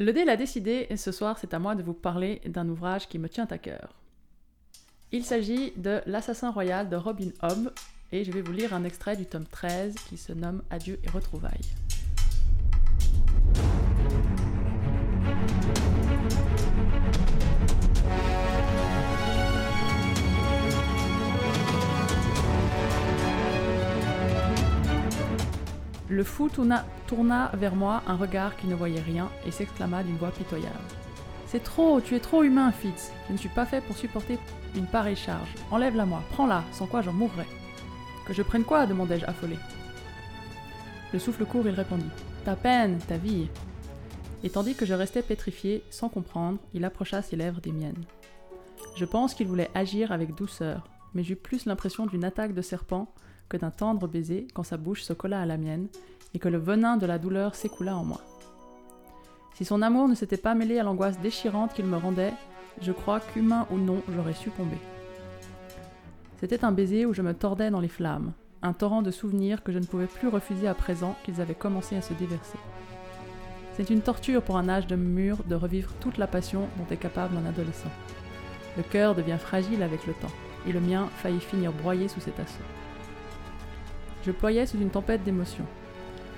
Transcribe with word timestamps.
Le 0.00 0.14
dé 0.14 0.24
l'a 0.24 0.38
décidé, 0.38 0.86
et 0.88 0.96
ce 0.96 1.12
soir 1.12 1.36
c'est 1.38 1.52
à 1.52 1.58
moi 1.58 1.74
de 1.74 1.82
vous 1.82 1.92
parler 1.92 2.40
d'un 2.46 2.66
ouvrage 2.70 3.06
qui 3.06 3.18
me 3.18 3.28
tient 3.28 3.46
à 3.50 3.58
cœur. 3.58 3.92
Il 5.12 5.24
s'agit 5.24 5.74
de 5.76 6.00
L'assassin 6.06 6.50
royal 6.50 6.88
de 6.88 6.96
Robin 6.96 7.28
Hobb, 7.42 7.70
et 8.10 8.24
je 8.24 8.32
vais 8.32 8.40
vous 8.40 8.52
lire 8.52 8.72
un 8.72 8.84
extrait 8.84 9.18
du 9.18 9.26
tome 9.26 9.44
13 9.44 9.94
qui 10.08 10.16
se 10.16 10.32
nomme 10.32 10.62
Adieu 10.70 10.98
et 11.04 11.10
retrouvailles. 11.10 11.89
Le 26.10 26.24
fou 26.24 26.48
tourna, 26.48 27.52
vers 27.54 27.76
moi 27.76 28.02
un 28.08 28.16
regard 28.16 28.56
qui 28.56 28.66
ne 28.66 28.74
voyait 28.74 29.00
rien 29.00 29.30
et 29.46 29.52
s'exclama 29.52 30.02
d'une 30.02 30.16
voix 30.16 30.32
pitoyable. 30.32 30.74
C'est 31.46 31.62
trop, 31.62 32.00
tu 32.00 32.16
es 32.16 32.20
trop 32.20 32.42
humain, 32.42 32.72
Fitz. 32.72 33.12
Je 33.28 33.32
ne 33.32 33.38
suis 33.38 33.48
pas 33.48 33.64
fait 33.64 33.80
pour 33.80 33.96
supporter 33.96 34.36
une 34.74 34.86
pareille 34.86 35.14
charge. 35.14 35.54
Enlève-la 35.70 36.06
moi, 36.06 36.24
prends-la, 36.32 36.64
sans 36.72 36.86
quoi 36.86 37.02
j'en 37.02 37.12
mourrai. 37.12 37.46
Que 38.26 38.34
je 38.34 38.42
prenne 38.42 38.64
quoi? 38.64 38.86
demandai-je 38.86 39.24
affolé. 39.24 39.56
Le 41.12 41.20
souffle 41.20 41.44
court, 41.44 41.68
il 41.68 41.74
répondit. 41.74 42.10
Ta 42.44 42.56
peine, 42.56 42.98
ta 43.06 43.16
vie. 43.16 43.48
Et 44.42 44.50
tandis 44.50 44.74
que 44.74 44.86
je 44.86 44.94
restais 44.94 45.22
pétrifié, 45.22 45.84
sans 45.90 46.08
comprendre, 46.08 46.58
il 46.74 46.84
approcha 46.84 47.22
ses 47.22 47.36
lèvres 47.36 47.60
des 47.60 47.72
miennes. 47.72 48.04
Je 48.96 49.04
pense 49.04 49.32
qu'il 49.32 49.46
voulait 49.46 49.70
agir 49.76 50.10
avec 50.10 50.34
douceur, 50.34 50.88
mais 51.14 51.22
j'eus 51.22 51.36
plus 51.36 51.66
l'impression 51.66 52.06
d'une 52.06 52.24
attaque 52.24 52.54
de 52.54 52.62
serpent 52.62 53.12
que 53.50 53.58
d'un 53.58 53.70
tendre 53.70 54.08
baiser 54.08 54.48
quand 54.54 54.62
sa 54.62 54.78
bouche 54.78 55.02
se 55.02 55.12
colla 55.12 55.42
à 55.42 55.46
la 55.46 55.58
mienne 55.58 55.88
et 56.32 56.38
que 56.38 56.48
le 56.48 56.56
venin 56.56 56.96
de 56.96 57.04
la 57.04 57.18
douleur 57.18 57.54
s'écoula 57.54 57.96
en 57.96 58.04
moi. 58.04 58.22
Si 59.54 59.66
son 59.66 59.82
amour 59.82 60.08
ne 60.08 60.14
s'était 60.14 60.38
pas 60.38 60.54
mêlé 60.54 60.78
à 60.78 60.84
l'angoisse 60.84 61.20
déchirante 61.20 61.74
qu'il 61.74 61.84
me 61.84 61.98
rendait, 61.98 62.32
je 62.80 62.92
crois 62.92 63.20
qu'humain 63.20 63.66
ou 63.70 63.76
non, 63.76 64.02
j'aurais 64.14 64.32
succombé. 64.32 64.78
C'était 66.38 66.64
un 66.64 66.72
baiser 66.72 67.04
où 67.04 67.12
je 67.12 67.20
me 67.20 67.34
tordais 67.34 67.70
dans 67.70 67.80
les 67.80 67.88
flammes, 67.88 68.32
un 68.62 68.72
torrent 68.72 69.02
de 69.02 69.10
souvenirs 69.10 69.62
que 69.62 69.72
je 69.72 69.78
ne 69.78 69.84
pouvais 69.84 70.06
plus 70.06 70.28
refuser 70.28 70.68
à 70.68 70.74
présent 70.74 71.14
qu'ils 71.24 71.42
avaient 71.42 71.54
commencé 71.54 71.96
à 71.96 72.02
se 72.02 72.14
déverser. 72.14 72.58
C'est 73.74 73.90
une 73.90 74.00
torture 74.00 74.42
pour 74.42 74.56
un 74.56 74.68
âge 74.68 74.86
de 74.86 74.96
mûr 74.96 75.42
de 75.44 75.54
revivre 75.54 75.92
toute 76.00 76.18
la 76.18 76.26
passion 76.26 76.68
dont 76.78 76.86
est 76.90 76.96
capable 76.96 77.36
un 77.36 77.46
adolescent. 77.46 77.90
Le 78.76 78.82
cœur 78.82 79.14
devient 79.14 79.38
fragile 79.38 79.82
avec 79.82 80.06
le 80.06 80.14
temps, 80.14 80.32
et 80.66 80.72
le 80.72 80.80
mien 80.80 81.08
faillit 81.16 81.40
finir 81.40 81.72
broyé 81.72 82.08
sous 82.08 82.20
cet 82.20 82.38
assaut. 82.40 82.62
Je 84.24 84.32
ployais 84.32 84.66
sous 84.66 84.78
une 84.78 84.90
tempête 84.90 85.24
d'émotions. 85.24 85.66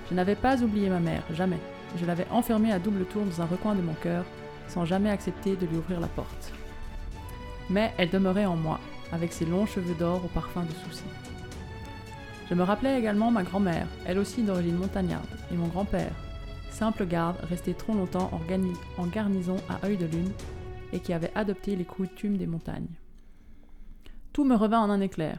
Je 0.09 0.15
n'avais 0.15 0.37
pas 0.37 0.63
oublié 0.63 0.89
ma 0.89 1.01
mère, 1.01 1.23
jamais. 1.33 1.59
Je 1.97 2.07
l'avais 2.07 2.27
enfermée 2.31 2.73
à 2.73 2.79
double 2.79 3.05
tour 3.05 3.25
dans 3.25 3.43
un 3.43 3.47
recoin 3.47 3.75
de 3.75 3.83
mon 3.83 3.95
cœur, 3.95 4.25
sans 4.69 4.85
jamais 4.85 5.11
accepter 5.11 5.57
de 5.57 5.67
lui 5.67 5.77
ouvrir 5.77 6.01
la 6.01 6.07
porte. 6.07 6.53
Mais 7.71 7.93
elle 7.99 8.11
demeurait 8.11 8.47
en 8.47 8.57
moi, 8.57 8.79
avec 9.13 9.33
ses 9.33 9.47
longs 9.47 9.67
cheveux 9.67 9.95
d'or 9.95 10.25
au 10.25 10.29
parfum 10.29 10.63
de 10.63 10.73
soucis. 10.73 11.05
Je 12.49 12.55
me 12.55 12.63
rappelais 12.63 12.99
également 12.99 13.31
ma 13.31 13.43
grand-mère, 13.43 13.87
elle 14.07 14.19
aussi 14.19 14.43
d'origine 14.43 14.77
montagnarde, 14.77 15.27
et 15.51 15.57
mon 15.57 15.69
grand-père, 15.69 16.13
simple 16.71 17.07
garde 17.07 17.37
resté 17.45 17.75
trop 17.75 17.95
longtemps 17.95 18.31
en, 18.99 19.07
garnison 19.07 19.57
à 19.69 19.87
œil 19.87 19.97
de 19.97 20.07
lune 20.07 20.33
et 20.93 21.01
qui 21.01 21.13
avait 21.13 21.33
adopté 21.35 21.77
les 21.77 21.85
coutumes 21.85 22.37
des 22.37 22.47
montagnes. 22.47 22.89
Tout 24.33 24.45
me 24.45 24.55
revint 24.55 24.81
en 24.81 24.91
un 24.91 25.01
éclair, 25.01 25.39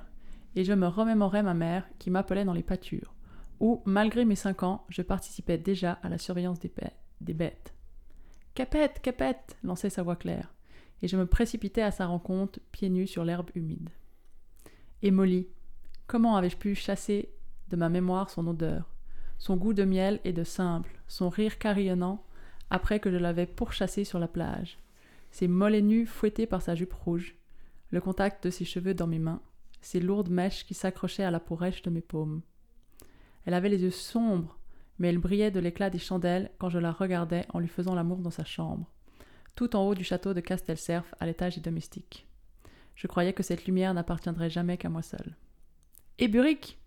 et 0.55 0.63
je 0.63 0.73
me 0.73 0.87
remémorais 0.87 1.43
ma 1.43 1.53
mère 1.53 1.87
qui 1.99 2.09
m'appelait 2.09 2.45
dans 2.45 2.53
les 2.53 2.63
pâtures, 2.63 3.13
où, 3.59 3.81
malgré 3.85 4.25
mes 4.25 4.35
cinq 4.35 4.63
ans, 4.63 4.85
je 4.89 5.01
participais 5.01 5.57
déjà 5.57 5.93
à 6.03 6.09
la 6.09 6.17
surveillance 6.17 6.59
des, 6.59 6.71
des 7.21 7.33
bêtes. 7.33 7.73
Capette, 8.53 9.01
capette 9.01 9.57
lançait 9.63 9.89
sa 9.89 10.03
voix 10.03 10.15
claire, 10.15 10.53
et 11.01 11.07
je 11.07 11.17
me 11.17 11.25
précipitais 11.25 11.81
à 11.81 11.91
sa 11.91 12.05
rencontre, 12.05 12.59
pieds 12.71 12.89
nus 12.89 13.07
sur 13.07 13.25
l'herbe 13.25 13.49
humide. 13.55 13.89
Et 15.01 15.11
Molly, 15.11 15.47
comment 16.07 16.35
avais-je 16.35 16.57
pu 16.57 16.75
chasser 16.75 17.33
de 17.69 17.75
ma 17.75 17.89
mémoire 17.89 18.29
son 18.29 18.47
odeur, 18.47 18.93
son 19.39 19.57
goût 19.57 19.73
de 19.73 19.83
miel 19.83 20.19
et 20.23 20.33
de 20.33 20.43
simple, 20.43 21.01
son 21.07 21.29
rire 21.29 21.57
carillonnant, 21.57 22.23
après 22.69 22.99
que 22.99 23.11
je 23.11 23.17
l'avais 23.17 23.45
pourchassé 23.45 24.03
sur 24.03 24.19
la 24.19 24.27
plage, 24.27 24.77
ses 25.31 25.47
mollets 25.47 25.81
nus 25.81 26.05
fouettés 26.05 26.45
par 26.45 26.61
sa 26.61 26.75
jupe 26.75 26.93
rouge, 26.93 27.35
le 27.89 27.99
contact 28.01 28.45
de 28.45 28.49
ses 28.49 28.65
cheveux 28.65 28.93
dans 28.93 29.07
mes 29.07 29.19
mains, 29.19 29.41
ses 29.83 29.99
lourdes 29.99 30.29
mèches 30.29 30.65
qui 30.65 30.73
s'accrochaient 30.73 31.23
à 31.23 31.31
la 31.31 31.39
peau 31.39 31.57
de 31.57 31.89
mes 31.89 32.01
paumes. 32.01 32.41
Elle 33.45 33.53
avait 33.53 33.69
les 33.69 33.83
yeux 33.83 33.91
sombres, 33.91 34.57
mais 34.97 35.09
elle 35.09 35.17
brillait 35.17 35.51
de 35.51 35.59
l'éclat 35.59 35.89
des 35.89 35.99
chandelles 35.99 36.51
quand 36.57 36.69
je 36.69 36.79
la 36.79 36.91
regardais 36.91 37.45
en 37.53 37.59
lui 37.59 37.67
faisant 37.67 37.95
l'amour 37.95 38.19
dans 38.19 38.29
sa 38.29 38.45
chambre, 38.45 38.89
tout 39.55 39.75
en 39.75 39.85
haut 39.85 39.95
du 39.95 40.03
château 40.03 40.33
de 40.33 40.39
Castelcerf 40.39 41.13
à 41.19 41.25
l'étage 41.25 41.55
des 41.55 41.61
domestiques. 41.61 42.27
Je 42.95 43.07
croyais 43.07 43.33
que 43.33 43.43
cette 43.43 43.65
lumière 43.65 43.93
n'appartiendrait 43.93 44.49
jamais 44.49 44.77
qu'à 44.77 44.89
moi 44.89 45.01
seul. 45.01 45.35
Et 46.19 46.27
Burick 46.27 46.79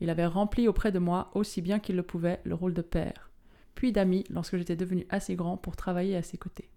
Il 0.00 0.10
avait 0.10 0.26
rempli 0.26 0.68
auprès 0.68 0.92
de 0.92 0.98
moi, 0.98 1.30
aussi 1.34 1.62
bien 1.62 1.78
qu'il 1.78 1.96
le 1.96 2.02
pouvait, 2.02 2.40
le 2.44 2.54
rôle 2.54 2.74
de 2.74 2.82
père, 2.82 3.30
puis 3.74 3.92
d'ami 3.92 4.24
lorsque 4.28 4.56
j'étais 4.56 4.76
devenu 4.76 5.06
assez 5.08 5.36
grand 5.36 5.56
pour 5.56 5.76
travailler 5.76 6.16
à 6.16 6.22
ses 6.22 6.38
côtés. 6.38 6.68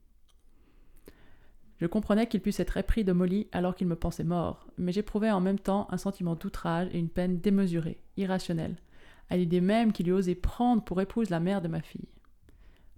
Je 1.81 1.87
comprenais 1.87 2.27
qu'il 2.27 2.41
puisse 2.41 2.59
être 2.59 2.77
épris 2.77 3.03
de 3.03 3.11
Molly 3.11 3.47
alors 3.51 3.73
qu'il 3.73 3.87
me 3.87 3.95
pensait 3.95 4.23
mort, 4.23 4.67
mais 4.77 4.91
j'éprouvais 4.91 5.31
en 5.31 5.41
même 5.41 5.57
temps 5.57 5.87
un 5.89 5.97
sentiment 5.97 6.35
d'outrage 6.35 6.87
et 6.93 6.99
une 6.99 7.09
peine 7.09 7.39
démesurée, 7.39 7.99
irrationnelle, 8.17 8.77
à 9.31 9.37
l'idée 9.37 9.61
même 9.61 9.91
qu'il 9.91 10.07
eût 10.07 10.13
osé 10.13 10.35
prendre 10.35 10.83
pour 10.83 11.01
épouse 11.01 11.31
la 11.31 11.39
mère 11.39 11.59
de 11.59 11.67
ma 11.67 11.81
fille. 11.81 12.07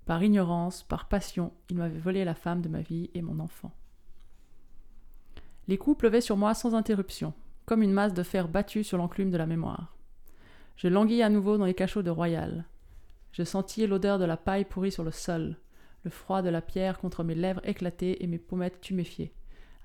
Par 0.06 0.22
ignorance, 0.22 0.84
par 0.84 1.08
passion, 1.08 1.54
il 1.70 1.78
m'avait 1.78 1.98
volé 1.98 2.26
la 2.26 2.36
femme 2.36 2.62
de 2.62 2.68
ma 2.68 2.82
vie 2.82 3.10
et 3.14 3.22
mon 3.22 3.40
enfant. 3.40 3.72
Les 5.70 5.78
coups 5.78 6.00
pleuvaient 6.00 6.20
sur 6.20 6.36
moi 6.36 6.54
sans 6.54 6.76
interruption, 6.76 7.34
comme 7.66 7.84
une 7.84 7.94
masse 7.94 8.14
de 8.14 8.24
fer 8.24 8.50
battue 8.50 8.84
sur 8.84 8.98
l'enclume 8.98 9.32
de 9.32 9.38
la 9.38 9.46
mémoire. 9.46 9.96
Je 10.76 10.90
languis 10.90 11.24
à 11.24 11.30
nouveau 11.30 11.58
dans 11.58 11.64
les 11.64 11.74
cachots 11.74 12.04
de 12.04 12.10
Royal. 12.10 12.66
Je 13.32 13.44
sentis 13.44 13.88
l'odeur 13.88 14.20
de 14.20 14.26
la 14.26 14.36
paille 14.36 14.66
pourrie 14.66 14.92
sur 14.92 15.06
le 15.06 15.12
sol, 15.12 15.56
le 16.04 16.10
froid 16.12 16.42
de 16.42 16.50
la 16.50 16.62
pierre 16.62 17.00
contre 17.00 17.24
mes 17.24 17.36
lèvres 17.36 17.62
éclatées 17.68 18.24
et 18.24 18.28
mes 18.28 18.38
pommettes 18.38 18.82
tuméfiées, 18.82 19.34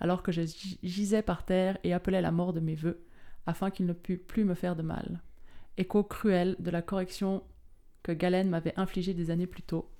alors 0.01 0.23
que 0.23 0.33
je 0.33 0.43
gisais 0.83 1.23
par 1.23 1.45
terre 1.45 1.79
et 1.84 1.93
appelais 1.93 2.21
la 2.21 2.33
mort 2.33 2.53
de 2.53 2.61
mes 2.61 2.75
voeux, 2.75 3.05
afin 3.47 3.71
qu'il 3.71 3.87
ne 3.87 3.93
pût 3.93 4.19
plus 4.19 4.45
me 4.45 4.55
faire 4.55 4.77
de 4.77 4.83
mal. 4.83 5.23
Écho 5.77 6.03
cruel 6.03 6.56
de 6.59 6.71
la 6.71 6.83
correction 6.83 7.43
que 8.03 8.12
Galen 8.12 8.49
m'avait 8.49 8.79
infligée 8.79 9.15
des 9.15 9.31
années 9.31 9.47
plus 9.47 9.62
tôt, 9.62 9.91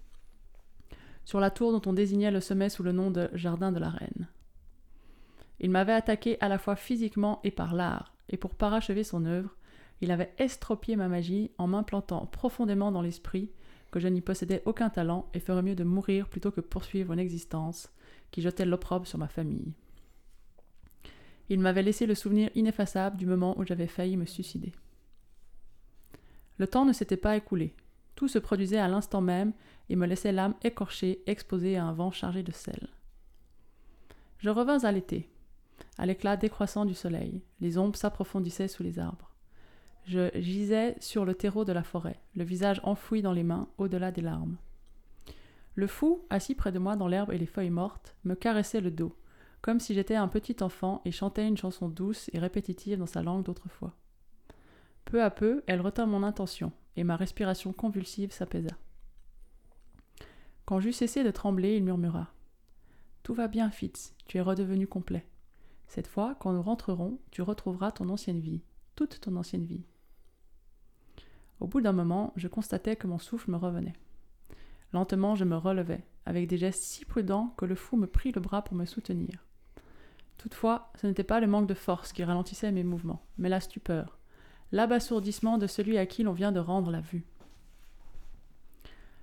sur 1.25 1.41
la 1.41 1.51
tour 1.51 1.73
dont 1.73 1.91
on 1.91 1.93
désignait 1.93 2.31
le 2.31 2.41
sommet 2.41 2.69
sous 2.69 2.83
le 2.83 2.93
nom 2.93 3.11
de 3.11 3.29
Jardin 3.35 3.71
de 3.71 3.79
la 3.79 3.91
Reine. 3.91 4.29
Il 5.61 5.71
m'avait 5.71 5.93
attaqué 5.93 6.39
à 6.41 6.49
la 6.49 6.59
fois 6.59 6.77
physiquement 6.77 7.41
et 7.45 7.51
par 7.51 7.75
l'art, 7.75 8.15
et 8.29 8.37
pour 8.37 8.55
parachever 8.55 9.05
son 9.05 9.25
œuvre, 9.25 9.55
il 10.01 10.11
avait 10.11 10.33
estropié 10.39 10.97
ma 10.97 11.09
magie 11.09 11.51
en 11.59 11.67
m'implantant 11.67 12.27
profondément 12.27 12.93
dans 12.93 13.03
l'esprit 13.03 13.51
que 13.91 14.01
je 14.01 14.09
n'y 14.09 14.21
possédais 14.21 14.63
aucun 14.67 14.91
talent 14.91 15.29
et 15.35 15.41
ferais 15.41 15.63
mieux 15.63 15.75
de 15.75 15.85
mourir 15.85 16.29
plutôt 16.29 16.51
que 16.51 16.61
poursuivre 16.61 17.13
une 17.13 17.19
existence 17.19 17.91
qui 18.31 18.43
jetait 18.43 18.67
l'opprobre 18.67 19.07
sur 19.07 19.19
ma 19.19 19.29
famille. 19.29 19.73
Il 21.49 21.61
m'avait 21.61 21.83
laissé 21.83 22.07
le 22.07 22.15
souvenir 22.15 22.51
ineffaçable 22.55 23.17
du 23.17 23.27
moment 23.27 23.59
où 23.59 23.65
j'avais 23.65 23.87
failli 23.87 24.17
me 24.17 24.27
suicider. 24.27 24.73
Le 26.59 26.67
temps 26.67 26.85
ne 26.85 26.93
s'était 26.93 27.17
pas 27.17 27.37
écoulé. 27.37 27.75
Tout 28.17 28.29
se 28.29 28.39
produisait 28.39 28.79
à 28.79 28.89
l'instant 28.89 29.21
même 29.21 29.53
et 29.89 29.97
me 29.97 30.07
laissait 30.07 30.33
l'âme 30.33 30.55
écorchée, 30.63 31.23
exposée 31.27 31.77
à 31.77 31.85
un 31.85 31.93
vent 31.93 32.11
chargé 32.11 32.43
de 32.43 32.53
sel. 32.53 32.89
Je 34.39 34.51
revins 34.51 34.85
à 34.85 34.93
l'été. 34.93 35.31
À 35.97 36.05
l'éclat 36.05 36.37
décroissant 36.37 36.85
du 36.85 36.95
soleil, 36.95 37.43
les 37.61 37.79
ombres 37.79 37.97
s'approfondissaient 37.97 38.69
sous 38.69 38.83
les 38.83 38.99
arbres. 38.99 39.28
Je 40.09 40.31
gisais 40.41 40.97
sur 41.01 41.27
le 41.27 41.35
terreau 41.35 41.67
de 41.67 41.73
la 41.73 41.83
forêt, 41.83 42.19
le 42.35 42.43
visage 42.43 42.81
enfoui 42.83 43.21
dans 43.21 43.35
les 43.35 43.43
mains, 43.43 43.69
au-delà 43.77 44.11
des 44.11 44.23
larmes. 44.23 44.57
Le 45.75 45.87
fou, 45.87 46.25
assis 46.31 46.55
près 46.55 46.73
de 46.73 46.79
moi 46.79 46.97
dans 46.97 47.09
l'herbe 47.09 47.31
et 47.31 47.37
les 47.37 47.45
feuilles 47.45 47.69
mortes, 47.69 48.17
me 48.25 48.35
caressait 48.35 48.81
le 48.81 48.91
dos, 48.91 49.15
comme 49.61 49.81
si 49.81 49.93
j'étais 49.93 50.15
un 50.15 50.29
petit 50.29 50.63
enfant 50.63 51.03
et 51.05 51.13
chantait 51.13 51.47
une 51.47 51.59
chanson 51.59 51.91
douce 51.91 52.31
et 52.33 52.39
répétitive 52.39 52.99
dans 52.99 53.05
sa 53.05 53.23
langue 53.23 53.45
d'autrefois. 53.45 53.95
Peu 55.05 55.23
à 55.23 55.31
peu, 55.31 55.63
elle 55.67 55.83
retint 55.83 56.07
mon 56.07 56.23
intention, 56.23 56.73
et 56.97 57.05
ma 57.05 57.17
respiration 57.17 57.75
convulsive 57.75 58.33
s'apaisa. 58.33 58.79
Quand 60.65 60.81
j'eus 60.81 60.95
cessé 60.95 61.23
de 61.23 61.31
trembler, 61.31 61.77
il 61.77 61.85
murmura. 61.85 62.33
Tout 63.25 63.35
va 63.35 63.47
bien, 63.47 63.71
Fitz, 63.71 64.15
tu 64.25 64.39
es 64.39 64.41
redevenu 64.41 64.87
complet. 64.87 65.29
Cette 65.87 66.07
fois, 66.07 66.35
quand 66.41 66.55
nous 66.55 66.63
rentrerons, 66.63 67.19
tu 67.31 67.43
retrouveras 67.43 67.93
ton 67.93 68.09
ancienne 68.09 68.41
vie, 68.41 68.63
toute 68.97 69.21
ton 69.21 69.37
ancienne 69.37 69.67
vie. 69.67 69.85
Au 71.61 71.67
bout 71.67 71.81
d'un 71.81 71.93
moment, 71.93 72.33
je 72.37 72.49
constatais 72.49 72.97
que 72.97 73.07
mon 73.07 73.19
souffle 73.19 73.51
me 73.51 73.57
revenait. 73.57 73.95
Lentement, 74.93 75.35
je 75.35 75.45
me 75.45 75.57
relevais, 75.57 76.05
avec 76.25 76.47
des 76.47 76.57
gestes 76.57 76.83
si 76.83 77.05
prudents 77.05 77.55
que 77.57 77.65
le 77.65 77.75
fou 77.75 77.97
me 77.97 78.07
prit 78.07 78.33
le 78.33 78.41
bras 78.41 78.63
pour 78.63 78.77
me 78.77 78.85
soutenir. 78.85 79.45
Toutefois, 80.39 80.93
ce 80.95 81.07
n'était 81.07 81.25
pas 81.25 81.41
le 81.41 81.49
manque 81.49 81.67
de 81.67 81.75
force 81.75 82.13
qui 82.13 82.23
ralentissait 82.23 82.71
mes 82.71 82.85
mouvements, 82.85 83.27
mais 83.39 83.49
la 83.49 83.61
stupeur, 83.61 84.19
l'abasourdissement 84.71 85.59
de 85.59 85.67
celui 85.67 85.99
à 85.99 86.07
qui 86.07 86.23
l'on 86.23 86.33
vient 86.33 86.53
de 86.53 86.61
rendre 86.61 86.91
la 86.91 87.01
vue. 87.01 87.27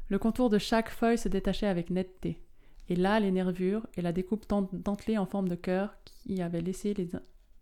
Le 0.10 0.20
contour 0.20 0.50
de 0.50 0.58
chaque 0.58 0.90
feuille 0.90 1.18
se 1.18 1.30
détachait 1.30 1.68
avec 1.68 1.90
netteté. 1.90 2.42
Et 2.90 2.96
là, 2.96 3.20
les 3.20 3.32
nervures 3.32 3.88
et 3.96 4.02
la 4.02 4.12
découpe 4.12 4.46
dentelée 4.48 5.18
en 5.18 5.26
forme 5.26 5.50
de 5.50 5.56
cœur 5.56 5.96
qui 6.04 6.42
avaient 6.42 6.62
laissé 6.62 6.94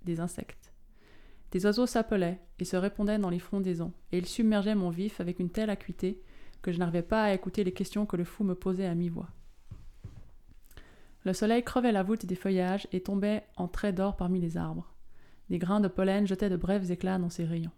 des 0.02 0.20
insectes. 0.20 0.73
Des 1.54 1.68
oiseaux 1.68 1.86
s'appelaient 1.86 2.40
et 2.58 2.66
se 2.66 2.76
répondaient 2.76 3.20
dans 3.20 3.30
les 3.30 3.38
frondaisons, 3.38 3.94
et 4.12 4.18
ils 4.18 4.26
submergeaient 4.26 4.74
mon 4.74 4.90
vif 4.90 5.22
avec 5.22 5.40
une 5.40 5.52
telle 5.52 5.70
acuité 5.70 6.20
que 6.64 6.72
je 6.72 6.80
n'arrivais 6.80 7.04
pas 7.04 7.26
à 7.26 7.34
écouter 7.34 7.64
les 7.64 7.74
questions 7.74 8.08
que 8.08 8.18
le 8.18 8.24
fou 8.24 8.44
me 8.44 8.56
posait 8.56 8.88
à 8.88 8.96
mi-voix. 8.96 9.30
Le 11.26 11.32
soleil 11.32 11.64
crevait 11.64 11.92
la 11.92 12.02
voûte 12.02 12.26
des 12.26 12.34
feuillages 12.34 12.88
et 12.92 13.02
tombait 13.02 13.44
en 13.56 13.68
traits 13.68 13.94
d'or 13.94 14.18
parmi 14.18 14.42
les 14.42 14.58
arbres. 14.58 14.96
Des 15.52 15.60
grains 15.60 15.80
de 15.80 15.88
pollen 15.88 16.26
jetaient 16.26 16.50
de 16.50 16.58
brefs 16.58 16.90
éclats 16.90 17.20
dans 17.20 17.30
ses 17.30 17.46
rayons. 17.46 17.72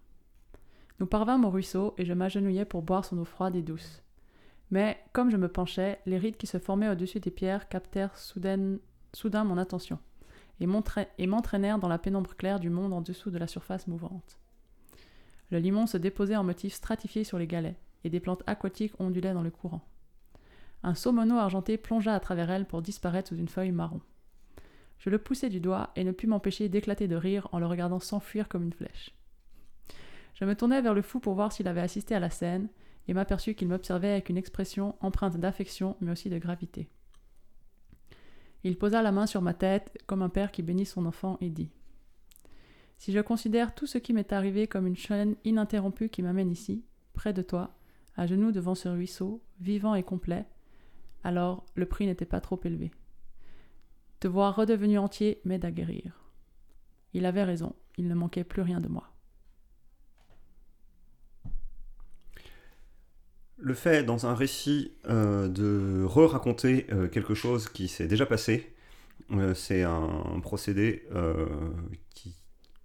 Nous 1.02 1.06
parvînmes 1.06 1.44
au 1.44 1.50
ruisseau 1.50 1.96
et 1.98 2.06
je 2.06 2.14
m'agenouillai 2.14 2.64
pour 2.64 2.82
boire 2.82 3.04
son 3.04 3.18
eau 3.18 3.26
froide 3.26 3.58
et 3.58 3.62
douce. 3.62 4.04
Mais, 4.72 4.98
comme 5.12 5.30
je 5.30 5.38
me 5.38 5.50
penchais, 5.50 6.00
les 6.06 6.18
rides 6.18 6.38
qui 6.38 6.48
se 6.48 6.60
formaient 6.60 6.90
au-dessus 6.90 7.20
des 7.20 7.30
pierres 7.30 7.68
captèrent 7.68 8.18
soudain 8.18 9.44
mon 9.44 9.58
attention 9.58 10.00
et 10.60 10.68
m'entraînèrent 10.68 11.80
dans 11.80 11.88
la 11.88 11.98
pénombre 11.98 12.36
claire 12.36 12.60
du 12.60 12.70
monde 12.70 12.94
en 12.94 13.02
dessous 13.02 13.32
de 13.32 13.38
la 13.38 13.48
surface 13.48 13.88
mouvante. 13.88 14.40
Le 15.52 15.60
limon 15.60 15.88
se 15.88 15.98
déposait 15.98 16.36
en 16.36 16.44
motifs 16.44 16.74
stratifiés 16.74 17.24
sur 17.24 17.38
les 17.38 17.48
galets, 17.48 17.78
et 18.04 18.10
des 18.10 18.20
plantes 18.20 18.44
aquatiques 18.46 19.00
ondulaient 19.00 19.34
dans 19.34 19.44
le 19.44 19.52
courant. 19.52 19.82
Un 20.84 20.94
saumono 20.94 21.36
argenté 21.38 21.78
plongea 21.78 22.14
à 22.14 22.20
travers 22.20 22.52
elles 22.52 22.66
pour 22.66 22.82
disparaître 22.82 23.30
sous 23.30 23.38
une 23.38 23.48
feuille 23.48 23.72
marron. 23.72 24.02
Je 25.00 25.10
le 25.10 25.18
poussai 25.18 25.50
du 25.50 25.60
doigt 25.60 25.92
et 25.96 26.04
ne 26.04 26.12
pus 26.12 26.28
m'empêcher 26.28 26.70
d'éclater 26.70 27.08
de 27.08 27.16
rire 27.16 27.48
en 27.52 27.60
le 27.60 27.66
regardant 27.66 28.00
s'enfuir 28.00 28.48
comme 28.48 28.64
une 28.64 28.74
flèche. 28.74 29.14
Je 30.36 30.46
me 30.46 30.56
tournai 30.56 30.82
vers 30.82 30.94
le 30.94 31.02
fou 31.02 31.20
pour 31.20 31.34
voir 31.34 31.52
s'il 31.52 31.68
avait 31.68 31.82
assisté 31.82 32.14
à 32.16 32.20
la 32.20 32.30
scène, 32.30 32.70
et 33.08 33.14
m'aperçus 33.14 33.56
qu'il 33.56 33.68
m'observait 33.68 34.12
avec 34.12 34.30
une 34.30 34.38
expression 34.38 34.96
empreinte 35.00 35.38
d'affection 35.38 35.96
mais 36.02 36.12
aussi 36.12 36.30
de 36.30 36.40
gravité. 36.40 36.90
Il 38.66 38.80
posa 38.80 39.04
la 39.04 39.12
main 39.12 39.28
sur 39.28 39.44
ma 39.44 39.54
tête 39.54 39.96
comme 40.08 40.24
un 40.24 40.30
père 40.30 40.52
qui 40.52 40.64
bénit 40.64 40.88
son 40.88 41.06
enfant 41.06 41.38
et 41.40 41.52
dit 41.52 41.70
Si 42.98 43.12
je 43.12 43.20
considère 43.20 43.76
tout 43.76 43.86
ce 43.86 44.00
qui 44.00 44.12
m'est 44.12 44.34
arrivé 44.34 44.66
comme 44.66 44.88
une 44.88 44.96
chaîne 44.96 45.36
ininterrompue 45.44 46.10
qui 46.10 46.24
m'amène 46.24 46.50
ici, 46.50 46.84
près 47.14 47.32
de 47.32 47.44
toi, 47.44 47.78
à 48.16 48.26
genoux 48.26 48.52
devant 48.52 48.74
ce 48.74 48.90
ruisseau, 48.90 49.44
vivant 49.60 49.94
et 49.94 50.02
complet, 50.02 50.48
alors 51.24 51.64
le 51.76 51.86
prix 51.86 52.08
n'était 52.08 52.26
pas 52.26 52.42
trop 52.42 52.60
élevé. 52.64 52.90
Te 54.20 54.28
voir 54.28 54.56
redevenu 54.56 54.98
entier 54.98 55.42
m'aide 55.46 55.64
à 55.64 55.70
guérir. 55.70 56.24
Il 57.14 57.28
avait 57.28 57.44
raison, 57.44 57.76
il 57.98 58.08
ne 58.08 58.16
manquait 58.16 58.44
plus 58.44 58.64
rien 58.64 58.82
de 58.82 58.88
moi. 58.88 59.15
Le 63.58 63.74
fait 63.74 64.04
dans 64.04 64.26
un 64.26 64.36
récit 64.36 64.92
euh, 65.08 65.48
de 65.48 66.04
re-raconter 66.04 66.88
euh, 66.92 67.08
quelque 67.08 67.34
chose 67.34 67.70
qui 67.70 67.88
s'est 67.88 68.08
déjà 68.08 68.26
passé, 68.26 68.74
euh, 69.32 69.54
c'est 69.54 69.84
un, 69.84 70.40
procédé 70.42 71.08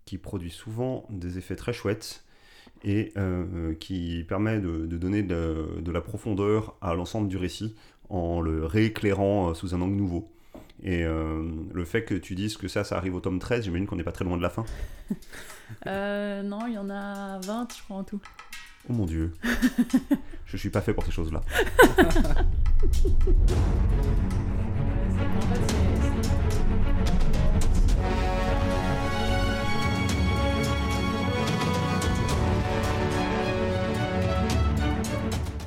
qui, 0.04 0.18
produit 0.18 0.50
souvent 0.50 1.06
des 1.08 1.38
effets 1.38 1.54
très 1.54 1.72
chouettes 1.72 2.24
et 2.82 3.12
qui 3.78 4.24
permet 4.28 4.58
de, 4.58 4.86
donner 4.86 5.22
de, 5.22 5.90
la 5.92 6.00
profondeur 6.00 6.76
à 6.80 6.94
l'ensemble 6.94 7.28
du 7.28 7.36
récit 7.36 7.76
en 8.08 8.40
le 8.40 8.66
rééclairant 8.66 9.54
sous 9.54 9.72
un 9.72 9.80
angle 9.80 9.94
nouveau. 9.94 10.32
Et 10.82 11.04
le 11.04 11.84
fait 11.84 12.04
que 12.04 12.14
tu 12.14 12.34
dises 12.34 12.56
que 12.56 12.66
ça, 12.66 12.82
ça 12.82 12.96
arrive 12.96 13.14
au 13.14 13.20
tome 13.20 13.38
13, 13.38 13.64
j'imagine 13.64 13.86
qu'on 13.86 13.94
n'est 13.94 14.02
pas 14.02 14.10
très 14.10 14.24
loin 14.24 14.36
de 14.36 14.42
la 14.42 14.50
fin. 14.50 14.64
non, 15.86 16.66
il 16.66 16.72
y 16.72 16.78
en 16.78 16.90
a 16.90 17.38
20, 17.38 17.68
je 17.76 17.82
crois, 17.84 17.98
en 17.98 18.04
tout. 18.04 18.20
Oh 18.90 18.92
mon 18.92 19.06
dieu. 19.06 19.32
je 20.46 20.56
suis 20.56 20.68
pas 20.68 20.80
fait 20.80 20.92
pour 20.92 21.04
ces 21.04 21.12
choses-là. 21.12 21.42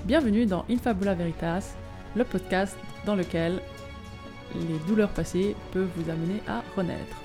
Bienvenue 0.03 0.45
dans 0.45 0.65
Infabula 0.69 1.13
Veritas, 1.13 1.77
le 2.17 2.25
podcast 2.25 2.75
dans 3.05 3.15
lequel 3.15 3.61
les 4.53 4.79
douleurs 4.85 5.11
passées 5.11 5.55
peuvent 5.71 5.87
vous 5.95 6.09
amener 6.09 6.41
à 6.45 6.61
renaître. 6.75 7.21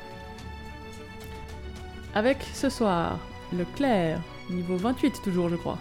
Avec 2.15 2.39
ce 2.55 2.69
soir, 2.69 3.19
le 3.53 3.65
clair, 3.75 4.21
Niveau 4.51 4.77
28 4.77 5.21
toujours, 5.23 5.51
je 5.51 5.57
crois. 5.57 5.79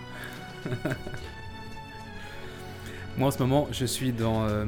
Moi 3.18 3.28
en 3.28 3.32
ce 3.32 3.40
moment, 3.40 3.68
je 3.72 3.86
suis 3.86 4.12
dans 4.12 4.46
euh, 4.46 4.66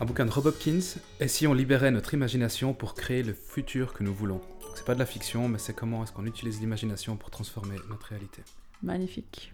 un 0.00 0.04
bouquin 0.04 0.26
de 0.26 0.30
Rob 0.30 0.46
Hopkins. 0.46 0.98
Et 1.20 1.28
si 1.28 1.46
on 1.46 1.54
libérait 1.54 1.90
notre 1.90 2.14
imagination 2.14 2.74
pour 2.74 2.94
créer 2.94 3.22
le 3.22 3.32
futur 3.32 3.92
que 3.92 4.02
nous 4.02 4.14
voulons? 4.14 4.40
C'est 4.74 4.84
pas 4.84 4.94
de 4.94 4.98
la 4.98 5.06
fiction, 5.06 5.48
mais 5.48 5.58
c'est 5.58 5.74
comment 5.74 6.04
est-ce 6.04 6.12
qu'on 6.12 6.26
utilise 6.26 6.60
l'imagination 6.60 7.16
pour 7.16 7.30
transformer 7.30 7.76
notre 7.88 8.06
réalité. 8.06 8.42
Magnifique. 8.82 9.52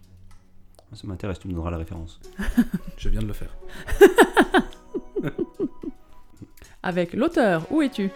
Ça 0.93 1.05
m'intéresse, 1.05 1.39
tu 1.39 1.47
me 1.47 1.53
donneras 1.53 1.71
la 1.71 1.77
référence. 1.77 2.19
je 2.97 3.09
viens 3.09 3.21
de 3.21 3.27
le 3.27 3.33
faire. 3.33 3.55
Avec 6.83 7.13
l'auteur, 7.13 7.69
où 7.71 7.81
es-tu? 7.81 8.09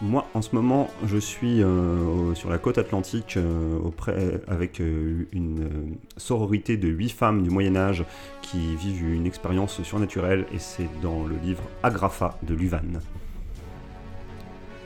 Moi, 0.00 0.26
en 0.34 0.42
ce 0.42 0.54
moment, 0.54 0.90
je 1.06 1.16
suis 1.16 1.62
euh, 1.62 2.34
sur 2.34 2.50
la 2.50 2.58
côte 2.58 2.78
atlantique 2.78 3.36
euh, 3.36 3.78
auprès, 3.78 4.40
avec 4.48 4.80
euh, 4.80 5.28
une 5.32 5.96
sororité 6.16 6.76
de 6.76 6.88
huit 6.88 7.10
femmes 7.10 7.42
du 7.42 7.50
Moyen 7.50 7.76
Âge 7.76 8.04
qui 8.42 8.74
vivent 8.74 9.14
une 9.14 9.26
expérience 9.26 9.82
surnaturelle, 9.82 10.46
et 10.52 10.58
c'est 10.58 10.88
dans 11.00 11.24
le 11.24 11.36
livre 11.36 11.62
Agrafa 11.82 12.38
de 12.42 12.54
Luvan. 12.54 13.00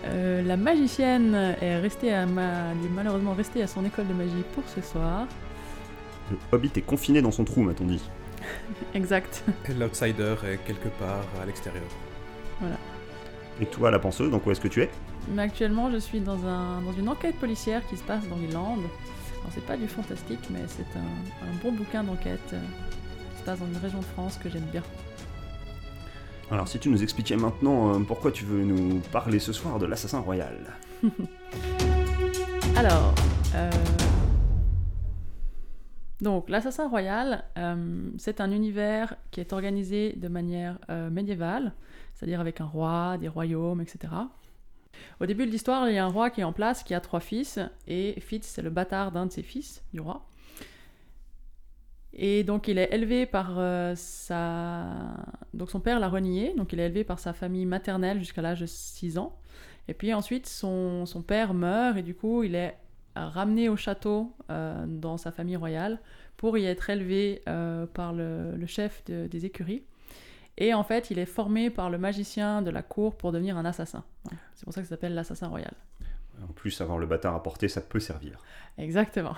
la 0.05 0.57
magicienne 0.57 1.35
est 1.61 1.79
restée 1.81 2.13
à 2.13 2.27
ma... 2.27 2.73
est 2.73 2.95
malheureusement 2.95 3.35
restée 3.35 3.63
à 3.63 3.67
son 3.67 3.85
école 3.85 4.07
de 4.07 4.15
magie 4.15 4.45
pour 4.55 4.65
ce 4.69 4.81
soir. 4.83 5.27
Le 6.31 6.37
hobbit 6.53 6.71
est 6.77 6.83
confiné 6.83 7.23
dans 7.23 7.31
son 7.31 7.45
trou, 7.45 7.63
m'a-t-on 7.63 7.87
dit. 7.87 8.03
exact. 8.95 9.43
L'outsider 9.69 10.35
est 10.47 10.59
quelque 10.67 10.89
part 10.99 11.25
à 11.43 11.47
l'extérieur. 11.47 11.85
Voilà. 12.61 12.77
Et 13.61 13.67
toi, 13.67 13.91
la 13.91 13.99
penseuse, 13.99 14.31
donc 14.31 14.47
où 14.47 14.51
est-ce 14.51 14.61
que 14.61 14.69
tu 14.69 14.83
es? 14.83 14.91
Actuellement, 15.37 15.91
je 15.91 15.99
suis 15.99 16.21
dans, 16.21 16.47
un, 16.47 16.81
dans 16.83 16.93
une 16.93 17.09
enquête 17.09 17.35
policière 17.37 17.87
qui 17.89 17.97
se 17.97 18.05
passe 18.05 18.27
dans 18.29 18.37
les 18.37 18.53
Landes. 18.53 18.85
Alors, 19.41 19.53
c'est 19.53 19.67
pas 19.67 19.77
du 19.77 19.89
fantastique, 19.89 20.41
mais 20.51 20.61
c'est 20.69 20.87
un, 20.97 21.63
bon 21.63 21.73
bouquin 21.73 22.05
d'enquête 22.05 22.41
euh, 22.53 22.61
qui 23.33 23.41
se 23.41 23.45
passe 23.45 23.59
dans 23.59 23.67
une 23.67 23.79
région 23.79 23.99
de 23.99 24.05
France 24.05 24.39
que 24.43 24.49
j'aime 24.49 24.67
bien. 24.73 24.83
Alors, 26.51 26.69
si 26.69 26.79
tu 26.79 26.89
nous 26.89 27.03
expliquais 27.03 27.37
maintenant 27.37 27.95
euh, 27.95 27.99
pourquoi 27.99 28.31
tu 28.31 28.45
veux 28.45 28.63
nous 28.63 29.01
parler 29.13 29.39
ce 29.39 29.53
soir 29.53 29.79
de 29.79 29.87
l'assassin 29.87 30.21
royal? 30.21 30.57
Alors, 32.77 33.13
euh, 33.55 33.71
donc 36.21 36.49
l'assassin 36.49 36.89
royal, 36.89 37.45
c'est 38.17 38.41
un 38.41 38.51
univers 38.51 39.17
qui 39.31 39.41
est 39.41 39.53
organisé 39.53 40.15
de 40.15 40.29
manière 40.29 40.79
médiévale 41.11 41.73
c'est-à-dire 42.19 42.41
avec 42.41 42.61
un 42.61 42.65
roi, 42.65 43.17
des 43.19 43.29
royaumes, 43.29 43.81
etc. 43.81 44.13
Au 45.21 45.27
début 45.27 45.47
de 45.47 45.53
l'histoire, 45.53 45.89
il 45.89 45.95
y 45.95 45.99
a 45.99 46.05
un 46.05 46.09
roi 46.09 46.31
qui 46.31 46.41
est 46.41 46.45
en 46.45 46.53
place, 46.53 46.83
qui 46.83 46.93
a 46.93 47.01
trois 47.01 47.21
fils, 47.21 47.61
et 47.87 48.19
Fitz, 48.21 48.45
c'est 48.45 48.63
le 48.63 48.71
bâtard 48.71 49.13
d'un 49.13 49.27
de 49.27 49.33
ses 49.33 49.43
fils, 49.43 49.85
du 49.93 50.01
roi. 50.01 50.27
Et 52.13 52.43
donc 52.43 52.67
il 52.67 52.79
est 52.79 52.93
élevé 52.93 53.27
par 53.27 53.55
euh, 53.59 53.95
sa... 53.95 54.89
Donc 55.55 55.71
son 55.71 55.79
père 55.79 56.01
l'a 56.01 56.09
renié, 56.09 56.55
donc 56.57 56.73
il 56.73 56.81
est 56.81 56.87
élevé 56.87 57.05
par 57.05 57.21
sa 57.21 57.33
famille 57.33 57.67
maternelle 57.67 58.19
jusqu'à 58.19 58.43
l'âge 58.43 58.61
de 58.61 58.67
6 58.67 59.19
ans. 59.19 59.39
Et 59.87 59.95
puis 59.95 60.13
ensuite, 60.13 60.47
son, 60.47 61.07
son, 61.07 61.23
père 61.23 61.55
meurt, 61.55 61.97
et 61.97 62.03
du 62.03 62.17
coup, 62.17 62.43
il 62.43 62.57
est 62.57 62.77
ramené 63.27 63.69
au 63.69 63.77
château 63.77 64.35
euh, 64.51 64.85
dans 64.87 65.17
sa 65.17 65.33
famille 65.33 65.57
royale 65.57 65.99
pour 66.37 66.57
y 66.59 66.67
être 66.67 66.91
élevé 66.91 67.43
euh, 67.49 67.87
par 67.87 68.13
le, 68.13 68.57
le 68.57 68.67
chef 68.67 69.05
des 69.07 69.45
écuries. 69.45 69.83
Et 70.57 70.75
en 70.75 70.83
fait, 70.83 71.11
il 71.11 71.19
est 71.19 71.27
formé 71.27 71.71
par 71.71 71.89
le 71.89 71.99
magicien 71.99 72.63
de 72.63 72.71
la 72.71 72.83
cour 72.83 73.17
pour 73.17 73.33
devenir 73.33 73.57
un 73.57 73.65
assassin. 73.65 74.05
C'est 74.55 74.65
pour 74.65 74.75
ça 74.75 74.81
que 74.81 74.89
ça 74.89 74.97
s'appelle 74.97 75.15
l'assassin 75.15 75.47
royal. 75.47 75.73
En 76.43 76.53
plus, 76.53 76.81
avoir 76.81 76.99
le 76.99 77.07
bâtard 77.07 77.35
à 77.35 77.43
porter, 77.43 77.69
ça 77.69 77.81
peut 77.81 78.01
servir. 78.01 78.39
Exactement. 78.77 79.35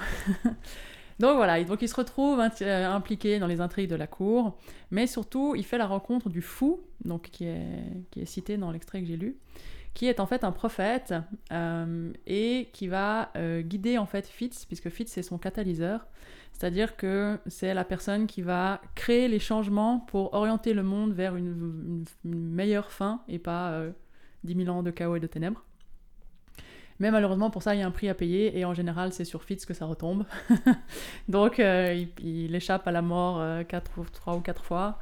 donc 1.18 1.36
voilà, 1.36 1.62
donc 1.64 1.82
il 1.82 1.88
se 1.88 1.94
retrouve 1.94 2.40
euh, 2.40 2.88
impliqué 2.88 3.38
dans 3.38 3.46
les 3.46 3.60
intrigues 3.60 3.90
de 3.90 3.96
la 3.96 4.06
cour, 4.06 4.58
mais 4.90 5.06
surtout, 5.06 5.54
il 5.54 5.64
fait 5.64 5.78
la 5.78 5.86
rencontre 5.86 6.28
du 6.30 6.42
fou, 6.42 6.80
donc 7.04 7.30
qui 7.30 7.44
est, 7.44 8.06
qui 8.10 8.20
est 8.20 8.26
cité 8.26 8.56
dans 8.56 8.70
l'extrait 8.70 9.00
que 9.00 9.06
j'ai 9.06 9.16
lu, 9.16 9.36
qui 9.94 10.06
est 10.06 10.20
en 10.20 10.26
fait 10.26 10.44
un 10.44 10.52
prophète 10.52 11.14
euh, 11.52 12.12
et 12.26 12.68
qui 12.72 12.88
va 12.88 13.30
euh, 13.36 13.62
guider 13.62 13.98
en 13.98 14.06
fait 14.06 14.26
Fitz, 14.26 14.64
puisque 14.64 14.88
Fitz 14.88 15.12
c'est 15.12 15.22
son 15.22 15.38
catalyseur, 15.38 16.06
c'est-à-dire 16.52 16.96
que 16.96 17.38
c'est 17.46 17.74
la 17.74 17.84
personne 17.84 18.26
qui 18.26 18.42
va 18.42 18.80
créer 18.94 19.28
les 19.28 19.38
changements 19.38 19.98
pour 19.98 20.34
orienter 20.34 20.74
le 20.74 20.82
monde 20.82 21.12
vers 21.12 21.36
une, 21.36 22.04
meilleure 22.24 22.92
fin 22.92 23.22
et 23.28 23.38
pas 23.38 23.70
euh, 23.70 23.90
10 24.44 24.64
000 24.64 24.76
ans 24.76 24.82
de 24.82 24.90
chaos 24.90 25.16
et 25.16 25.20
de 25.20 25.26
ténèbres. 25.26 25.64
Mais 26.98 27.10
malheureusement, 27.10 27.48
pour 27.48 27.62
ça, 27.62 27.74
il 27.74 27.78
y 27.78 27.82
a 27.82 27.86
un 27.86 27.90
prix 27.90 28.10
à 28.10 28.14
payer 28.14 28.58
et 28.58 28.66
en 28.66 28.74
général, 28.74 29.14
c'est 29.14 29.24
sur 29.24 29.42
Fitz 29.42 29.64
que 29.64 29.72
ça 29.72 29.86
retombe. 29.86 30.26
Donc, 31.28 31.58
euh, 31.58 32.04
il, 32.22 32.54
échappe 32.54 32.86
à 32.86 32.92
la 32.92 33.00
mort 33.00 33.40
euh, 33.40 33.64
quatre, 33.64 33.98
ou- 33.98 34.04
trois 34.04 34.36
ou 34.36 34.40
quatre 34.40 34.64
fois. 34.64 34.98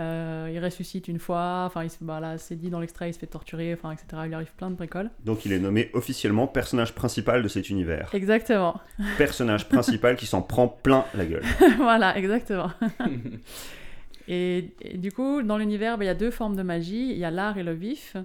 Euh, 0.00 0.50
il 0.52 0.58
ressuscite 0.58 1.06
une 1.06 1.20
fois. 1.20 1.64
Enfin, 1.66 1.84
il 1.84 1.90
se- 1.90 2.02
bah, 2.02 2.18
là, 2.18 2.36
c'est 2.36 2.56
dit 2.56 2.68
dans 2.70 2.80
l'extrait, 2.80 3.10
il 3.10 3.14
se 3.14 3.18
fait 3.18 3.28
torturer, 3.28 3.72
enfin, 3.74 3.92
etc. 3.92 4.06
Il 4.24 4.28
lui 4.28 4.34
arrive 4.34 4.52
plein 4.56 4.70
de 4.70 4.74
bricoles. 4.74 5.10
Donc 5.24 5.44
il 5.44 5.52
est 5.52 5.60
nommé 5.60 5.90
officiellement 5.94 6.48
personnage 6.48 6.94
principal 6.94 7.42
de 7.42 7.48
cet 7.48 7.70
univers. 7.70 8.10
Exactement. 8.12 8.80
personnage 9.18 9.68
principal 9.68 10.16
qui 10.16 10.26
s'en 10.26 10.42
prend 10.42 10.66
plein 10.66 11.04
la 11.14 11.26
gueule. 11.26 11.44
voilà, 11.76 12.18
exactement. 12.18 12.70
et, 14.28 14.70
et 14.80 14.98
du 14.98 15.12
coup, 15.12 15.42
dans 15.42 15.58
l'univers, 15.58 15.98
bah, 15.98 16.04
il 16.04 16.08
y 16.08 16.10
a 16.10 16.14
deux 16.14 16.30
formes 16.30 16.56
de 16.56 16.62
magie. 16.62 17.10
Il 17.10 17.18
y 17.18 17.24
a 17.24 17.30
l'art 17.30 17.58
et 17.58 17.62
le 17.62 17.72
vif. 17.72 18.16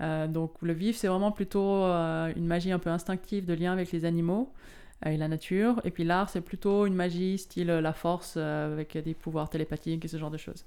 Euh, 0.00 0.26
donc 0.26 0.54
le 0.62 0.72
vif, 0.72 0.96
c'est 0.96 1.08
vraiment 1.08 1.30
plutôt 1.32 1.84
euh, 1.84 2.32
une 2.36 2.46
magie 2.46 2.72
un 2.72 2.78
peu 2.78 2.90
instinctive 2.90 3.44
de 3.44 3.54
lien 3.54 3.72
avec 3.72 3.92
les 3.92 4.04
animaux 4.04 4.52
et 5.06 5.16
la 5.16 5.28
nature. 5.28 5.80
Et 5.84 5.90
puis 5.90 6.04
l'art, 6.04 6.30
c'est 6.30 6.40
plutôt 6.40 6.86
une 6.86 6.94
magie 6.94 7.38
style 7.38 7.68
la 7.68 7.92
force 7.92 8.34
euh, 8.36 8.72
avec 8.72 8.96
des 8.98 9.14
pouvoirs 9.14 9.50
télépathiques 9.50 10.04
et 10.04 10.08
ce 10.08 10.16
genre 10.16 10.30
de 10.30 10.38
choses. 10.38 10.64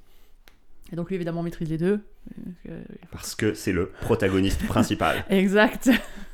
Et 0.91 0.95
donc 0.95 1.09
lui, 1.09 1.15
évidemment, 1.15 1.41
maîtrise 1.43 1.69
les 1.69 1.77
deux. 1.77 2.05
Euh, 2.69 2.83
Parce 3.11 3.35
que 3.35 3.53
c'est 3.53 3.71
le 3.71 3.89
protagoniste 4.01 4.63
principal, 4.67 5.25
exact. 5.29 5.89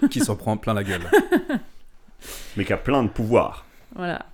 qui 0.10 0.20
s'en 0.20 0.36
prend 0.36 0.58
plein 0.58 0.74
la 0.74 0.84
gueule. 0.84 1.02
mais 2.58 2.66
qui 2.66 2.74
a 2.74 2.78
plein 2.78 3.04
de 3.04 3.10
pouvoirs. 3.10 3.66
Voilà. 3.96 4.26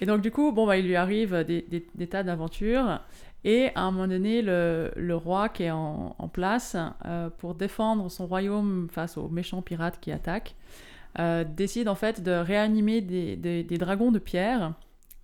Et 0.00 0.06
donc, 0.06 0.20
du 0.20 0.30
coup, 0.30 0.52
bon, 0.52 0.66
bah, 0.66 0.76
il 0.76 0.86
lui 0.86 0.96
arrive 0.96 1.44
des, 1.44 1.62
des- 1.62 1.86
des 1.94 2.06
tas 2.06 2.22
d'aventures. 2.22 3.00
Et 3.44 3.70
à 3.74 3.82
un 3.82 3.90
moment 3.90 4.06
donné, 4.06 4.40
le, 4.42 4.92
le 4.96 5.16
roi 5.16 5.48
qui 5.48 5.64
est 5.64 5.70
en, 5.70 6.14
en 6.18 6.28
place 6.28 6.76
euh, 7.06 7.28
pour 7.38 7.54
défendre 7.54 8.08
son 8.10 8.26
royaume 8.26 8.88
face 8.92 9.16
aux 9.16 9.28
méchants 9.28 9.62
pirates 9.62 9.98
qui 10.00 10.12
attaquent, 10.12 10.54
euh, 11.18 11.44
décide 11.44 11.88
en 11.88 11.94
fait 11.94 12.22
de 12.22 12.30
réanimer 12.32 13.00
des, 13.00 13.36
des- 13.36 13.64
des 13.64 13.78
dragons 13.78 14.12
de 14.12 14.18
pierre 14.20 14.74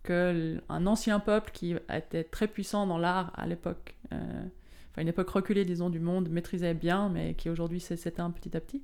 que 0.02 0.60
un 0.68 0.86
ancien 0.86 1.20
peuple 1.20 1.50
qui 1.52 1.76
était 1.94 2.24
très 2.24 2.48
puissant 2.48 2.86
dans 2.86 2.98
l'art 2.98 3.30
à 3.36 3.46
l'époque, 3.46 3.94
enfin 4.10 5.02
une 5.02 5.08
époque 5.08 5.28
reculée 5.28 5.64
disons 5.64 5.90
du 5.90 6.00
monde, 6.00 6.28
maîtrisait 6.28 6.74
bien, 6.74 7.08
mais 7.08 7.34
qui 7.34 7.50
aujourd'hui 7.50 7.80
s'éteint 7.80 8.30
petit 8.30 8.56
à 8.56 8.60
petit. 8.60 8.82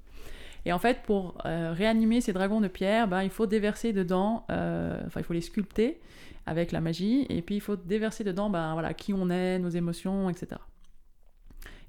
Et 0.67 0.73
en 0.73 0.79
fait, 0.79 1.03
pour 1.03 1.37
euh, 1.45 1.73
réanimer 1.73 2.21
ces 2.21 2.33
dragons 2.33 2.61
de 2.61 2.69
pierre, 2.69 3.07
ben, 3.07 3.23
il 3.23 3.31
faut 3.31 3.47
déverser 3.47 3.93
dedans, 3.93 4.47
euh, 4.51 5.01
enfin 5.07 5.21
il 5.21 5.25
faut 5.25 5.35
les 5.35 5.43
sculpter 5.43 6.01
avec 6.47 6.73
la 6.73 6.81
magie, 6.81 7.27
et 7.29 7.43
puis 7.43 7.57
il 7.57 7.61
faut 7.61 7.77
déverser 7.77 8.25
dedans 8.25 8.51
ben, 8.51 8.73
voilà, 8.73 8.95
qui 8.95 9.13
on 9.13 9.29
est, 9.31 9.59
nos 9.59 9.69
émotions, 9.69 10.31
etc. 10.31 10.61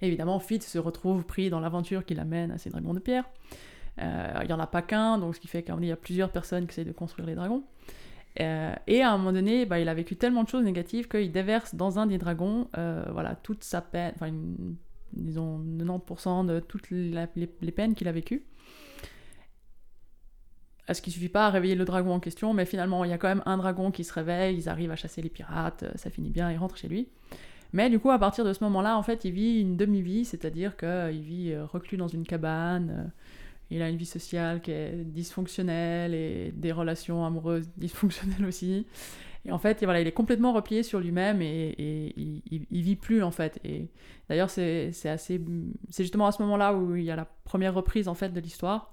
Et 0.02 0.08
évidemment, 0.08 0.40
Fitz 0.40 0.68
se 0.68 0.78
retrouve 0.78 1.26
pris 1.26 1.50
dans 1.50 1.62
l'aventure 1.62 2.06
qui 2.06 2.16
l'amène 2.16 2.52
à 2.52 2.58
ces 2.58 2.70
dragons 2.70 2.94
de 2.94 3.00
pierre. 3.00 3.26
Euh, 4.02 4.40
il 4.42 4.48
n'y 4.48 4.54
en 4.54 4.60
a 4.60 4.68
pas 4.68 4.82
qu'un, 4.82 5.18
donc 5.20 5.36
ce 5.36 5.40
qui 5.40 5.48
fait 5.48 5.64
qu'il 5.64 5.86
y 5.86 5.92
a 5.92 5.96
plusieurs 5.96 6.32
personnes 6.32 6.66
qui 6.66 6.72
essayent 6.72 6.86
de 6.86 6.92
construire 6.92 7.28
les 7.28 7.36
dragons. 7.36 7.64
Euh, 8.42 8.74
et 8.88 9.02
à 9.02 9.12
un 9.12 9.18
moment 9.18 9.32
donné, 9.32 9.66
bah, 9.66 9.80
il 9.80 9.88
a 9.88 9.94
vécu 9.94 10.16
tellement 10.16 10.44
de 10.44 10.50
choses 10.50 10.64
négatives 10.64 11.08
qu'il 11.08 11.32
déverse 11.32 11.76
dans 11.76 12.00
un 12.00 12.06
des 12.06 12.18
dragons 12.18 12.68
euh, 12.78 13.06
voilà, 13.12 13.36
toute 13.36 13.64
sa 13.64 13.82
peine, 13.82 14.14
disons 15.14 15.60
90% 15.60 16.46
de 16.46 16.60
toutes 16.60 16.90
les, 16.90 17.72
peines 17.72 17.96
qu'il 17.96 18.08
a 18.08 18.12
vécues. 18.12 18.46
Est-ce 20.88 21.02
qu'il 21.02 21.14
suffit 21.14 21.30
pas 21.30 21.48
à 21.48 21.50
réveiller 21.50 21.76
le 21.76 21.86
dragon 21.86 22.14
en 22.14 22.20
question, 22.20 22.54
mais 22.54 22.66
finalement, 22.66 23.04
il 23.06 23.10
y 23.10 23.14
a 23.14 23.18
quand 23.18 23.30
même 23.30 23.42
un 23.46 23.58
dragon 23.58 23.90
qui 23.90 24.04
se 24.04 24.14
réveille, 24.14 24.56
ils 24.56 24.70
arrivent 24.70 24.92
à 24.92 24.96
chasser 24.96 25.22
les 25.22 25.30
pirates, 25.30 25.84
euh, 25.84 25.92
ça 25.96 26.10
finit 26.10 26.30
bien, 26.30 26.52
il 26.52 26.58
rentre 26.58 26.78
chez 26.78 26.88
lui. 26.88 27.08
Mais 27.74 27.90
du 27.90 28.00
coup, 28.00 28.12
à 28.12 28.20
partir 28.20 28.46
de 28.46 28.54
ce 28.54 28.64
moment-là, 28.66 28.98
en 28.98 29.04
fait, 29.04 29.26
il 29.26 29.32
vit 29.32 29.62
une 29.62 29.76
demi-vie, 29.76 30.26
c'est-à-dire 30.26 30.78
qu'il 30.78 31.22
vit 31.22 31.58
reclus 31.58 31.98
dans 31.98 32.08
une 32.08 32.24
cabane, 32.24 33.12
il 33.72 33.82
a 33.82 33.90
une 33.90 33.98
vie 33.98 34.06
sociale 34.06 34.62
qui 34.62 34.72
est 34.72 35.04
dysfonctionnelle 35.04 36.14
et 36.14 36.52
des 36.56 36.72
relations 36.72 37.26
amoureuses 37.26 37.70
dysfonctionnelles 37.78 38.46
aussi. 38.46 38.86
Et 39.48 39.52
en 39.52 39.60
fait, 39.60 39.84
et 39.84 39.86
voilà, 39.86 40.02
il 40.02 40.08
est 40.08 40.12
complètement 40.12 40.54
replié 40.54 40.82
sur 40.82 41.00
lui-même 41.00 41.40
et, 41.42 41.76
et 41.78 42.14
il, 42.20 42.42
il- 42.50 42.66
il 42.72 42.82
vit 42.82 42.96
plus 42.96 43.22
en 43.22 43.30
fait. 43.32 43.60
Et 43.64 43.90
d'ailleurs, 44.28 44.50
c'est 44.50 44.90
assez, 45.06 45.40
c'est 45.90 46.04
justement 46.04 46.26
à 46.26 46.32
ce 46.32 46.42
moment-là 46.42 46.74
où 46.74 46.96
il 46.96 47.04
y 47.04 47.12
a 47.12 47.16
la 47.16 47.26
première 47.44 47.74
reprise 47.76 48.08
en 48.08 48.16
fait 48.16 48.30
de 48.30 48.40
l'histoire. 48.40 48.92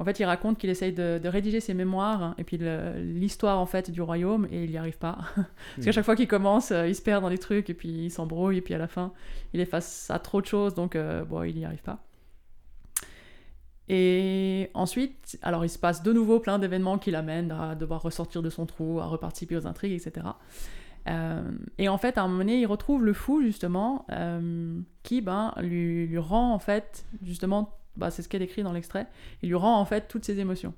En 0.00 0.04
fait, 0.04 0.18
il 0.18 0.24
raconte 0.24 0.58
qu'il 0.58 0.68
essaye 0.70 0.92
de, 0.92 1.18
de 1.22 1.28
rédiger 1.28 1.60
ses 1.60 1.72
mémoires 1.72 2.20
hein, 2.22 2.34
et 2.36 2.44
puis 2.44 2.58
l'histoire 2.98 3.58
en 3.60 3.64
fait 3.66 3.90
du 3.92 4.02
royaume 4.02 4.46
et 4.50 4.64
il 4.64 4.70
n'y 4.70 4.76
arrive 4.76 4.98
pas. 4.98 5.18
Parce 5.36 5.84
qu'à 5.86 5.92
chaque 5.92 6.04
fois 6.04 6.16
qu'il 6.16 6.26
commence, 6.28 6.70
euh, 6.72 6.88
il 6.88 6.94
se 6.96 7.00
perd 7.02 7.22
dans 7.22 7.28
les 7.28 7.38
trucs 7.38 7.70
et 7.70 7.74
puis 7.74 7.88
il 7.88 8.10
s'embrouille 8.10 8.58
et 8.58 8.60
puis 8.60 8.74
à 8.74 8.78
la 8.78 8.88
fin, 8.88 9.12
il 9.54 9.60
est 9.60 9.64
face 9.66 10.10
à 10.10 10.18
trop 10.18 10.40
de 10.40 10.46
choses 10.46 10.74
donc 10.74 10.96
euh, 10.96 11.24
bon, 11.24 11.44
il 11.44 11.54
n'y 11.54 11.64
arrive 11.64 11.82
pas. 11.82 12.04
Et 13.88 14.70
ensuite, 14.72 15.38
alors 15.42 15.64
il 15.64 15.68
se 15.68 15.78
passe 15.78 16.02
de 16.02 16.12
nouveau 16.12 16.40
plein 16.40 16.58
d'événements 16.58 16.98
qui 16.98 17.10
l'amènent 17.10 17.52
à 17.52 17.74
devoir 17.74 18.02
ressortir 18.02 18.42
de 18.42 18.50
son 18.50 18.64
trou, 18.66 19.00
à 19.00 19.06
reparticiper 19.06 19.56
aux 19.56 19.66
intrigues, 19.66 19.92
etc. 19.92 20.26
Euh, 21.08 21.42
et 21.78 21.88
en 21.88 21.98
fait, 21.98 22.16
à 22.18 22.22
un 22.22 22.28
moment 22.28 22.38
donné, 22.38 22.60
il 22.60 22.66
retrouve 22.66 23.04
le 23.04 23.12
fou, 23.12 23.42
justement, 23.42 24.06
euh, 24.10 24.80
qui 25.02 25.20
ben, 25.20 25.52
lui, 25.58 26.16
rend, 26.18 26.52
en 26.52 26.58
fait, 26.58 27.04
justement, 27.22 27.76
bah, 27.96 28.10
c'est 28.10 28.22
ce 28.22 28.28
qui 28.28 28.36
est 28.36 28.40
décrit 28.40 28.62
dans 28.62 28.72
l'extrait, 28.72 29.06
il 29.42 29.48
lui 29.48 29.56
rend, 29.56 29.78
en 29.78 29.84
fait, 29.84 30.08
toutes 30.08 30.24
ses 30.24 30.40
émotions. 30.40 30.74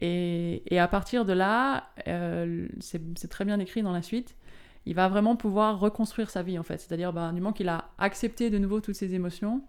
Et, 0.00 0.62
et 0.74 0.78
à 0.78 0.88
partir 0.88 1.24
de 1.24 1.32
là, 1.32 1.90
euh, 2.08 2.66
c'est 2.80 3.28
très 3.28 3.44
bien 3.44 3.58
écrit 3.60 3.82
dans 3.82 3.92
la 3.92 4.02
suite, 4.02 4.36
il 4.84 4.94
va 4.94 5.08
vraiment 5.08 5.36
pouvoir 5.36 5.78
reconstruire 5.78 6.30
sa 6.30 6.42
vie, 6.42 6.58
en 6.58 6.64
fait. 6.64 6.78
C'est-à-dire, 6.78 7.12
ben, 7.12 7.32
du 7.32 7.40
moment 7.40 7.52
qu'il 7.52 7.68
a 7.68 7.90
accepté 7.98 8.50
de 8.50 8.58
nouveau 8.58 8.80
toutes 8.80 8.96
ses 8.96 9.14
émotions, 9.14 9.62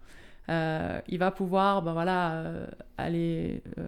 il 0.48 1.18
va 1.18 1.30
pouvoir 1.30 1.82
ben, 1.82 1.92
voilà, 1.92 2.32
euh, 2.34 2.66
aller 2.98 3.62
euh, 3.78 3.86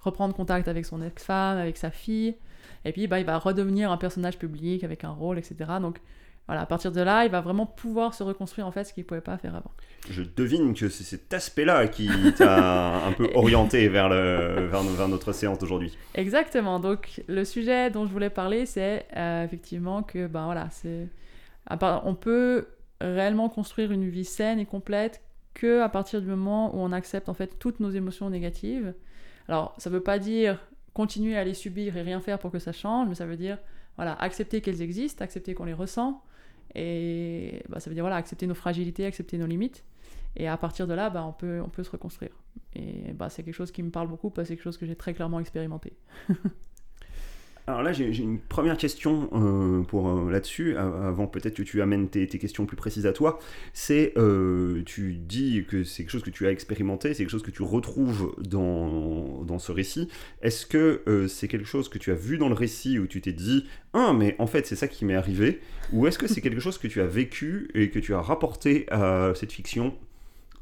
reprendre 0.00 0.34
contact 0.34 0.68
avec 0.68 0.86
son 0.86 1.02
ex-femme, 1.02 1.58
avec 1.58 1.76
sa 1.76 1.90
fille, 1.90 2.36
et 2.84 2.92
puis 2.92 3.06
bah, 3.06 3.18
il 3.20 3.26
va 3.26 3.38
redevenir 3.38 3.90
un 3.90 3.96
personnage 3.96 4.38
public 4.38 4.84
avec 4.84 5.04
un 5.04 5.10
rôle, 5.10 5.38
etc. 5.38 5.56
Donc 5.80 6.00
voilà, 6.46 6.62
à 6.62 6.66
partir 6.66 6.92
de 6.92 7.00
là, 7.00 7.24
il 7.24 7.30
va 7.32 7.40
vraiment 7.40 7.66
pouvoir 7.66 8.14
se 8.14 8.22
reconstruire 8.22 8.68
en 8.68 8.70
fait 8.70 8.84
ce 8.84 8.92
qu'il 8.94 9.02
ne 9.02 9.06
pouvait 9.08 9.20
pas 9.20 9.36
faire 9.36 9.56
avant. 9.56 9.72
Je 10.08 10.22
devine 10.22 10.74
que 10.74 10.88
c'est 10.88 11.02
cet 11.02 11.34
aspect-là 11.34 11.88
qui 11.88 12.08
t'a 12.38 13.04
un 13.04 13.10
peu 13.12 13.28
orienté 13.34 13.88
vers, 13.88 14.08
le, 14.08 14.66
vers, 14.70 14.84
no- 14.84 14.92
vers 14.92 15.08
notre 15.08 15.32
séance 15.32 15.58
d'aujourd'hui. 15.58 15.98
Exactement. 16.14 16.78
Donc 16.78 17.20
le 17.26 17.44
sujet 17.44 17.90
dont 17.90 18.06
je 18.06 18.12
voulais 18.12 18.30
parler, 18.30 18.64
c'est 18.64 19.06
euh, 19.16 19.44
effectivement 19.44 20.04
que 20.04 20.28
ben 20.28 20.44
voilà, 20.44 20.68
c'est 20.70 21.08
on 22.04 22.14
peut 22.14 22.68
réellement 23.00 23.48
construire 23.48 23.90
une 23.90 24.08
vie 24.08 24.24
saine 24.24 24.60
et 24.60 24.66
complète 24.66 25.20
que 25.56 25.80
à 25.80 25.88
partir 25.88 26.20
du 26.20 26.28
moment 26.28 26.76
où 26.76 26.80
on 26.80 26.92
accepte 26.92 27.28
en 27.28 27.34
fait 27.34 27.58
toutes 27.58 27.80
nos 27.80 27.90
émotions 27.90 28.28
négatives. 28.28 28.94
Alors 29.48 29.74
ça 29.78 29.90
veut 29.90 30.02
pas 30.02 30.18
dire 30.18 30.60
continuer 30.92 31.36
à 31.36 31.44
les 31.44 31.54
subir 31.54 31.96
et 31.96 32.02
rien 32.02 32.20
faire 32.20 32.38
pour 32.38 32.52
que 32.52 32.58
ça 32.58 32.72
change, 32.72 33.08
mais 33.08 33.14
ça 33.14 33.26
veut 33.26 33.36
dire 33.36 33.58
voilà 33.96 34.12
accepter 34.20 34.60
qu'elles 34.60 34.82
existent, 34.82 35.24
accepter 35.24 35.54
qu'on 35.54 35.64
les 35.64 35.72
ressent 35.72 36.22
et 36.74 37.62
bah, 37.70 37.80
ça 37.80 37.88
veut 37.88 37.94
dire 37.94 38.04
voilà 38.04 38.16
accepter 38.16 38.46
nos 38.46 38.54
fragilités, 38.54 39.06
accepter 39.06 39.38
nos 39.38 39.46
limites. 39.46 39.84
Et 40.38 40.46
à 40.46 40.56
partir 40.58 40.86
de 40.86 40.92
là, 40.92 41.08
bah, 41.08 41.24
on, 41.24 41.32
peut, 41.32 41.62
on 41.64 41.70
peut 41.70 41.82
se 41.82 41.90
reconstruire. 41.90 42.32
Et 42.74 43.14
bah, 43.14 43.30
c'est 43.30 43.42
quelque 43.42 43.54
chose 43.54 43.72
qui 43.72 43.82
me 43.82 43.90
parle 43.90 44.08
beaucoup 44.08 44.28
parce 44.28 44.44
que 44.44 44.48
c'est 44.48 44.56
quelque 44.56 44.64
chose 44.64 44.76
que 44.76 44.84
j'ai 44.84 44.96
très 44.96 45.14
clairement 45.14 45.40
expérimenté. 45.40 45.96
Alors 47.68 47.82
là, 47.82 47.92
j'ai 47.92 48.16
une 48.22 48.38
première 48.38 48.76
question 48.76 49.28
euh, 49.32 49.82
pour 49.82 50.08
euh, 50.08 50.30
là-dessus, 50.30 50.76
avant 50.76 51.26
peut-être 51.26 51.56
que 51.56 51.64
tu 51.64 51.82
amènes 51.82 52.08
tes, 52.08 52.28
questions 52.28 52.64
plus 52.64 52.76
précises 52.76 53.06
à 53.06 53.12
toi. 53.12 53.40
C'est, 53.72 54.12
euh, 54.16 54.82
tu 54.84 55.14
dis 55.14 55.64
que 55.66 55.82
c'est 55.82 56.04
quelque 56.04 56.12
chose 56.12 56.22
que 56.22 56.30
tu 56.30 56.46
as 56.46 56.52
expérimenté, 56.52 57.12
c'est 57.12 57.24
quelque 57.24 57.30
chose 57.30 57.42
que 57.42 57.50
tu 57.50 57.62
retrouves 57.62 58.36
dans, 58.38 59.42
dans 59.42 59.58
ce 59.58 59.72
récit. 59.72 60.08
Est-ce 60.42 60.64
que 60.64 61.26
c'est 61.28 61.48
quelque 61.48 61.66
chose 61.66 61.88
que 61.88 61.98
tu 61.98 62.12
as 62.12 62.14
vu 62.14 62.38
dans 62.38 62.48
le 62.48 62.54
récit 62.54 63.00
où 63.00 63.08
tu 63.08 63.20
t'es 63.20 63.32
dit, 63.32 63.66
ah, 63.94 64.12
mais 64.16 64.36
en 64.38 64.46
fait 64.46 64.64
c'est 64.64 64.76
ça 64.76 64.86
qui 64.86 65.04
m'est 65.04 65.16
arrivé, 65.16 65.60
ou 65.92 66.06
est-ce 66.06 66.18
que 66.18 66.28
c'est 66.28 66.40
quelque 66.40 66.60
chose 66.60 66.78
que 66.78 66.86
tu 66.86 67.00
as 67.00 67.06
vécu 67.06 67.68
et 67.74 67.90
que 67.90 67.98
tu 67.98 68.14
as 68.14 68.20
rapporté 68.20 68.86
à 68.92 69.32
cette 69.34 69.50
fiction 69.50 69.96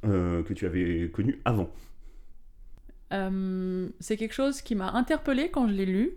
que 0.03 0.53
tu 0.55 0.65
avais 0.65 1.11
connue 1.13 1.39
avant? 1.45 1.71
C'est 4.01 4.17
quelque 4.17 4.35
chose 4.35 4.63
qui 4.63 4.75
m'a 4.75 4.93
interpellée 4.93 5.51
quand 5.51 5.69
je 5.69 5.75
l'ai 5.75 5.87
lu. 5.87 6.15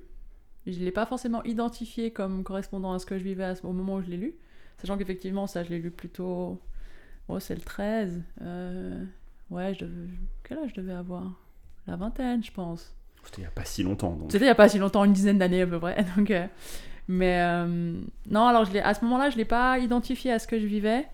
Je 0.68 0.78
ne 0.80 0.86
l'ai 0.86 0.92
pas 0.92 1.06
forcément 1.06 1.44
identifié 1.44 2.12
comme 2.12 2.44
correspondant 2.44 2.94
à 2.94 3.00
ce 3.00 3.06
que 3.06 3.18
je 3.18 3.24
vivais 3.24 3.54
au 3.64 3.72
moment 3.72 3.96
où 3.96 4.02
je 4.02 4.10
l'ai 4.10 4.18
lu. 4.18 4.36
Sachant 4.80 4.98
qu'effectivement, 4.98 5.48
ça, 5.48 5.64
je 5.64 5.70
l'ai 5.70 5.80
lu 5.80 5.90
plutôt. 5.92 6.62
Oh, 7.30 7.40
c'est 7.40 7.56
le 7.56 7.62
13. 7.62 8.22
Euh, 8.42 9.04
Ouais, 9.50 9.74
je 9.74 9.86
devais... 9.86 10.08
quel 10.44 10.58
âge 10.60 10.72
je 10.76 10.82
devais 10.82 10.92
avoir? 10.94 11.32
La 11.88 11.96
vingtaine, 11.96 12.44
je 12.44 12.52
pense. 12.52 12.94
C'était 13.24 13.38
il 13.38 13.42
n'y 13.42 13.48
a 13.48 13.52
pas 13.52 13.64
si 13.64 13.82
longtemps. 13.82 14.12
Donc. 14.14 14.30
C'était 14.32 14.44
il 14.44 14.48
n'y 14.48 14.52
a 14.52 14.56
pas 14.56 14.68
si 14.68 14.78
longtemps, 14.78 15.06
une 15.06 15.14
dizaine 15.14 15.38
d'années 15.38 15.62
à 15.62 15.68
peu 15.68 15.80
près. 15.80 16.06
Donc, 16.18 16.30
euh, 16.32 16.46
Mais 17.08 17.40
euh, 17.42 18.02
non, 18.30 18.46
alors 18.46 18.66
je 18.66 18.74
l'ai- 18.74 18.82
à 18.82 18.94
ce 18.94 19.06
moment-là, 19.06 19.30
je 19.30 19.36
ne 19.36 19.40
l'ai 19.40 19.46
pas 19.46 19.80
identifié 19.80 20.34
à 20.34 20.40
ce 20.40 20.48
que 20.48 20.60
je 20.60 20.66
vivais. 20.66 21.08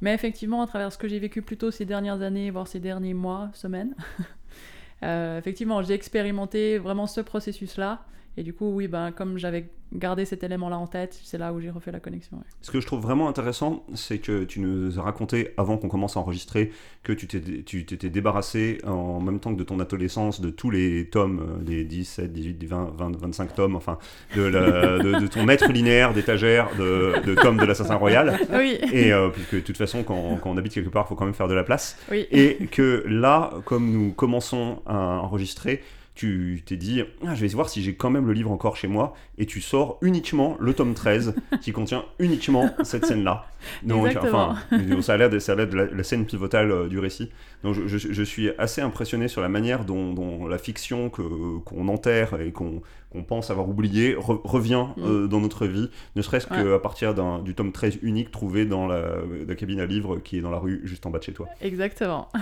Mais 0.00 0.12
effectivement, 0.14 0.62
à 0.62 0.66
travers 0.66 0.92
ce 0.92 0.98
que 0.98 1.06
j'ai 1.06 1.20
vécu 1.20 1.42
plutôt 1.42 1.70
ces 1.70 1.84
dernières 1.84 2.22
années, 2.22 2.50
voire 2.50 2.66
ces 2.66 2.80
derniers 2.80 3.14
mois, 3.14 3.50
semaines, 3.54 3.94
euh, 5.04 5.38
effectivement, 5.38 5.80
j'ai 5.82 5.94
expérimenté 5.94 6.78
vraiment 6.78 7.06
ce 7.06 7.20
processus-là. 7.20 8.04
Et 8.38 8.42
du 8.42 8.52
coup, 8.52 8.70
oui, 8.74 8.86
ben, 8.86 9.12
comme 9.12 9.38
j'avais 9.38 9.66
gardé 9.94 10.24
cet 10.26 10.42
élément-là 10.44 10.76
en 10.76 10.86
tête, 10.86 11.18
c'est 11.22 11.38
là 11.38 11.52
où 11.54 11.60
j'ai 11.60 11.70
refait 11.70 11.92
la 11.92 12.00
connexion. 12.00 12.36
ouais. 12.36 12.42
Ce 12.60 12.70
que 12.70 12.80
je 12.80 12.86
trouve 12.86 13.00
vraiment 13.00 13.28
intéressant, 13.28 13.84
c'est 13.94 14.18
que 14.18 14.44
tu 14.44 14.60
nous 14.60 14.98
as 14.98 15.02
raconté 15.02 15.54
avant 15.56 15.78
qu'on 15.78 15.88
commence 15.88 16.16
à 16.18 16.20
enregistrer 16.20 16.70
que 17.02 17.12
tu 17.14 17.26
t'étais 17.28 18.10
débarrassé 18.10 18.78
en 18.86 19.20
même 19.20 19.40
temps 19.40 19.54
que 19.54 19.58
de 19.58 19.64
ton 19.64 19.80
adolescence 19.80 20.40
de 20.42 20.50
tous 20.50 20.70
les 20.70 21.08
tomes, 21.08 21.60
des 21.62 21.84
17, 21.84 22.30
18, 22.32 22.64
20, 22.64 22.92
20, 22.98 23.16
25 23.16 23.54
tomes, 23.54 23.76
enfin, 23.76 23.96
de, 24.34 24.42
la- 24.42 24.98
de, 25.02 25.18
de 25.20 25.26
ton 25.28 25.44
maître 25.44 25.70
linéaire 25.72 26.12
d'étagère 26.12 26.68
de, 26.76 27.22
de 27.24 27.34
tomes 27.34 27.56
de 27.56 27.64
l'Assassin 27.64 27.94
Royal. 27.94 28.38
Oui, 28.52 28.78
Et 28.92 29.12
euh, 29.12 29.28
puisque 29.30 29.54
de 29.54 29.60
toute 29.60 29.76
façon, 29.78 30.02
quand, 30.02 30.38
quand 30.42 30.50
on 30.50 30.56
habite 30.56 30.72
quelque 30.74 30.90
part, 30.90 31.04
il 31.06 31.08
faut 31.08 31.14
quand 31.14 31.24
même 31.26 31.32
faire 31.34 31.48
de 31.48 31.54
la 31.54 31.64
place. 31.64 31.96
oui. 32.10 32.26
Et 32.32 32.66
que 32.70 33.02
là, 33.06 33.50
comme 33.64 33.90
nous 33.90 34.12
commençons 34.12 34.82
à 34.84 34.96
enregistrer, 35.20 35.82
tu 36.16 36.62
t'es 36.66 36.76
dit, 36.76 37.02
ah, 37.26 37.34
je 37.34 37.42
vais 37.42 37.48
voir 37.48 37.68
si 37.68 37.82
j'ai 37.82 37.94
quand 37.94 38.10
même 38.10 38.26
le 38.26 38.32
livre 38.32 38.50
encore 38.50 38.76
chez 38.76 38.88
moi, 38.88 39.14
et 39.38 39.46
tu 39.46 39.60
sors 39.60 39.98
uniquement 40.02 40.56
le 40.58 40.72
tome 40.74 40.94
13, 40.94 41.34
qui 41.60 41.70
contient 41.72 42.04
uniquement 42.18 42.70
cette 42.82 43.06
scène-là. 43.06 43.46
Donc, 43.84 44.06
Exactement. 44.08 44.54
enfin, 44.70 45.00
ça 45.02 45.14
a 45.14 45.16
l'air 45.16 45.30
de, 45.30 45.38
ça 45.38 45.52
a 45.52 45.54
l'air 45.54 45.68
de 45.68 45.76
la, 45.76 45.84
la 45.86 46.02
scène 46.02 46.26
pivotale 46.26 46.70
euh, 46.72 46.88
du 46.88 46.98
récit. 46.98 47.30
Donc, 47.62 47.74
je, 47.74 47.86
je- 47.86 48.12
je 48.12 48.22
suis 48.22 48.50
assez 48.58 48.80
impressionné 48.80 49.28
sur 49.28 49.40
la 49.42 49.48
manière 49.48 49.84
dont, 49.84 50.12
dont 50.12 50.46
la 50.48 50.58
fiction 50.58 51.10
que, 51.10 51.58
qu'on 51.64 51.88
enterre 51.88 52.40
et 52.40 52.50
qu'on, 52.52 52.82
qu'on 53.10 53.22
pense 53.22 53.50
avoir 53.50 53.68
oublié 53.68 54.14
re- 54.14 54.40
revient 54.44 54.86
euh, 54.98 55.26
dans 55.26 55.40
notre 55.40 55.66
vie, 55.66 55.90
ne 56.16 56.22
serait-ce 56.22 56.46
Mm. 56.52 56.56
Ouais. 56.56 56.62
qu'à 56.64 56.78
partir 56.78 57.14
d'un, 57.14 57.40
du 57.40 57.54
tome 57.54 57.72
13 57.72 57.98
unique 58.02 58.30
trouvé 58.30 58.64
dans 58.66 58.86
la, 58.86 59.16
la 59.46 59.54
cabine 59.54 59.80
à 59.80 59.86
livres 59.86 60.18
qui 60.18 60.38
est 60.38 60.40
dans 60.40 60.50
la 60.50 60.58
rue 60.58 60.80
juste 60.84 61.04
en 61.06 61.10
bas 61.10 61.18
de 61.18 61.24
chez 61.24 61.32
toi. 61.32 61.48
Exactement. 61.60 62.28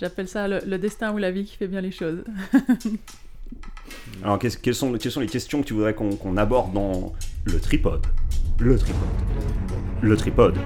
J'appelle 0.00 0.28
ça 0.28 0.48
le, 0.48 0.60
le 0.66 0.78
destin 0.78 1.12
ou 1.12 1.18
la 1.18 1.30
vie 1.30 1.44
qui 1.44 1.56
fait 1.56 1.68
bien 1.68 1.80
les 1.82 1.92
choses. 1.92 2.24
Alors, 4.22 4.38
qu'est-ce- 4.38 4.56
quelles, 4.56 4.74
sont, 4.74 4.92
quelles 4.96 5.12
sont 5.12 5.20
les 5.20 5.26
questions 5.26 5.60
que 5.62 5.66
tu 5.66 5.74
voudrais 5.74 5.94
qu'on 5.94 6.14
qu'on 6.16 6.36
aborde 6.36 6.72
dans 6.72 7.12
le 7.44 7.60
tripode? 7.60 8.06
Le 8.58 8.78
tripode. 8.78 9.08
Le 10.02 10.16
tripode. 10.16 10.56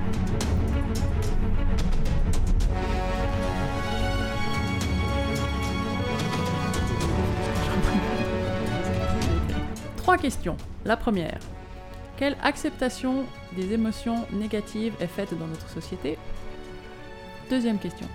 Trois 9.97 10.19
questions. 10.19 10.57
La 10.85 10.97
première. 10.97 11.39
Quelle 12.17 12.37
acceptation 12.43 13.25
des 13.57 13.73
émotions 13.73 14.27
négatives 14.33 14.95
est 15.01 15.07
faite 15.07 15.37
dans 15.39 15.47
notre 15.47 15.69
société? 15.69 16.19
Deuxième 17.51 17.79
question. 17.79 18.07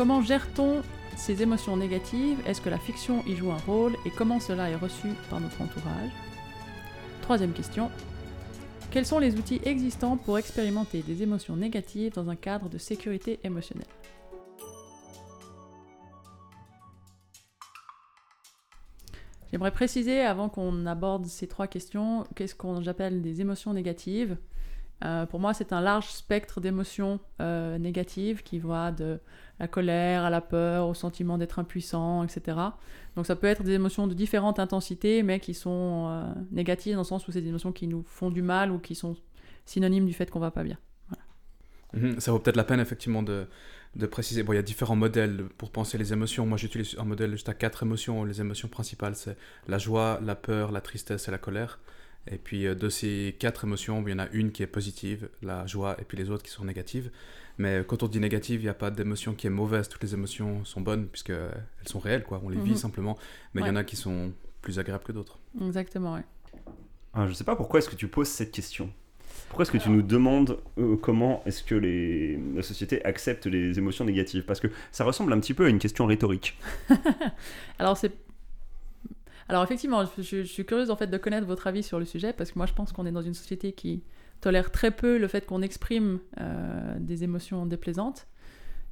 Comment 0.00 0.22
gère-t-on 0.22 0.80
ces 1.14 1.42
émotions 1.42 1.76
négatives? 1.76 2.38
Est-ce 2.46 2.62
que 2.62 2.70
la 2.70 2.78
fiction 2.78 3.22
y 3.26 3.36
joue 3.36 3.50
un 3.52 3.58
rôle? 3.58 3.94
Et 4.06 4.10
comment 4.10 4.40
cela 4.40 4.70
est 4.70 4.76
reçu 4.76 5.08
par 5.28 5.40
notre 5.40 5.60
entourage? 5.60 6.10
Troisième 7.20 7.52
question. 7.52 7.90
Quels 8.90 9.04
sont 9.04 9.18
les 9.18 9.34
outils 9.34 9.60
existants 9.62 10.16
pour 10.16 10.38
expérimenter 10.38 11.02
des 11.02 11.22
émotions 11.22 11.54
négatives 11.54 12.14
dans 12.14 12.30
un 12.30 12.34
cadre 12.34 12.70
de 12.70 12.78
sécurité 12.78 13.40
émotionnelle? 13.44 13.84
J'aimerais 19.52 19.70
préciser, 19.70 20.22
avant 20.22 20.48
qu'on 20.48 20.86
aborde 20.86 21.26
ces 21.26 21.46
trois 21.46 21.66
questions, 21.66 22.24
qu'est-ce 22.34 22.54
qu'on 22.54 22.80
j'appelle 22.80 23.20
des 23.20 23.42
émotions 23.42 23.74
négatives? 23.74 24.38
Euh, 25.04 25.24
pour 25.26 25.40
moi, 25.40 25.54
c'est 25.54 25.72
un 25.72 25.80
large 25.80 26.08
spectre 26.08 26.60
d'émotions 26.60 27.20
euh, 27.40 27.78
négatives 27.78 28.42
qui 28.42 28.58
va 28.58 28.92
de 28.92 29.18
la 29.58 29.66
colère 29.66 30.24
à 30.24 30.30
la 30.30 30.40
peur, 30.40 30.88
au 30.88 30.94
sentiment 30.94 31.38
d'être 31.38 31.58
impuissant, 31.58 32.22
etc. 32.22 32.58
Donc 33.16 33.26
ça 33.26 33.36
peut 33.36 33.46
être 33.46 33.62
des 33.62 33.72
émotions 33.72 34.06
de 34.06 34.14
différentes 34.14 34.58
intensités, 34.58 35.22
mais 35.22 35.40
qui 35.40 35.54
sont 35.54 36.08
euh, 36.08 36.32
négatives 36.50 36.94
dans 36.94 37.00
le 37.00 37.06
sens 37.06 37.26
où 37.28 37.32
c'est 37.32 37.40
des 37.40 37.48
émotions 37.48 37.72
qui 37.72 37.86
nous 37.86 38.04
font 38.06 38.30
du 38.30 38.42
mal 38.42 38.70
ou 38.70 38.78
qui 38.78 38.94
sont 38.94 39.16
synonymes 39.64 40.06
du 40.06 40.12
fait 40.12 40.30
qu'on 40.30 40.40
va 40.40 40.50
pas 40.50 40.64
bien. 40.64 40.78
Mhm, 41.94 42.20
Ça 42.20 42.32
vaut 42.32 42.38
peut-être 42.38 42.56
la 42.56 42.64
peine 42.64 42.80
effectivement 42.80 43.22
de, 43.22 43.46
préciser. 44.10 44.42
Bon, 44.42 44.52
il 44.52 44.56
y 44.56 44.58
a 44.58 44.62
différents 44.62 44.96
modèles 44.96 45.44
pour 45.56 45.70
penser 45.70 45.98
les 45.98 46.12
émotions. 46.12 46.46
Moi, 46.46 46.56
j'utilise 46.56 46.96
un 46.98 47.04
modèle 47.04 47.32
juste 47.32 47.48
à 47.48 47.54
quatre 47.54 47.82
émotions. 47.82 48.24
Les 48.24 48.40
émotions 48.40 48.68
principales, 48.68 49.16
c'est 49.16 49.36
la 49.66 49.78
joie, 49.78 50.20
la 50.22 50.36
peur, 50.36 50.72
la 50.72 50.80
tristesse 50.80 51.26
et 51.26 51.30
la 51.30 51.38
colère. 51.38 51.80
Et 52.26 52.36
puis 52.38 52.66
euh, 52.66 52.74
de 52.74 52.88
ces 52.88 53.34
quatre 53.38 53.64
émotions, 53.64 54.02
il 54.06 54.10
y 54.10 54.14
en 54.14 54.18
a 54.18 54.28
une 54.32 54.52
qui 54.52 54.62
est 54.62 54.66
positive, 54.68 55.28
la 55.42 55.66
joie, 55.66 55.96
et 56.00 56.04
puis 56.04 56.16
les 56.18 56.30
autres 56.30 56.42
qui 56.42 56.50
sont 56.50 56.64
négatives. 56.64 57.10
Mais 57.58 57.84
quand 57.86 58.02
on 58.02 58.08
dit 58.08 58.20
négative, 58.20 58.60
il 58.60 58.64
n'y 58.64 58.68
a 58.70 58.74
pas 58.74 58.90
d'émotion 58.90 59.34
qui 59.34 59.46
est 59.46 59.50
mauvaise. 59.50 59.88
Toutes 59.88 60.02
les 60.02 60.14
émotions 60.14 60.64
sont 60.64 60.80
bonnes 60.80 61.06
puisqu'elles 61.08 61.50
sont 61.86 61.98
réelles, 61.98 62.24
quoi. 62.24 62.40
On 62.44 62.48
les 62.48 62.58
vit 62.60 62.70
Mhm. 62.70 62.76
simplement. 62.76 63.18
Mais 63.54 63.60
il 63.62 63.66
y 63.66 63.70
en 63.70 63.76
a 63.76 63.84
qui 63.84 63.96
sont 63.96 64.32
plus 64.62 64.78
agréables 64.78 65.04
que 65.04 65.12
d'autres. 65.12 65.38
Exactement, 65.62 66.14
ouais. 66.14 66.24
Ah, 67.12 67.26
je 67.26 67.32
sais 67.34 67.44
pas 67.44 67.56
pourquoi 67.56 67.78
est-ce 67.80 67.88
que 67.88 67.96
tu 67.96 68.08
poses 68.08 68.28
cette 68.28 68.52
question? 68.52 68.90
Pourquoi 69.48 69.64
est-ce 69.64 69.72
que 69.72 69.78
tu 69.78 69.90
nous 69.90 70.02
demandes 70.02 70.58
euh, 70.78 70.96
comment 70.96 71.42
est-ce 71.44 71.62
que 71.64 71.74
les, 71.74 72.38
la 72.54 72.62
société 72.62 73.04
accepte 73.04 73.46
les 73.46 73.78
émotions 73.78 74.04
négatives? 74.04 74.44
Parce 74.44 74.60
que 74.60 74.68
ça 74.92 75.04
ressemble 75.04 75.32
un 75.32 75.40
petit 75.40 75.54
peu 75.54 75.66
à 75.66 75.68
une 75.68 75.78
question 75.80 76.06
rhétorique. 76.06 76.56
Alors 77.78 77.96
c'est 77.96 78.12
alors 79.50 79.64
effectivement, 79.64 80.04
je, 80.18 80.44
suis 80.44 80.64
curieuse 80.64 80.90
en 80.90 80.96
fait 80.96 81.08
de 81.08 81.18
connaître 81.18 81.46
votre 81.46 81.66
avis 81.66 81.82
sur 81.82 81.98
le 81.98 82.04
sujet 82.04 82.32
parce 82.32 82.52
que 82.52 82.58
moi 82.58 82.66
je 82.66 82.72
pense 82.72 82.92
qu'on 82.92 83.04
est 83.04 83.12
dans 83.12 83.22
une 83.22 83.34
société 83.34 83.72
qui 83.72 84.04
tolère 84.40 84.70
très 84.70 84.92
peu 84.92 85.18
le 85.18 85.26
fait 85.26 85.44
qu'on 85.44 85.60
exprime 85.60 86.20
euh, 86.40 86.96
des 87.00 87.24
émotions 87.24 87.66
déplaisantes. 87.66 88.26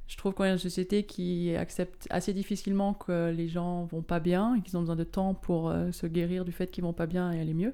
Je 0.07 0.17
trouve 0.17 0.33
qu'on 0.33 0.43
est 0.43 0.51
une 0.51 0.57
société 0.57 1.03
qui 1.03 1.55
accepte 1.55 2.07
assez 2.09 2.33
difficilement 2.33 2.93
que 2.93 3.31
les 3.31 3.47
gens 3.47 3.85
vont 3.85 4.01
pas 4.01 4.19
bien 4.19 4.55
et 4.55 4.61
qu'ils 4.61 4.75
ont 4.75 4.81
besoin 4.81 4.95
de 4.95 5.03
temps 5.03 5.33
pour 5.33 5.69
euh, 5.69 5.91
se 5.91 6.07
guérir 6.07 6.43
du 6.43 6.51
fait 6.51 6.69
qu'ils 6.69 6.83
vont 6.83 6.93
pas 6.93 7.05
bien 7.05 7.31
et 7.31 7.39
aller 7.39 7.53
mieux. 7.53 7.73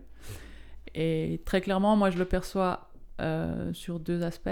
Et 0.93 1.41
très 1.45 1.61
clairement, 1.61 1.95
moi 1.95 2.11
je 2.11 2.17
le 2.19 2.25
perçois 2.25 2.91
euh, 3.19 3.73
sur 3.73 3.99
deux 3.99 4.21
aspects. 4.21 4.49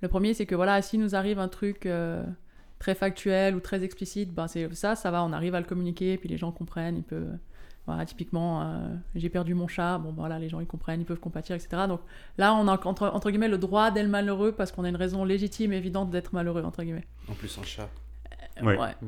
Le 0.00 0.08
premier, 0.08 0.32
c'est 0.34 0.46
que 0.46 0.54
voilà, 0.54 0.80
s'il 0.80 1.00
nous 1.00 1.14
arrive 1.14 1.38
un 1.38 1.48
truc 1.48 1.86
très 2.82 2.96
factuel 2.96 3.54
ou 3.54 3.60
très 3.60 3.84
explicite, 3.84 4.34
ben 4.34 4.48
c'est 4.48 4.74
ça, 4.74 4.96
ça 4.96 5.12
va, 5.12 5.22
on 5.22 5.32
arrive 5.32 5.54
à 5.54 5.60
le 5.60 5.66
communiquer, 5.66 6.16
puis 6.18 6.28
les 6.28 6.36
gens 6.36 6.50
comprennent, 6.50 6.96
ils 6.96 7.04
peuvent. 7.04 7.38
Voilà, 7.86 8.04
typiquement, 8.06 8.62
euh, 8.62 8.94
j'ai 9.14 9.28
perdu 9.28 9.54
mon 9.54 9.68
chat, 9.68 9.98
bon 9.98 10.12
voilà, 10.12 10.40
les 10.40 10.48
gens 10.48 10.58
ils 10.58 10.66
comprennent, 10.66 11.00
ils 11.00 11.04
peuvent 11.04 11.20
compatir, 11.20 11.54
etc. 11.54 11.84
Donc 11.86 12.00
là, 12.38 12.54
on 12.54 12.66
a 12.66 12.86
entre, 12.86 13.06
entre 13.06 13.30
guillemets 13.30 13.46
le 13.48 13.58
droit 13.58 13.92
d'être 13.92 14.08
malheureux 14.08 14.50
parce 14.52 14.72
qu'on 14.72 14.82
a 14.84 14.88
une 14.88 14.96
raison 14.96 15.24
légitime 15.24 15.72
et 15.72 15.76
évidente 15.76 16.10
d'être 16.10 16.32
malheureux, 16.32 16.62
entre 16.64 16.82
guillemets. 16.82 17.06
En 17.28 17.34
plus, 17.34 17.56
un 17.58 17.62
chat. 17.62 17.88
Ouais. 18.62 18.76
Mm. 18.76 19.06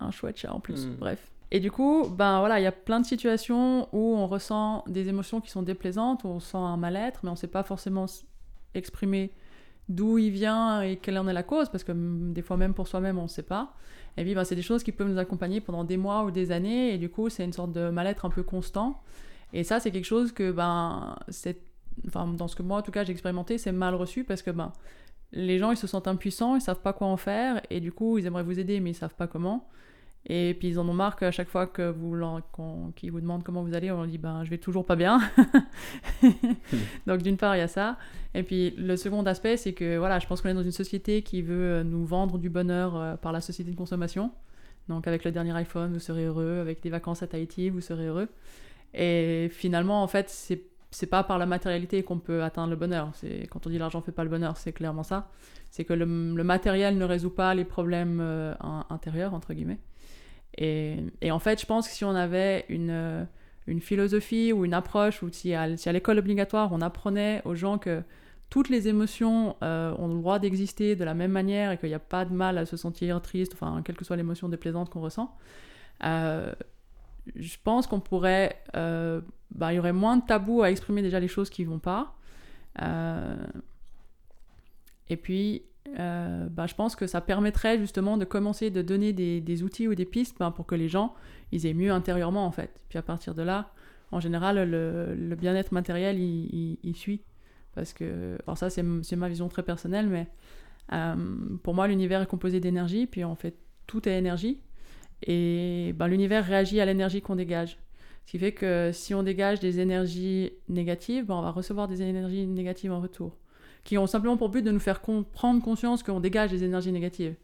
Un 0.00 0.10
chouette 0.10 0.38
chat 0.38 0.52
en 0.52 0.60
plus, 0.60 0.86
Mm. 0.86 0.94
bref. 0.96 1.30
Et 1.50 1.60
du 1.60 1.70
coup, 1.70 2.08
ben 2.08 2.38
voilà, 2.40 2.58
il 2.58 2.62
y 2.62 2.66
a 2.66 2.72
plein 2.72 3.00
de 3.00 3.06
situations 3.06 3.88
où 3.92 4.16
on 4.16 4.26
ressent 4.26 4.82
des 4.86 5.08
émotions 5.08 5.42
qui 5.42 5.50
sont 5.50 5.62
déplaisantes, 5.62 6.24
où 6.24 6.28
on 6.28 6.40
sent 6.40 6.56
un 6.56 6.78
mal-être, 6.78 7.20
mais 7.22 7.30
on 7.30 7.36
sait 7.36 7.48
pas 7.48 7.64
forcément 7.64 8.06
exprimer 8.74 9.30
d'où 9.90 10.18
il 10.18 10.30
vient 10.30 10.80
et 10.82 10.96
quelle 10.96 11.18
en 11.18 11.28
est 11.28 11.32
la 11.32 11.42
cause, 11.42 11.68
parce 11.68 11.84
que 11.84 11.92
des 11.92 12.42
fois 12.42 12.56
même 12.56 12.72
pour 12.72 12.88
soi-même, 12.88 13.18
on 13.18 13.24
ne 13.24 13.28
sait 13.28 13.42
pas. 13.42 13.74
Et 14.16 14.22
puis, 14.22 14.34
ben, 14.34 14.44
c'est 14.44 14.54
des 14.54 14.62
choses 14.62 14.82
qui 14.82 14.92
peuvent 14.92 15.08
nous 15.08 15.18
accompagner 15.18 15.60
pendant 15.60 15.84
des 15.84 15.96
mois 15.96 16.24
ou 16.24 16.30
des 16.30 16.52
années, 16.52 16.94
et 16.94 16.98
du 16.98 17.10
coup, 17.10 17.28
c'est 17.28 17.44
une 17.44 17.52
sorte 17.52 17.72
de 17.72 17.90
mal-être 17.90 18.24
un 18.24 18.30
peu 18.30 18.42
constant. 18.42 19.02
Et 19.52 19.64
ça, 19.64 19.80
c'est 19.80 19.90
quelque 19.90 20.04
chose 20.04 20.32
que, 20.32 20.52
ben, 20.52 21.16
enfin, 22.06 22.26
dans 22.28 22.48
ce 22.48 22.56
que 22.56 22.62
moi, 22.62 22.78
en 22.78 22.82
tout 22.82 22.92
cas, 22.92 23.04
j'ai 23.04 23.12
expérimenté, 23.12 23.58
c'est 23.58 23.72
mal 23.72 23.94
reçu, 23.94 24.24
parce 24.24 24.42
que, 24.42 24.50
ben, 24.50 24.72
les 25.32 25.58
gens, 25.58 25.72
ils 25.72 25.76
se 25.76 25.86
sentent 25.86 26.08
impuissants, 26.08 26.54
ils 26.54 26.60
savent 26.60 26.80
pas 26.80 26.92
quoi 26.92 27.08
en 27.08 27.16
faire, 27.16 27.60
et 27.70 27.80
du 27.80 27.92
coup, 27.92 28.18
ils 28.18 28.26
aimeraient 28.26 28.44
vous 28.44 28.58
aider, 28.58 28.80
mais 28.80 28.90
ils 28.90 28.94
savent 28.94 29.14
pas 29.14 29.26
comment. 29.26 29.68
Et 30.26 30.54
puis 30.58 30.68
ils 30.68 30.78
en 30.78 30.86
ont 30.88 30.92
marre 30.92 31.16
qu'à 31.16 31.30
chaque 31.30 31.48
fois 31.48 31.66
que 31.66 31.90
vous 31.90 32.14
qu'ils 32.94 33.10
vous 33.10 33.20
demandent 33.20 33.42
comment 33.42 33.62
vous 33.62 33.74
allez, 33.74 33.90
on 33.90 33.96
leur 33.96 34.06
dit 34.06 34.18
ben 34.18 34.44
je 34.44 34.50
vais 34.50 34.58
toujours 34.58 34.84
pas 34.84 34.94
bien. 34.96 35.18
Donc 37.06 37.22
d'une 37.22 37.36
part 37.36 37.56
il 37.56 37.60
y 37.60 37.62
a 37.62 37.68
ça. 37.68 37.96
Et 38.34 38.42
puis 38.42 38.70
le 38.76 38.96
second 38.96 39.24
aspect 39.24 39.56
c'est 39.56 39.72
que 39.72 39.96
voilà, 39.98 40.18
je 40.18 40.26
pense 40.26 40.40
qu'on 40.42 40.48
est 40.50 40.54
dans 40.54 40.62
une 40.62 40.70
société 40.72 41.22
qui 41.22 41.42
veut 41.42 41.54
euh, 41.80 41.84
nous 41.84 42.04
vendre 42.04 42.38
du 42.38 42.50
bonheur 42.50 42.96
euh, 42.96 43.16
par 43.16 43.32
la 43.32 43.40
société 43.40 43.70
de 43.70 43.76
consommation. 43.76 44.30
Donc 44.88 45.06
avec 45.06 45.24
le 45.24 45.32
dernier 45.32 45.52
iPhone 45.56 45.92
vous 45.92 45.98
serez 46.00 46.24
heureux, 46.26 46.58
avec 46.60 46.82
des 46.82 46.90
vacances 46.90 47.22
à 47.22 47.26
Tahiti 47.26 47.70
vous 47.70 47.80
serez 47.80 48.06
heureux. 48.06 48.28
Et 48.94 49.48
finalement 49.50 50.02
en 50.02 50.06
fait 50.06 50.28
c'est 50.28 50.62
c'est 50.92 51.06
pas 51.06 51.22
par 51.22 51.38
la 51.38 51.46
matérialité 51.46 52.02
qu'on 52.02 52.18
peut 52.18 52.42
atteindre 52.42 52.70
le 52.70 52.76
bonheur. 52.76 53.10
C'est 53.14 53.46
quand 53.48 53.66
on 53.66 53.70
dit 53.70 53.78
l'argent 53.78 54.00
fait 54.00 54.10
pas 54.12 54.24
le 54.24 54.30
bonheur, 54.30 54.56
c'est 54.56 54.72
clairement 54.72 55.04
ça. 55.04 55.30
C'est 55.70 55.84
que 55.84 55.92
le, 55.92 56.04
le 56.04 56.44
matériel 56.44 56.98
ne 56.98 57.04
résout 57.04 57.30
pas 57.30 57.54
les 57.54 57.64
problèmes 57.64 58.18
euh, 58.20 58.54
in- 58.60 58.84
intérieurs 58.90 59.32
entre 59.32 59.54
guillemets. 59.54 59.78
Et, 60.58 61.30
en 61.30 61.38
fait, 61.38 61.60
je 61.60 61.66
pense 61.66 61.88
que 61.88 61.94
si 61.94 62.04
on 62.04 62.14
avait 62.14 62.64
une, 62.68 62.90
euh, 62.90 63.24
philosophie 63.80 64.52
ou 64.52 64.64
une 64.64 64.74
approche, 64.74 65.22
ou 65.22 65.30
si 65.30 65.54
à, 65.54 65.76
si 65.76 65.90
l'école 65.92 66.18
obligatoire, 66.18 66.70
on 66.72 66.80
apprenait 66.80 67.40
aux 67.44 67.54
gens 67.54 67.78
que 67.78 68.02
toutes 68.50 68.68
les 68.68 68.88
émotions 68.88 69.56
euh, 69.62 69.94
ont 69.96 70.08
le 70.08 70.14
droit 70.14 70.40
d'exister 70.40 70.96
de 70.96 71.04
la 71.04 71.14
même 71.14 71.30
manière 71.30 71.70
et 71.70 71.78
qu'il 71.78 71.88
n'y 71.88 71.94
a 71.94 72.00
pas 72.00 72.24
de 72.24 72.34
mal 72.34 72.58
à 72.58 72.66
se 72.66 72.76
sentir 72.76 73.22
triste, 73.22 73.52
enfin, 73.54 73.80
quelle 73.84 73.96
que 73.96 74.04
soit 74.04 74.16
l'émotion 74.16 74.48
déplaisante 74.48 74.90
qu'on 74.90 75.00
ressent, 75.00 75.36
euh, 76.04 76.52
je 77.36 77.56
pense 77.62 77.86
qu'on 77.86 78.00
pourrait... 78.00 78.62
bah, 78.74 79.72
il 79.72 79.76
y 79.76 79.78
aurait 79.78 79.92
moins 79.92 80.16
de 80.16 80.24
tabous 80.26 80.62
à 80.62 80.70
exprimer 80.70 81.02
déjà 81.02 81.20
les 81.20 81.28
choses 81.28 81.48
qui 81.48 81.64
vont 81.64 81.78
pas. 81.78 82.16
Et 85.10 85.16
puis, 85.16 85.64
euh, 85.98 86.46
bah, 86.50 86.66
je 86.66 86.74
pense 86.74 86.94
que 86.94 87.06
ça 87.06 87.20
permettrait 87.20 87.78
justement 87.78 88.16
de 88.16 88.24
commencer 88.24 88.70
de 88.70 88.82
donner 88.82 89.12
des, 89.12 89.62
outils 89.62 89.88
ou 89.88 89.94
des 89.94 90.04
pistes 90.04 90.36
ben, 90.38 90.50
pour 90.50 90.66
que 90.66 90.74
les 90.74 90.88
gens 90.88 91.14
ils 91.52 91.66
aient 91.66 91.74
mieux 91.74 91.90
intérieurement 91.90 92.46
en 92.46 92.50
fait. 92.50 92.82
Puis 92.88 92.98
à 92.98 93.02
partir 93.02 93.34
de 93.34 93.42
là, 93.42 93.72
en 94.12 94.20
général, 94.20 94.68
le, 94.68 95.34
bien-être 95.36 95.72
matériel 95.72 96.18
il, 96.18 96.96
suit. 96.96 97.22
Parce 97.74 97.92
que, 97.92 98.36
alors 98.46 98.58
ça 98.58 98.68
c'est 98.70 98.82
ma 98.82 99.28
vision 99.28 99.48
très 99.48 99.62
personnelle, 99.62 100.08
mais 100.08 100.28
euh, 100.92 101.14
pour 101.62 101.74
moi 101.74 101.88
l'univers 101.88 102.20
est 102.20 102.26
composé 102.26 102.60
d'énergie, 102.60 103.06
puis 103.06 103.24
en 103.24 103.34
fait 103.34 103.56
tout 103.86 104.08
est 104.08 104.16
énergie. 104.18 104.60
Et 105.22 105.94
ben, 105.96 106.08
l'univers 106.08 106.44
réagit 106.44 106.80
à 106.80 106.84
l'énergie 106.84 107.22
qu'on 107.22 107.36
dégage. 107.36 107.78
Ce 108.26 108.32
qui 108.32 108.38
fait 108.38 108.52
que 108.52 108.90
si 108.92 109.14
on 109.14 109.22
dégage 109.22 109.60
des 109.60 109.80
énergies 109.80 110.52
négatives, 110.68 111.26
ben, 111.26 111.34
on 111.36 111.42
va 111.42 111.50
recevoir 111.50 111.88
des 111.88 112.02
énergies 112.02 112.46
négatives 112.46 112.92
en 112.92 113.00
retour 113.00 113.36
qui 113.84 113.98
ont 113.98 114.06
simplement 114.06 114.36
pour 114.36 114.50
but 114.50 114.62
de 114.62 114.70
nous 114.70 114.80
faire 114.80 115.00
prendre 115.00 115.62
conscience 115.62 116.02
qu'on 116.02 116.20
dégage 116.20 116.50
des 116.50 116.64
énergies 116.64 116.92
négatives. 116.92 117.34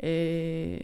Et, 0.00 0.80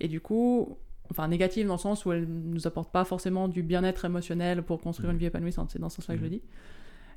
et 0.00 0.08
du 0.08 0.20
coup, 0.20 0.78
enfin 1.10 1.28
négatives 1.28 1.66
dans 1.66 1.74
le 1.74 1.78
sens 1.80 2.04
où 2.04 2.12
elles 2.12 2.28
ne 2.28 2.54
nous 2.54 2.66
apportent 2.66 2.92
pas 2.92 3.04
forcément 3.04 3.48
du 3.48 3.62
bien-être 3.62 4.04
émotionnel 4.04 4.62
pour 4.62 4.80
construire 4.80 5.10
une 5.10 5.18
vie 5.18 5.26
épanouissante, 5.26 5.70
c'est 5.70 5.78
dans 5.78 5.88
ce 5.88 5.96
sens-là 5.96 6.14
que 6.14 6.20
je 6.20 6.24
le 6.24 6.30
dis. 6.30 6.42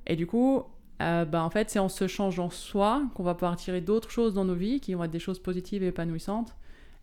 Et 0.08 0.16
du 0.16 0.28
coup, 0.28 0.64
euh, 1.02 1.26
bah, 1.26 1.44
en 1.44 1.50
fait, 1.50 1.70
c'est 1.70 1.80
en 1.80 1.90
se 1.90 2.08
changeant 2.08 2.50
soi 2.50 3.04
qu'on 3.16 3.24
va 3.24 3.34
pouvoir 3.34 3.56
tirer 3.56 3.82
d'autres 3.82 4.12
choses 4.12 4.34
dans 4.34 4.46
nos 4.46 4.56
vies 4.56 4.80
qui 4.80 4.94
vont 4.94 5.04
être 5.04 5.12
des 5.12 5.20
choses 5.20 5.40
positives 5.40 5.84
et 5.84 5.88
épanouissantes. 5.88 6.56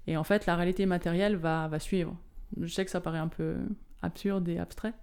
Et 0.06 0.16
en 0.16 0.24
fait, 0.24 0.46
la 0.46 0.56
réalité 0.56 0.86
matérielle 0.86 1.36
va, 1.36 1.68
va 1.68 1.78
suivre. 1.78 2.16
Je 2.60 2.72
sais 2.72 2.84
que 2.84 2.90
ça 2.90 3.00
paraît 3.00 3.18
un 3.18 3.28
peu 3.28 3.56
absurde 4.02 4.48
et 4.48 4.58
abstrait, 4.58 4.94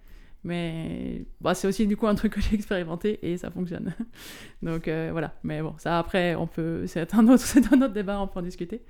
mais 0.48 1.24
bah, 1.40 1.54
c'est 1.54 1.68
aussi 1.68 1.86
du 1.86 1.96
coup 1.96 2.06
un 2.06 2.14
truc 2.14 2.32
que 2.32 2.40
j'ai 2.40 2.54
expérimenté 2.54 3.18
et 3.22 3.36
ça 3.36 3.50
fonctionne. 3.50 3.92
Donc 4.62 4.88
euh, 4.88 5.10
voilà, 5.12 5.34
mais 5.44 5.60
bon, 5.62 5.74
ça 5.78 5.98
après, 5.98 6.34
on 6.34 6.46
peut, 6.46 6.86
c'est 6.86 7.14
un 7.14 7.28
autre, 7.28 7.44
un 7.72 7.82
autre 7.82 7.92
débat, 7.92 8.20
on 8.20 8.26
peut 8.26 8.40
en 8.40 8.42
discuter. 8.42 8.80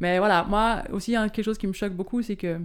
Mais 0.00 0.18
voilà, 0.18 0.44
moi 0.44 0.82
aussi, 0.92 1.16
hein, 1.16 1.28
quelque 1.30 1.44
chose 1.44 1.56
qui 1.58 1.66
me 1.66 1.72
choque 1.72 1.94
beaucoup, 1.94 2.20
c'est 2.22 2.36
que 2.36 2.58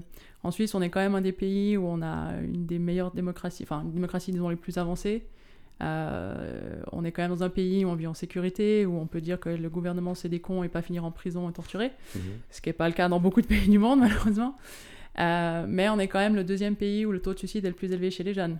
en 0.43 0.51
Suisse, 0.51 0.73
on 0.75 0.81
est 0.81 0.89
quand 0.89 0.99
même 0.99 1.15
un 1.15 1.21
des 1.21 1.31
pays 1.31 1.77
où 1.77 1.85
on 1.85 2.01
a 2.01 2.33
une 2.41 2.65
des 2.65 2.79
meilleures 2.79 3.11
démocraties, 3.11 3.63
enfin, 3.63 3.83
une 3.83 3.91
démocratie, 3.91 4.31
disons, 4.31 4.49
les 4.49 4.55
plus 4.55 4.77
avancées. 4.77 5.25
Euh, 5.81 6.81
on 6.91 7.03
est 7.05 7.11
quand 7.11 7.21
même 7.23 7.31
dans 7.31 7.43
un 7.43 7.49
pays 7.49 7.85
où 7.85 7.89
on 7.89 7.95
vit 7.95 8.07
en 8.07 8.13
sécurité, 8.13 8.85
où 8.85 8.97
on 8.99 9.07
peut 9.07 9.21
dire 9.21 9.39
que 9.39 9.49
le 9.49 9.69
gouvernement 9.69 10.13
c'est 10.13 10.29
des 10.29 10.39
cons 10.39 10.61
et 10.63 10.67
pas 10.69 10.81
finir 10.83 11.05
en 11.05 11.11
prison 11.11 11.49
et 11.49 11.53
torturé, 11.53 11.91
Mhm. 12.15 12.21
ce 12.51 12.61
qui 12.61 12.69
n'est 12.69 12.73
pas 12.73 12.87
le 12.87 12.93
cas 12.93 13.07
dans 13.09 13.19
beaucoup 13.19 13.41
de 13.41 13.47
pays 13.53 13.67
du 13.69 13.79
monde, 13.79 13.99
malheureusement. 13.99 14.57
Euh, 15.19 15.65
mais 15.67 15.89
on 15.89 15.99
est 15.99 16.07
quand 16.07 16.19
même 16.19 16.35
le 16.35 16.43
deuxième 16.43 16.75
pays 16.75 17.05
où 17.05 17.11
le 17.11 17.21
taux 17.21 17.33
de 17.33 17.39
suicide 17.39 17.65
est 17.65 17.69
le 17.69 17.75
plus 17.75 17.91
élevé 17.91 18.11
chez 18.11 18.23
les 18.23 18.33
jeunes. 18.33 18.59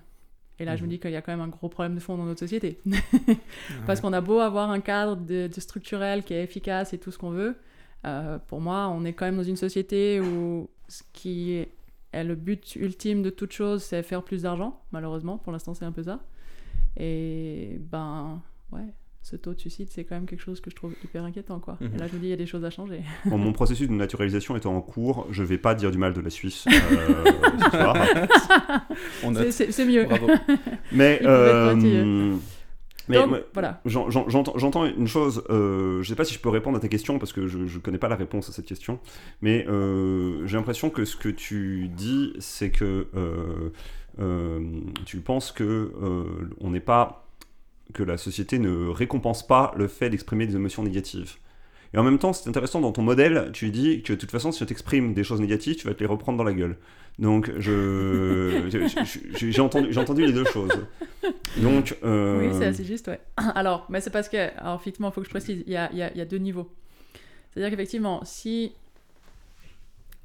Et 0.60 0.66
là, 0.66 0.76
je 0.76 0.82
me 0.82 0.88
Mhm. 0.88 0.92
dis 0.92 1.00
qu'il 1.00 1.12
y 1.12 1.16
a 1.16 1.22
quand 1.22 1.32
même 1.32 1.42
un 1.42 1.48
gros 1.48 1.70
problème 1.70 1.96
de 1.96 2.00
fond 2.00 2.18
dans 2.18 2.26
notre 2.26 2.40
société. 2.42 2.80
Parce 3.88 4.00
qu'on 4.02 4.14
a 4.14 4.22
beau 4.22 4.40
avoir 4.40 4.70
un 4.70 4.80
cadre 4.82 5.16
de, 5.16 5.48
de 5.48 5.60
structurel 5.62 6.24
qui 6.24 6.34
est 6.34 6.44
efficace 6.44 6.94
et 6.94 6.98
tout 7.00 7.10
ce 7.12 7.18
qu'on 7.18 7.32
veut, 7.32 7.56
euh, 8.06 8.38
pour 8.48 8.62
moi, 8.62 8.90
on 8.90 9.04
est 9.06 9.14
quand 9.14 9.26
même 9.26 9.38
dans 9.38 9.44
une 9.44 9.56
société 9.56 10.20
où 10.20 10.70
ce 10.88 11.04
qui 11.14 11.54
est, 11.54 11.70
est 12.12 12.24
le 12.24 12.36
but 12.36 12.76
ultime 12.76 13.24
de 13.24 13.30
toute 13.30 13.54
chose, 13.54 13.82
c'est 13.82 14.04
faire 14.04 14.22
plus 14.24 14.44
d'argent. 14.44 14.82
Malheureusement, 14.92 15.38
pour 15.38 15.52
l'instant, 15.52 15.74
c'est 15.74 15.86
un 15.86 15.92
peu 15.92 16.04
ça. 16.04 16.20
Et 16.98 17.78
ben, 17.80 18.42
ouais, 18.72 18.94
ce 19.24 19.36
taux 19.36 19.54
de 19.54 19.60
suicide, 19.60 19.88
c'est 19.92 20.04
quand 20.04 20.16
même 20.16 20.26
quelque 20.26 20.42
chose 20.42 20.62
que 20.62 20.72
je 20.72 20.76
trouve 20.76 20.94
hyper 21.04 21.24
inquiétant, 21.24 21.60
quoi. 21.60 21.78
Mhm. 21.80 21.92
Et 21.96 21.98
là, 22.00 22.08
je 22.08 22.16
me 22.16 22.20
dis, 22.20 22.28
il 22.28 22.30
y 22.32 22.34
a 22.34 22.38
des 22.38 22.48
choses 22.48 22.66
à 22.66 22.70
changer. 22.72 23.02
Bon, 23.26 23.38
mon 23.38 23.54
processus 23.54 23.88
de 23.88 23.94
naturalisation 23.94 24.56
étant 24.58 24.76
en 24.76 24.82
cours, 24.82 25.28
je 25.30 25.44
vais 25.44 25.58
pas 25.60 25.76
dire 25.76 25.92
du 25.92 25.98
mal 26.00 26.14
de 26.14 26.22
la 26.22 26.30
Suisse 26.32 26.66
euh. 26.68 28.28
C'est- 29.52 29.86
mieux. 29.86 30.06
Bravo. 30.06 30.28
Mais, 30.92 31.20
euh, 31.24 32.36
mais 33.08 33.18
Donc, 33.18 33.30
moi, 33.30 33.40
voilà. 33.54 33.82
j'en- 33.86 34.10
j'en- 34.10 34.30
j'entends 34.30 34.54
j'entends 34.58 34.86
une 34.86 35.08
chose, 35.08 35.44
euh, 35.50 36.02
je 36.02 36.08
sais 36.10 36.16
pas 36.16 36.24
si 36.24 36.34
je 36.36 36.40
peux 36.40 36.50
répondre 36.50 36.78
à 36.78 36.80
ta 36.80 36.88
question 36.88 37.18
parce 37.20 37.34
que 37.34 37.48
je, 37.48 37.66
je 37.66 37.80
connais 37.80 37.98
pas 37.98 38.08
la 38.08 38.16
réponse 38.16 38.48
à 38.50 38.54
cette 38.54 38.66
question, 38.68 39.00
mais 39.42 39.66
euh, 39.68 40.46
j'ai 40.48 40.56
l'impression 40.56 40.90
que 40.90 41.04
ce 41.04 41.16
que 41.18 41.28
tu 41.30 41.90
dis, 41.90 42.34
c'est 42.40 42.70
que 42.70 43.08
euh, 43.16 43.70
euh, 44.20 44.60
tu 45.06 45.18
penses 45.18 45.52
que 45.52 45.64
euh, 46.02 46.24
on 46.62 46.70
n'est 46.70 46.80
pas 46.80 47.28
que 47.94 48.04
la 48.04 48.18
société 48.18 48.60
ne 48.60 48.88
récompense 48.88 49.46
pas 49.46 49.74
le 49.78 49.88
fait 49.88 50.10
d'exprimer 50.10 50.48
des 50.48 50.56
émotions 50.56 50.84
négatives. 50.84 51.34
Et 51.94 51.98
en 51.98 52.04
même 52.04 52.20
temps, 52.20 52.32
c'est 52.32 52.48
intéressant 52.50 52.80
dans 52.80 52.92
ton 52.94 53.02
modèle, 53.02 53.50
tu 53.54 53.70
dis 53.70 54.02
que 54.02 54.14
de 54.14 54.18
toute 54.18 54.32
façon, 54.32 54.52
si 54.54 54.66
tu 54.66 54.72
exprimes 54.72 55.14
des 55.14 55.24
choses 55.26 55.42
négatives, 55.42 55.76
tu 55.76 55.88
vas 55.88 55.94
te 55.94 56.00
les 56.00 56.06
reprendre 56.06 56.38
dans 56.38 56.44
la 56.46 56.54
gueule. 56.54 56.78
Donc, 57.20 57.52
je, 57.60 58.70
j'ai 59.36 59.60
entendu, 59.62 60.26
les 60.26 60.32
deux 60.32 60.46
choses. 60.46 60.72
Donc, 61.58 61.98
euh, 62.04 62.40
Oui, 62.48 62.56
c'est 62.58 62.66
assez 62.68 62.86
juste, 62.86 63.08
ouais. 63.10 63.20
Alors, 63.56 63.86
mais 63.90 64.00
c'est 64.00 64.10
parce 64.10 64.30
que, 64.30 64.58
alors, 64.58 64.80
effectivement, 64.80 65.10
il 65.10 65.14
faut 65.14 65.20
que 65.22 65.28
je 65.28 65.32
précise, 65.32 65.64
il 65.68 65.74
y 65.74 65.76
a, 65.76 65.90
il 65.92 65.98
y 65.98 66.02
a- 66.02 66.12
il 66.12 66.18
y 66.18 66.22
a 66.22 66.26
deux 66.26 66.38
niveaux. 66.38 66.70
C'est-à-dire 67.54 67.72
qu'effectivement, 67.72 68.22
si 68.24 68.72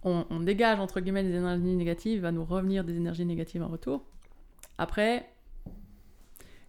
on, 0.04 0.24
on 0.30 0.38
dégage, 0.40 0.78
entre 0.78 1.00
guillemets, 1.00 1.24
des 1.24 1.34
énergies 1.34 1.62
négatives, 1.64 2.14
il 2.14 2.20
va 2.20 2.30
nous 2.30 2.44
revenir 2.44 2.84
des 2.84 2.96
énergies 2.96 3.26
négatives 3.26 3.62
en 3.64 3.68
retour. 3.68 4.04
Après, 4.78 5.26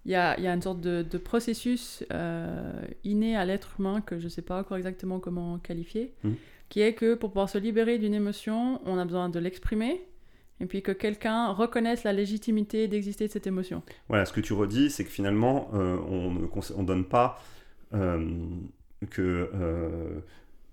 il 0.07 0.11
y 0.11 0.15
a, 0.15 0.35
il 0.39 0.43
y 0.43 0.47
a 0.47 0.53
une 0.53 0.61
sorte 0.61 0.79
de, 0.81 1.03
de 1.03 1.17
processus 1.17 2.03
euh, 2.13 2.81
inné 3.03 3.35
à 3.35 3.43
l'être 3.45 3.75
humain 3.77 3.99
que 4.01 4.17
je 4.19 4.23
ne 4.23 4.29
sais 4.29 4.41
pas 4.41 4.59
encore 4.61 4.77
exactement 4.77 5.19
comment 5.19 5.59
qualifier, 5.59 6.13
Mhm. 6.23 6.35
qui 6.69 6.79
est 6.81 6.93
que 6.93 7.13
pour 7.13 7.29
pouvoir 7.31 7.49
se 7.49 7.57
libérer 7.57 7.97
d'une 7.99 8.13
émotion, 8.13 8.81
on 8.85 8.97
a 8.97 9.03
besoin 9.05 9.27
de 9.29 9.37
l'exprimer, 9.39 10.01
et 10.59 10.65
puis 10.65 10.81
que 10.81 10.91
quelqu'un 10.93 11.49
reconnaisse 11.51 12.03
la 12.03 12.13
légitimité 12.13 12.87
d'exister 12.87 13.27
de 13.27 13.31
cette 13.33 13.47
émotion. 13.47 13.83
Voilà, 14.09 14.25
ce 14.25 14.33
que 14.33 14.41
tu 14.41 14.53
redis, 14.53 14.89
c'est 14.89 15.03
que 15.03 15.11
finalement, 15.11 15.69
euh, 15.73 15.97
on 16.09 16.31
ne 16.31 16.47
on 16.77 16.83
donne 16.83 17.05
pas 17.05 17.39
euh, 17.93 18.25
que 19.11 19.49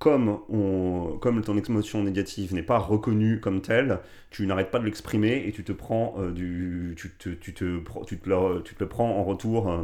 comme, 0.04 0.38
on, 0.50 1.16
comme 1.18 1.40
ton 1.40 1.56
émotion 1.56 2.02
négative 2.02 2.52
n'est 2.52 2.62
pas 2.62 2.76
reconnue 2.76 3.40
comme 3.40 3.62
telle, 3.62 4.00
tu 4.28 4.46
n'arrêtes 4.46 4.70
pas 4.70 4.78
de 4.78 4.84
l'exprimer 4.84 5.44
et 5.46 5.50
tu 5.50 5.64
te 5.64 5.72
prends 5.72 6.16
euh, 6.18 6.30
du, 6.30 6.94
tu 6.98 7.08
te, 7.08 7.30
tu 7.30 7.54
te, 7.54 7.80
tu 8.04 8.18
te 8.18 8.28
le, 8.28 8.62
tu 8.62 8.74
te 8.74 8.80
le 8.84 8.88
prends 8.90 9.08
en 9.08 9.24
retour, 9.24 9.70
euh, 9.70 9.82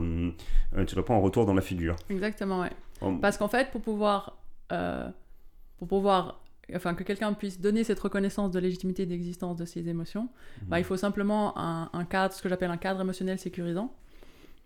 euh, 0.76 0.84
tu 0.84 0.92
te 0.92 0.96
le 0.96 1.02
prends 1.02 1.16
en 1.16 1.22
retour 1.22 1.46
dans 1.46 1.54
la 1.54 1.62
figure. 1.62 1.96
Exactement, 2.10 2.60
ouais. 2.60 2.70
Parce 3.22 3.38
qu'en 3.38 3.48
fait, 3.48 3.70
pour 3.70 3.80
pouvoir, 3.80 4.36
euh, 4.72 5.08
pour 5.78 5.88
pouvoir, 5.88 6.42
enfin 6.74 6.92
que 6.92 7.02
quelqu'un 7.02 7.32
puisse 7.32 7.58
donner 7.58 7.82
cette 7.82 8.00
reconnaissance 8.00 8.50
de 8.50 8.58
légitimité 8.58 9.06
d'existence 9.06 9.56
de 9.56 9.64
ses 9.64 9.88
émotions, 9.88 10.28
bah, 10.66 10.78
il 10.78 10.84
faut 10.84 10.98
simplement 10.98 11.56
un, 11.56 11.88
un 11.94 12.04
cadre, 12.04 12.34
ce 12.34 12.42
que 12.42 12.50
j'appelle 12.50 12.70
un 12.70 12.76
cadre 12.76 13.00
émotionnel 13.00 13.38
sécurisant. 13.38 13.90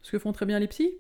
Ce 0.03 0.11
que 0.11 0.19
font 0.19 0.33
très 0.33 0.47
bien 0.47 0.59
les 0.59 0.67
psys. 0.67 0.95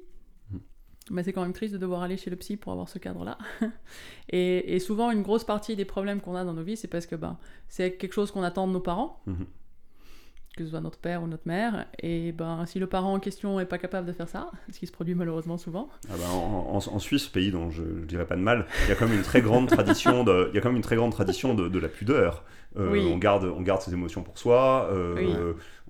Mais 1.10 1.22
c'est 1.22 1.32
quand 1.34 1.42
même 1.42 1.52
triste 1.52 1.74
de 1.74 1.78
devoir 1.78 2.02
aller 2.02 2.16
chez 2.16 2.30
le 2.30 2.36
psy 2.36 2.56
pour 2.56 2.72
avoir 2.72 2.88
ce 2.88 2.98
cadre-là. 2.98 3.36
et, 4.30 4.74
et 4.74 4.78
souvent, 4.78 5.10
une 5.10 5.22
grosse 5.22 5.44
partie 5.44 5.76
des 5.76 5.84
problèmes 5.84 6.20
qu'on 6.20 6.34
a 6.34 6.44
dans 6.44 6.54
nos 6.54 6.62
vies, 6.62 6.76
c'est 6.78 6.88
parce 6.88 7.06
que 7.06 7.14
ben, 7.16 7.36
c'est 7.68 7.92
quelque 7.96 8.12
chose 8.14 8.30
qu'on 8.30 8.42
attend 8.42 8.66
de 8.66 8.72
nos 8.72 8.80
parents, 8.80 9.20
Mhm. 9.26 9.46
que 10.56 10.64
ce 10.64 10.70
soit 10.70 10.80
notre 10.80 10.98
père 10.98 11.22
ou 11.22 11.26
notre 11.26 11.46
mère. 11.46 11.86
Et 12.02 12.32
ben, 12.32 12.64
si 12.64 12.78
le 12.78 12.86
parent 12.86 13.12
en 13.12 13.20
question 13.20 13.58
n'est 13.58 13.66
pas 13.66 13.76
capable 13.76 14.06
de 14.06 14.12
faire 14.14 14.28
ça, 14.28 14.50
ce 14.72 14.78
qui 14.78 14.86
se 14.86 14.92
produit 14.92 15.14
malheureusement 15.14 15.58
souvent, 15.58 15.90
Ah 16.08 16.14
bah, 16.16 16.30
en, 16.32 16.76
en- 16.76 16.94
en 16.94 16.98
Suisse, 16.98 17.26
pays 17.28 17.50
dont 17.50 17.70
je 17.70 17.82
ne 17.82 18.04
dirais 18.06 18.26
pas 18.26 18.36
de 18.36 18.40
mal, 18.42 18.66
il 18.84 18.88
y 18.88 18.92
a 18.92 18.94
quand 18.94 19.06
même 19.06 19.16
une 19.18 19.22
très 19.24 19.42
grande 19.42 19.68
tradition 19.68 20.24
de, 20.24 20.48
il 20.52 20.54
y 20.54 20.58
a 20.58 20.62
quand 20.62 20.68
même 20.70 20.76
une 20.76 20.82
très 20.82 20.96
grande 20.96 21.12
tradition 21.12 21.54
de, 21.54 21.68
de 21.68 21.78
la 21.78 21.88
pudeur. 21.88 22.44
Euh, 22.76 22.90
Oui. 22.90 23.06
on, 23.12 23.18
garde, 23.18 23.44
on 23.44 23.60
garde 23.60 23.82
ses 23.82 23.92
émotions 23.92 24.22
pour 24.22 24.38
soi. 24.38 24.88
euh, 24.90 25.14
Oui. 25.16 25.34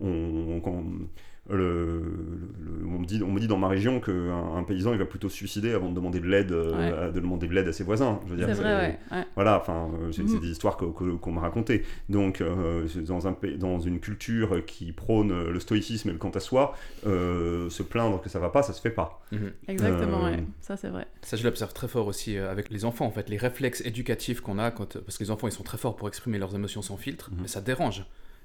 on, 0.00 0.60
on- 0.68 1.08
le- 1.50 2.00
le- 2.00 2.86
on, 2.86 2.98
me 2.98 3.04
dit, 3.04 3.22
on 3.22 3.30
me 3.30 3.38
dit 3.38 3.46
dans 3.48 3.58
ma 3.58 3.68
région 3.68 4.00
qu'un 4.00 4.54
un 4.56 4.62
paysan 4.62 4.92
il 4.92 4.98
va 4.98 5.04
plutôt 5.04 5.28
se 5.28 5.36
suicider 5.36 5.72
avant 5.72 5.90
de 5.90 5.94
demander 5.94 6.20
de 6.20 6.26
l'aide 6.26 6.52
euh, 6.52 6.72
Ouais. 6.76 6.98
à- 6.98 7.10
de 7.10 7.20
demander 7.20 7.46
de 7.48 7.54
l'aide 7.54 7.68
à 7.68 7.72
ses 7.72 7.84
voisins. 7.84 8.20
Je 8.24 8.30
veux 8.30 8.36
dire, 8.36 8.46
c'est 8.48 8.54
vrai, 8.62 8.74
ouais. 8.76 8.98
ouais. 9.18 9.24
Voilà, 9.34 9.58
enfin, 9.58 9.90
euh, 10.00 10.10
c'est 10.12 10.26
c'est 10.26 10.34
Mhm. 10.36 10.40
des 10.40 10.48
histoires 10.50 10.76
que- 10.76 10.86
que- 10.86 11.16
qu'on 11.16 11.32
m'a 11.32 11.42
racontées. 11.42 11.84
Donc, 12.08 12.40
euh, 12.40 12.86
dans, 13.06 13.26
un, 13.26 13.32
pays- 13.32 13.58
dans 13.58 13.78
une 13.78 14.00
culture 14.00 14.64
qui 14.64 14.92
prône 14.92 15.48
le 15.50 15.60
stoïcisme 15.60 16.08
et 16.08 16.12
le 16.12 16.18
quant 16.18 16.30
à 16.30 16.40
soi, 16.40 16.74
euh, 17.06 17.68
se 17.68 17.82
plaindre 17.82 18.20
que 18.22 18.28
ça 18.30 18.38
va 18.38 18.48
pas, 18.48 18.62
ça 18.62 18.72
se 18.72 18.80
fait 18.80 18.90
pas. 18.90 19.20
Mhm. 19.32 19.52
Exactement, 19.68 20.24
Euh, 20.26 20.30
ouais. 20.36 20.44
Ça, 20.62 20.76
c'est 20.76 20.88
vrai. 20.88 21.06
Ça, 21.22 21.36
je 21.36 21.44
l'observe 21.44 21.72
très 21.74 21.88
fort 21.88 22.06
aussi 22.06 22.38
avec 22.38 22.70
les 22.70 22.84
enfants, 22.84 23.06
en 23.06 23.10
fait, 23.10 23.28
les 23.28 23.36
réflexes 23.36 23.82
éducatifs 23.84 24.40
qu'on 24.40 24.58
a, 24.58 24.70
quand, 24.70 24.98
parce 24.98 25.18
que 25.18 25.24
les 25.24 25.30
enfants, 25.30 25.48
ils 25.48 25.52
sont 25.52 25.62
très 25.62 25.78
forts 25.78 25.96
pour 25.96 26.08
exprimer 26.08 26.38
leurs 26.38 26.54
émotions 26.54 26.80
sans 26.82 26.96
filtre, 26.96 27.30
Mhm. 27.32 27.38
mais 27.42 27.48
ça 27.48 27.60
dérange. 27.60 28.04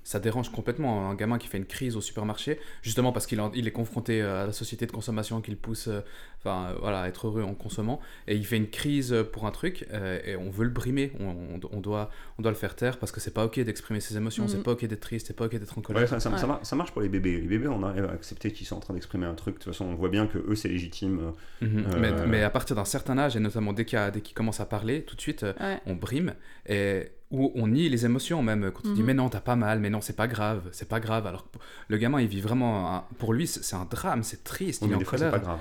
Ça 0.09 0.19
dérange 0.19 0.49
complètement 0.51 1.07
un 1.11 1.13
gamin 1.13 1.37
qui 1.37 1.47
fait 1.47 1.59
une 1.59 1.67
crise 1.67 1.95
au 1.95 2.01
supermarché, 2.01 2.59
justement 2.81 3.11
parce 3.11 3.27
qu'il 3.27 3.39
il 3.53 3.67
est 3.67 3.71
confronté 3.71 4.23
euh, 4.23 4.41
à 4.41 4.47
la 4.47 4.53
société 4.53 4.87
de 4.87 4.91
consommation 4.91 5.39
qui 5.39 5.51
le 5.51 5.57
pousse 5.57 5.87
euh, 5.87 6.01
enfin, 6.39 6.69
euh, 6.71 6.77
voilà, 6.81 7.01
à 7.01 7.07
être 7.07 7.27
heureux 7.27 7.43
en 7.43 7.53
consommant, 7.53 7.99
et 8.27 8.35
il 8.35 8.43
fait 8.43 8.57
une 8.57 8.69
crise 8.71 9.15
pour 9.31 9.45
un 9.45 9.51
truc, 9.51 9.85
euh, 9.93 10.19
et 10.25 10.35
on 10.35 10.49
veut 10.49 10.63
le 10.63 10.71
brimer, 10.71 11.11
on, 11.19 11.25
on- 11.27 11.59
on 11.71 11.79
doit, 11.79 12.09
on 12.39 12.41
doit 12.41 12.49
le 12.49 12.57
faire 12.57 12.75
taire, 12.75 12.97
parce 12.97 13.11
que 13.11 13.19
c'est 13.19 13.35
pas 13.35 13.45
ok 13.45 13.59
d'exprimer 13.59 13.99
ses 13.99 14.17
émotions, 14.17 14.45
Mhm. 14.45 14.49
c'est 14.49 14.63
pas 14.63 14.71
ok 14.71 14.83
d'être 14.85 14.99
triste, 14.99 15.27
c'est 15.27 15.35
pas 15.35 15.45
ok 15.45 15.57
d'être 15.59 15.77
en 15.77 15.81
colère. 15.81 16.01
Ouais, 16.01 16.07
ça, 16.07 16.19
ça- 16.19 16.31
Ouais. 16.31 16.37
ça 16.39 16.47
mar- 16.47 16.59
ça 16.65 16.75
marche 16.75 16.91
pour 16.91 17.03
les 17.03 17.09
bébés. 17.09 17.39
Les 17.41 17.47
bébés, 17.47 17.67
on 17.67 17.83
arrive 17.83 18.05
à 18.05 18.11
accepter 18.13 18.51
qu'ils 18.51 18.65
sont 18.65 18.77
en 18.77 18.79
train 18.79 18.95
d'exprimer 18.95 19.27
un 19.27 19.35
truc. 19.35 19.59
De 19.59 19.63
toute 19.63 19.73
façon, 19.73 19.85
on 19.85 19.93
voit 19.93 20.09
bien 20.09 20.25
que 20.25 20.39
eux, 20.39 20.55
c'est 20.55 20.69
légitime. 20.69 21.33
Mhm. 21.61 21.85
Euh, 21.93 21.99
mais, 21.99 22.11
mais 22.25 22.41
à 22.41 22.49
partir 22.49 22.75
d'un 22.75 22.85
certain 22.85 23.19
âge, 23.19 23.35
et 23.35 23.39
notamment 23.39 23.73
dès 23.73 23.85
qu'il 23.85 23.99
y 23.99 24.01
a- 24.01 24.09
dès 24.09 24.21
qu'il 24.21 24.33
commence 24.33 24.59
à 24.59 24.65
parler, 24.65 25.03
tout 25.03 25.15
de 25.15 25.21
suite, 25.21 25.43
Ouais. 25.59 25.79
on 25.85 25.93
brime 25.93 26.33
et 26.67 27.11
ou 27.31 27.51
on 27.55 27.67
nie 27.67 27.89
les 27.89 28.05
émotions 28.05 28.41
même 28.41 28.71
quand 28.71 28.87
on 28.89 28.93
dit 28.93 29.01
Mhm. 29.01 29.05
mais 29.07 29.13
non 29.13 29.29
t'as 29.29 29.39
pas 29.41 29.55
mal 29.55 29.79
mais 29.79 29.89
non 29.91 30.01
c'est 30.01 30.15
pas 30.15 30.27
grave 30.27 30.63
c'est 30.71 30.87
pas 30.89 30.99
grave 30.99 31.27
alors 31.27 31.43
que 31.51 31.57
le 31.87 31.97
gamin 31.97 32.19
il 32.21 32.27
vit 32.27 32.41
vraiment 32.41 32.95
un- 32.95 33.03
pour 33.19 33.33
lui 33.33 33.45
c'est 33.45 33.75
un 33.75 33.85
drame 33.85 34.23
c'est 34.23 34.43
triste 34.43 34.81
Oui, 34.81 34.87
il 34.89 34.95
mais 34.95 35.03
est 35.03 35.07
en 35.07 35.09
colère 35.09 35.39
grave. 35.39 35.59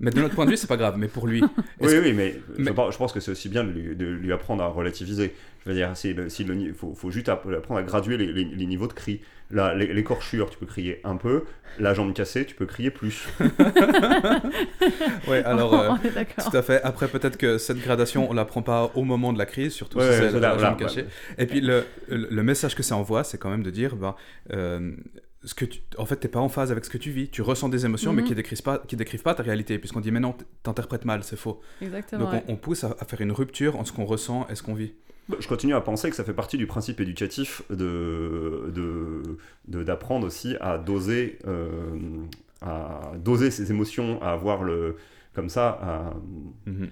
Mais 0.00 0.10
de 0.12 0.20
notre 0.20 0.34
point 0.36 0.44
de 0.46 0.50
vue, 0.50 0.56
c'est 0.56 0.68
pas 0.68 0.76
grave, 0.76 0.94
mais 0.96 1.08
pour 1.08 1.26
lui. 1.26 1.42
Oui, 1.80 1.92
oui, 2.02 2.12
mais, 2.12 2.36
Je, 2.56 2.62
mais- 2.62 2.72
pense, 2.72 2.92
je 2.92 2.98
pense 2.98 3.12
que 3.12 3.18
c'est 3.20 3.32
aussi 3.32 3.48
bien 3.48 3.64
de 3.64 3.70
lui, 3.70 3.96
de 3.96 4.06
lui 4.06 4.32
apprendre 4.32 4.62
à 4.62 4.68
relativiser. 4.68 5.34
Je 5.64 5.70
veux 5.70 5.74
dire, 5.74 5.92
il 6.44 6.72
faut, 6.72 6.94
faut 6.94 7.10
juste 7.10 7.28
app- 7.28 7.46
apprendre 7.48 7.80
à 7.80 7.82
graduer 7.82 8.16
les, 8.16 8.32
les- 8.32 8.44
les 8.44 8.66
niveaux 8.66 8.86
de 8.86 8.92
cri. 8.92 9.20
L'écorchure, 9.50 10.50
tu 10.50 10.58
peux 10.58 10.66
crier 10.66 11.00
un 11.04 11.16
peu. 11.16 11.44
La 11.80 11.94
jambe 11.94 12.12
cassée, 12.14 12.44
tu 12.46 12.54
peux 12.54 12.66
crier 12.66 12.90
plus. 12.90 13.26
Ouais, 15.28 15.42
alors. 15.44 15.74
euh, 15.74 15.90
on 15.90 16.06
est 16.06 16.10
d'accord. 16.14 16.50
Tout 16.50 16.56
à 16.56 16.62
fait. 16.62 16.80
Après, 16.82 17.08
peut-être 17.08 17.36
que 17.36 17.58
cette 17.58 17.78
gradation, 17.78 18.30
on 18.30 18.34
la 18.34 18.44
prend 18.44 18.62
pas 18.62 18.90
au 18.94 19.04
moment 19.04 19.32
de 19.32 19.38
la 19.38 19.46
crise, 19.46 19.72
surtout 19.72 19.98
Ouais, 19.98 20.04
si 20.12 20.18
c'est 20.18 20.30
c'est 20.30 20.40
la 20.40 20.54
là, 20.54 20.58
jambe 20.58 20.80
là, 20.80 20.86
cachée. 20.86 21.06
Et 21.38 21.46
puis, 21.46 21.60
le, 21.60 21.84
le 22.08 22.28
le 22.30 22.42
message 22.42 22.74
que 22.74 22.82
ça 22.82 22.96
envoie, 22.96 23.24
c'est 23.24 23.38
quand 23.38 23.50
même 23.50 23.62
de 23.62 23.70
dire, 23.70 23.96
ben, 23.96 24.14
euh, 24.52 24.92
ce 25.44 25.54
que 25.54 25.64
tu, 25.64 25.80
en 25.98 26.04
fait, 26.04 26.16
t'es 26.16 26.28
pas 26.28 26.40
en 26.40 26.48
phase 26.48 26.72
avec 26.72 26.84
ce 26.84 26.90
que 26.90 26.98
tu 26.98 27.10
vis. 27.10 27.28
Tu 27.30 27.42
ressens 27.42 27.68
des 27.68 27.84
émotions, 27.86 28.12
mais 28.12 28.22
Mhm. 28.22 28.28
qui 28.28 28.34
décrivent 28.34 28.62
pas, 28.62 28.78
qui 28.78 28.96
décrivent 28.96 29.22
pas 29.22 29.34
ta 29.34 29.42
réalité, 29.42 29.78
puisqu'on 29.78 30.00
dit, 30.00 30.10
mais 30.10 30.20
non, 30.20 30.34
t'interprètes 30.62 31.04
mal, 31.04 31.22
c'est 31.22 31.36
faux. 31.36 31.60
Exactement. 31.80 32.24
Donc, 32.24 32.32
ouais. 32.32 32.44
on, 32.48 32.54
on 32.54 32.56
pousse 32.56 32.82
à, 32.84 32.96
à 32.98 33.04
faire 33.04 33.20
une 33.20 33.32
rupture 33.32 33.76
entre 33.76 33.88
ce 33.88 33.92
qu'on 33.92 34.04
ressent 34.04 34.46
et 34.50 34.54
ce 34.56 34.62
qu'on 34.62 34.74
vit. 34.74 34.94
Je 35.38 35.46
continue 35.46 35.74
à 35.74 35.80
penser 35.82 36.08
que 36.10 36.16
ça 36.16 36.24
fait 36.24 36.32
partie 36.32 36.56
du 36.56 36.66
principe 36.66 37.00
éducatif 37.00 37.62
de, 37.70 38.72
de, 38.74 39.22
de- 39.68 39.82
d'apprendre 39.84 40.26
aussi 40.26 40.56
à 40.60 40.78
doser, 40.78 41.38
euh, 41.46 41.68
à 42.62 43.12
doser 43.18 43.50
ses 43.50 43.70
émotions, 43.70 44.20
à 44.22 44.30
avoir 44.32 44.62
le. 44.64 44.96
Comme 45.34 45.50
ça, 45.50 45.68
à, 45.82 46.14
Mhm. 46.66 46.88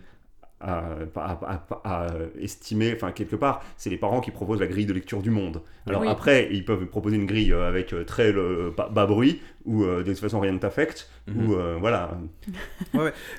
À, 0.60 0.84
à- 1.16 1.60
à- 1.84 2.06
à 2.06 2.06
estimer, 2.40 2.92
enfin 2.94 3.12
quelque 3.12 3.36
part, 3.36 3.62
c'est 3.76 3.90
les 3.90 3.98
parents 3.98 4.20
qui 4.20 4.30
proposent 4.30 4.60
la 4.60 4.66
grille 4.66 4.86
de 4.86 4.92
lecture 4.94 5.20
du 5.22 5.30
monde. 5.30 5.60
Alors 5.86 6.00
Oui. 6.00 6.08
après, 6.08 6.48
ils 6.50 6.64
peuvent 6.64 6.86
proposer 6.86 7.16
une 7.16 7.26
grille 7.26 7.52
euh, 7.52 7.68
avec 7.68 7.92
euh, 7.92 8.04
très 8.04 8.32
le, 8.32 8.72
bas, 8.76 8.88
bas 8.88 9.06
bruit, 9.06 9.40
où 9.66 9.84
euh, 9.84 10.02
de 10.02 10.10
toute 10.12 10.18
façon 10.20 10.40
rien 10.40 10.52
ne 10.52 10.58
t'affecte, 10.58 11.10
Mhm. 11.28 11.46
ou 11.50 11.54
euh, 11.56 11.76
voilà. 11.78 12.18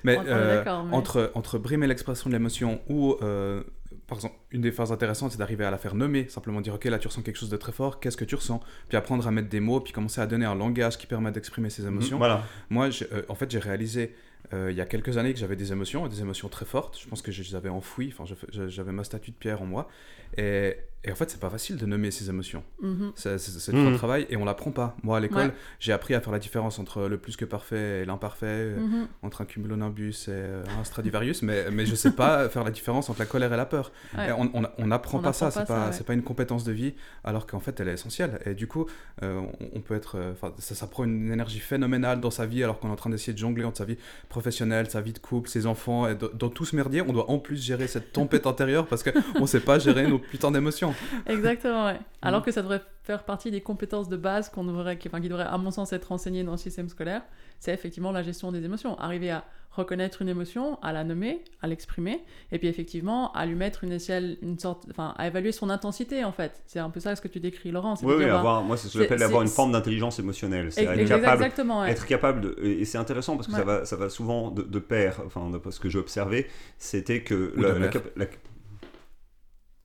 Mais 0.04 0.18
euh, 0.28 0.58
d'accord, 0.58 0.86
mais- 0.86 0.96
entre, 0.96 1.32
entre 1.36 1.58
brimer 1.58 1.88
l'expression 1.88 2.30
de 2.30 2.36
l'émotion 2.36 2.82
ou, 2.90 3.16
euh, 3.22 3.64
par 4.08 4.18
exemple, 4.18 4.36
une 4.52 4.62
des 4.62 4.72
phases 4.72 4.92
intéressantes, 4.92 5.32
c'est 5.32 5.38
d'arriver 5.38 5.66
à 5.66 5.72
la 5.72 5.78
faire 5.78 5.96
nommer, 5.96 6.28
simplement 6.30 6.62
dire, 6.62 6.76
ok, 6.76 6.86
là 6.86 7.00
tu 7.00 7.08
ressens 7.08 7.22
quelque 7.24 7.38
chose 7.38 7.50
de 7.50 7.58
très 7.58 7.72
fort, 7.72 8.00
qu'est-ce 8.00 8.18
que 8.18 8.26
tu 8.26 8.36
ressens? 8.36 8.62
Puis 8.90 8.98
apprendre 8.98 9.28
à 9.28 9.32
mettre 9.32 9.50
des 9.50 9.60
mots, 9.60 9.80
puis 9.80 9.92
commencer 9.94 10.22
à 10.22 10.28
donner 10.28 10.46
un 10.46 10.56
langage 10.56 10.98
qui 10.98 11.08
permet 11.08 11.32
d'exprimer 11.32 11.70
ses 11.70 11.86
émotions. 11.88 12.18
Voilà. 12.18 12.44
Moi, 12.70 12.90
euh, 13.12 13.24
en 13.30 13.36
fait, 13.36 13.50
j'ai 13.52 13.60
réalisé 13.60 14.04
euh, 14.04 14.10
il 14.54 14.76
y 14.76 14.82
a 14.82 14.86
quelques 14.86 15.18
années 15.18 15.34
que 15.34 15.40
j'avais 15.40 15.58
des 15.58 15.72
émotions, 15.74 16.08
des 16.08 16.22
émotions 16.22 16.48
très 16.48 16.66
fortes. 16.66 16.98
Je 17.02 17.08
pense 17.08 17.22
que 17.22 17.32
je 17.32 17.44
les 17.44 17.56
avais 17.56 17.70
enfouies, 17.70 18.14
enfin, 18.18 18.34
j'avais 18.52 18.92
ma 18.94 19.04
statue 19.04 19.32
de 19.32 19.36
pierre 19.36 19.62
en 19.62 19.66
moi. 19.66 19.90
Et, 20.38 20.78
et 21.04 21.12
en 21.12 21.16
fait, 21.16 21.30
c'est 21.30 21.40
pas 21.40 21.50
facile 21.50 21.78
de 21.78 21.86
nommer 21.86 22.12
ces 22.12 22.30
émotions. 22.30 22.64
Mhm. 22.82 23.12
C'est 23.16 23.38
c'est- 23.38 23.60
c'est 23.60 23.72
Mhm. 23.74 23.96
travail 23.98 24.26
et 24.30 24.36
on 24.38 24.44
l'apprend 24.46 24.72
pas. 24.72 24.96
Moi, 25.04 25.16
à 25.18 25.20
l'école, 25.20 25.48
Ouais. 25.48 25.54
j'ai 25.80 25.94
appris 25.94 26.14
à 26.16 26.22
faire 26.22 26.34
la 26.34 26.40
différence 26.40 26.80
entre 26.80 27.08
le 27.08 27.18
plus 27.18 27.38
que 27.38 27.46
parfait 27.46 28.02
et 28.02 28.06
l'imparfait, 28.06 28.46
euh, 28.48 28.80
Mhm. 28.80 29.08
entre 29.24 29.42
un 29.42 29.46
cumulonimbus 29.46 30.28
et 30.28 30.32
euh, 30.32 30.64
un 30.80 30.84
Stradivarius, 30.84 31.44
mais, 31.44 31.72
mais 31.72 31.86
je 31.86 31.96
sais 31.96 32.12
pas 32.12 32.50
faire 32.50 32.64
la 32.64 32.72
différence 32.72 33.10
entre 33.10 33.20
la 33.20 33.26
colère 33.26 33.54
et 33.54 33.58
la 33.58 33.66
peur. 33.66 33.92
Ouais. 34.18 34.30
Et 34.30 34.32
on 34.32 34.50
on- 34.54 34.64
On 34.78 34.90
pas 34.90 35.34
ça, 35.34 35.48
apprend 35.48 35.52
c'est 35.52 35.60
pas 35.60 35.66
pas, 35.66 35.90
ouais. 35.92 36.04
pas 36.04 36.14
une 36.14 36.24
compétence 36.24 36.64
de 36.64 36.72
vie, 36.72 36.94
alors 37.24 37.48
qu'en 37.48 37.60
fait 37.60 37.80
elle 37.80 37.88
est 37.90 37.94
essentielle. 37.94 38.40
Et 38.46 38.54
du 38.56 38.68
coup, 38.68 38.86
euh, 39.24 39.40
on, 39.62 39.70
on 39.78 39.82
peut 39.82 39.96
être, 39.96 40.18
ça, 40.58 40.76
ça 40.76 40.88
prend 40.88 41.04
une 41.06 41.32
énergie 41.32 41.60
phénoménale 41.60 42.20
dans 42.20 42.32
sa 42.32 42.46
vie, 42.46 42.64
alors 42.64 42.80
qu'on 42.80 42.90
est 42.90 42.92
en 42.92 42.96
train 42.96 43.10
d'essayer 43.10 43.34
de 43.34 43.38
jongler 43.38 43.64
entre 43.66 43.78
sa 43.78 43.86
vie 43.86 43.98
professionnelle, 44.30 44.90
sa 44.90 45.02
vie 45.02 45.14
de 45.14 45.20
couple, 45.20 45.50
ses 45.50 45.66
enfants, 45.68 46.08
et 46.08 46.16
dans, 46.16 46.28
dans 46.34 46.50
tout 46.50 46.66
ce 46.66 46.76
merdier, 46.76 47.02
on 47.02 47.14
doit 47.14 47.30
en 47.30 47.40
plus 47.40 47.64
gérer 47.64 47.88
cette 47.88 48.12
tempête 48.14 48.46
intérieure 48.48 48.88
parce 48.88 49.04
qu'on 49.04 49.46
sait 49.46 49.60
pas 49.60 49.80
gérer 49.80 50.08
nos 50.08 50.20
putains 50.20 50.52
d'émotions. 50.52 50.87
Exactement, 51.26 51.86
ouais. 51.86 51.94
Mhm. 51.94 52.00
Alors 52.22 52.42
que 52.44 52.52
ça 52.52 52.62
devrait 52.62 52.82
faire 53.04 53.24
partie 53.24 53.52
des 53.52 53.62
compétences 53.62 54.10
de 54.10 54.18
base 54.18 54.50
qu'on 54.50 54.64
devrait, 54.66 54.98
qui, 54.98 55.08
enfin, 55.08 55.22
qui 55.22 55.30
devraient, 55.30 55.46
à 55.46 55.58
mon 55.58 55.72
sens, 55.72 55.94
être 55.94 56.12
enseignées 56.12 56.44
dans 56.44 56.52
le 56.52 56.58
système 56.58 56.90
scolaire. 56.90 57.22
C'est 57.60 57.74
effectivement 57.74 58.12
la 58.12 58.22
gestion 58.24 58.52
des 58.52 58.64
émotions. 58.64 58.98
Arriver 59.00 59.32
à 59.32 59.44
reconnaître 59.72 60.24
une 60.24 60.30
émotion, 60.30 60.80
à 60.82 60.92
la 60.92 61.04
nommer, 61.04 61.44
à 61.62 61.68
l'exprimer, 61.68 62.24
et 62.52 62.58
puis 62.58 62.68
effectivement 62.68 63.32
à 63.34 63.46
lui 63.46 63.54
mettre 63.56 63.84
une 63.84 63.92
échelle, 63.92 64.38
une 64.42 64.58
sorte, 64.58 64.86
enfin, 64.90 65.14
à 65.18 65.28
évaluer 65.28 65.52
son 65.52 65.70
intensité 65.70 66.24
en 66.24 66.32
fait. 66.32 66.64
C'est 66.66 66.80
un 66.80 66.90
peu 66.90 67.00
ça 67.00 67.16
ce 67.16 67.22
que 67.22 67.28
tu 67.28 67.40
décris, 67.40 67.70
Laurent. 67.72 67.94
Oui, 68.02 68.14
oui, 68.16 68.24
dire, 68.24 68.34
bah, 68.34 68.40
avoir, 68.40 68.64
moi 68.64 68.76
c'est 68.76 68.88
ce 68.88 68.94
que 68.98 69.04
j'appelle 69.04 69.22
avoir 69.22 69.44
une 69.44 69.48
forme 69.48 69.72
d'intelligence 69.72 70.18
émotionnelle. 70.18 70.72
C'est 70.72 70.84
être 70.84 71.08
capable, 71.08 71.44
Exactement, 71.44 71.82
ouais. 71.82 71.92
être 71.92 72.08
capable 72.08 72.42
de, 72.42 72.58
et 72.64 72.86
c'est 72.86 72.98
intéressant 72.98 73.36
parce 73.36 73.48
que 73.48 73.54
ça, 73.54 73.64
va, 73.64 73.86
ça 73.86 73.96
va 73.96 74.10
souvent 74.10 74.50
de, 74.50 74.64
de 74.64 74.80
pair, 74.80 75.22
enfin 75.26 75.50
de, 75.52 75.72
ce 75.72 75.80
que 75.80 75.90
j'ai 75.90 76.00
observé, 76.00 76.48
c'était 76.80 77.22
que 77.22 77.54
la- 77.56 78.26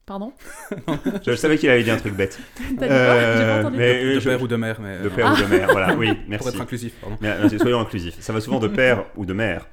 Pardon 0.05 0.33
je 1.25 1.33
savais 1.35 1.57
qu'il 1.57 1.69
avait 1.69 1.83
dit 1.83 1.89
un 1.91 1.97
truc 1.97 2.13
bête. 2.15 2.37
T'as 2.57 2.63
dit 2.63 2.75
quoi? 2.77 2.87
Euh, 2.87 3.63
pas 3.63 3.69
mais- 3.69 4.15
De 4.15 4.19
je- 4.19 4.29
père 4.29 4.41
ou 4.41 4.47
de 4.47 4.55
mère, 4.57 4.81
mais 4.81 4.99
De 4.99 5.07
euh, 5.07 5.09
père 5.09 5.31
ou 5.31 5.41
de 5.41 5.45
mère, 5.47 5.69
voilà, 5.71 5.95
oui, 5.95 6.07
pour 6.13 6.23
merci. 6.27 6.47
être 6.49 6.61
inclusif, 6.61 6.93
pardon. 6.99 7.17
Mais, 7.21 7.29
merci, 7.39 7.57
soyons 7.57 7.79
inclusifs. 7.79 8.15
Ça 8.19 8.33
va 8.33 8.41
souvent 8.41 8.59
de 8.59 8.67
père 8.67 9.05
ou 9.15 9.25
de 9.25 9.33
mère. 9.33 9.65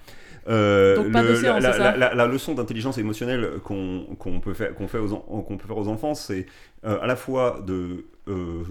Euh, 0.49 0.97
Donc 0.97 1.13
pas 1.13 1.23
la, 1.23 1.35
c'est 1.37 1.43
la- 1.61 1.73
ça 1.73 1.97
la- 1.97 2.15
la 2.15 2.27
leçon 2.27 2.55
d'intelligence 2.55 2.97
émotionnelle 2.97 3.59
qu'on 3.63 4.07
qu'on 4.19 4.41
peut 4.41 4.55
faire, 4.55 4.75
qu'on 4.75 4.89
fait 4.89 4.99
aux, 4.99 5.09
qu'on 5.19 5.57
peut 5.59 5.67
faire 5.67 5.77
aux 5.77 5.89
enfants, 5.89 6.15
c'est 6.15 6.47
euh, 6.87 6.99
à 7.03 7.07
la 7.07 7.15
fois 7.17 7.63
de, 7.67 8.07
euh, 8.27 8.63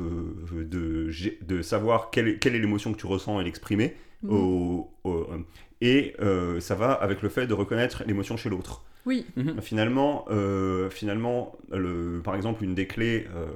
de, 0.51 1.61
savoir 1.61 2.09
quelle 2.09 2.27
est, 2.27 2.37
quelle 2.39 2.55
est 2.55 2.59
l'émotion 2.59 2.91
que 2.93 2.97
tu 2.97 3.05
ressens 3.05 3.39
et 3.39 3.43
l'exprimer, 3.43 3.95
Mhm. 4.23 4.31
au- 4.33 4.89
au- 5.03 5.27
et 5.81 6.15
euh, 6.21 6.59
ça 6.59 6.75
va 6.75 6.91
avec 6.93 7.21
le 7.21 7.29
fait 7.29 7.47
de 7.47 7.53
reconnaître 7.53 8.03
l'émotion 8.07 8.35
chez 8.35 8.49
l'autre. 8.49 8.83
Oui, 9.05 9.25
Finalement, 9.61 10.25
euh, 10.29 10.89
finalement 10.89 11.55
le, 11.71 12.21
par 12.23 12.35
exemple, 12.35 12.63
une 12.63 12.75
des 12.75 12.87
clés 12.87 13.27
euh, 13.35 13.47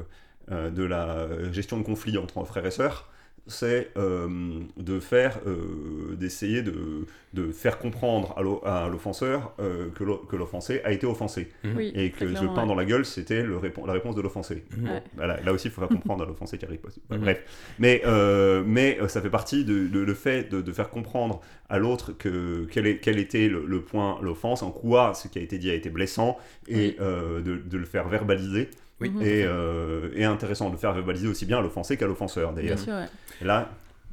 euh, 0.52 0.70
de 0.72 0.84
la 0.84 1.52
gestion 1.52 1.78
de 1.78 1.84
conflits 1.84 2.18
entre 2.18 2.44
frères 2.46 2.66
et 2.66 2.72
sœurs, 2.72 3.10
c'est 3.48 3.90
euh, 3.98 4.60
de 4.78 5.00
faire, 5.00 5.40
euh, 5.48 6.16
d'essayer 6.16 6.62
de, 6.62 7.06
de 7.34 7.52
faire 7.52 7.78
comprendre 7.78 8.34
à 8.38 8.42
l'o- 8.42 8.62
à 8.66 8.88
l'offenseur 8.90 9.54
euh, 9.60 9.90
que 9.96 10.04
l'o- 10.06 10.20
que 10.30 10.36
l'offensé 10.38 10.82
a 10.86 10.92
été 10.94 11.06
offensé 11.06 11.50
Mhm. 11.64 11.74
oui. 11.76 11.92
et 11.94 12.12
que 12.12 12.34
ce 12.36 12.46
pain 12.46 12.62
ouais. 12.62 12.68
dans 12.68 12.76
la 12.76 12.86
gueule, 12.86 13.04
c'était 13.06 13.44
la 13.44 13.92
réponse 13.94 14.16
de 14.16 14.22
l'offensé. 14.22 14.64
Mhm. 14.78 14.86
Ouais. 14.90 15.04
Voilà, 15.16 15.42
là 15.42 15.52
aussi, 15.52 15.68
il 15.68 15.72
faut 15.72 15.82
faire 15.82 15.90
comprendre 15.90 16.24
à 16.24 16.26
l'offensé 16.28 16.58
qui 16.58 16.66
arrive. 16.66 16.80
Mhm. 17.10 17.18
Bref, 17.20 17.74
mais, 17.80 18.02
euh, 18.06 18.64
mais 18.66 18.98
ça 19.10 19.22
fait 19.22 19.30
partie 19.30 19.66
de, 19.66 19.88
de- 19.88 20.00
le 20.00 20.14
fait 20.14 20.50
de, 20.50 20.62
de 20.62 20.72
faire 20.72 20.90
comprendre 20.90 21.42
à 21.70 21.80
l'autre 21.80 22.12
que 22.18 22.66
quel, 22.72 22.88
est, 22.88 23.00
quel 23.00 23.18
était 23.20 23.48
le, 23.50 23.66
le 23.66 23.82
point, 23.82 24.20
l'offense, 24.22 24.64
en 24.64 24.72
quoi 24.72 25.14
ce 25.16 25.28
qui 25.28 25.40
a 25.40 25.42
été 25.42 25.58
dit 25.58 25.70
a 25.70 25.74
été 25.74 25.90
blessant, 25.90 26.38
et 26.68 26.76
Oui. 26.76 26.96
euh, 27.02 27.42
de, 27.42 27.58
de 27.58 27.78
le 27.78 27.86
faire 27.86 28.08
verbaliser. 28.08 28.70
Oui. 29.02 29.10
Mhm. 29.10 29.22
Et, 29.22 29.44
euh, 29.44 30.10
et 30.16 30.24
intéressant 30.26 30.68
de 30.68 30.74
le 30.74 30.78
faire 30.78 30.94
verbaliser 30.94 31.28
aussi 31.28 31.46
bien 31.46 31.58
à 31.58 31.62
l'offensé 31.62 31.98
qu'à 31.98 32.08
l'offenseur, 32.08 32.54
Bien 32.54 32.62
d'ailleurs. 32.64 32.80
sûr, 32.80 32.94
ouais. 32.94 33.08
Et 33.42 33.46
là, 33.46 33.70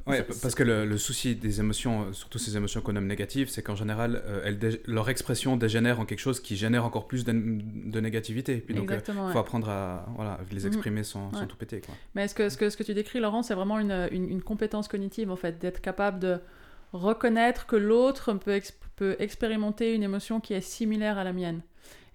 Ouais, 0.07 0.23
parce 0.41 0.55
que 0.55 0.63
le, 0.63 0.83
le 0.83 0.97
souci 0.97 1.35
des 1.35 1.59
émotions, 1.59 2.07
euh, 2.07 2.11
surtout 2.11 2.39
ces 2.39 2.57
émotions 2.57 2.81
qu'on 2.81 2.93
nomme 2.93 3.05
négatives, 3.05 3.49
c'est 3.49 3.61
qu'en 3.61 3.75
général, 3.75 4.23
euh, 4.25 4.41
elles 4.43 4.57
dé- 4.57 4.81
leur 4.87 5.09
expression 5.11 5.57
dégénère 5.57 5.99
en 5.99 6.05
quelque 6.05 6.19
chose 6.19 6.39
qui 6.39 6.55
génère 6.55 6.85
encore 6.85 7.07
plus 7.07 7.23
de, 7.23 7.31
de 7.31 7.99
négativité. 7.99 8.57
Puis 8.57 8.73
donc, 8.73 8.91
il 8.91 9.13
faut 9.13 9.21
ouais. 9.21 9.37
apprendre 9.37 9.69
à 9.69 10.07
voilà, 10.15 10.39
les 10.51 10.61
Mhm. 10.61 10.67
exprimer 10.67 11.03
sans, 11.03 11.31
sans 11.33 11.41
Ouais. 11.41 11.45
tout 11.47 11.55
péter. 11.55 11.81
Quoi. 11.81 11.93
Mais 12.15 12.27
ce 12.27 12.33
que, 12.33 12.49
ce, 12.49 12.57
que, 12.57 12.71
ce 12.71 12.77
que 12.77 12.83
tu 12.83 12.95
décris, 12.95 13.19
Laurent, 13.19 13.43
c'est 13.43 13.53
vraiment 13.53 13.77
une, 13.77 14.09
une, 14.11 14.27
une 14.27 14.41
compétence 14.41 14.87
cognitive, 14.87 15.29
en 15.29 15.35
fait, 15.35 15.59
d'être 15.59 15.81
capable 15.81 16.17
de 16.17 16.39
reconnaître 16.93 17.67
que 17.67 17.75
l'autre 17.75 18.33
peut 18.95 19.15
expérimenter 19.19 19.93
une 19.93 20.03
émotion 20.03 20.39
qui 20.39 20.53
est 20.55 20.61
similaire 20.61 21.19
à 21.19 21.23
la 21.23 21.31
mienne? 21.31 21.61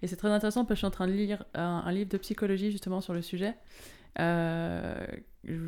Et 0.01 0.07
c'est 0.07 0.15
très 0.15 0.29
intéressant 0.29 0.63
parce 0.63 0.69
que 0.69 0.75
je 0.75 0.79
suis 0.79 0.87
en 0.87 0.91
train 0.91 1.07
de 1.07 1.13
lire 1.13 1.43
un, 1.55 1.91
livre 1.91 2.09
de 2.09 2.17
psychologie 2.17 2.71
justement 2.71 3.01
sur 3.01 3.13
le 3.13 3.21
sujet. 3.21 3.55
Euh, 4.19 5.05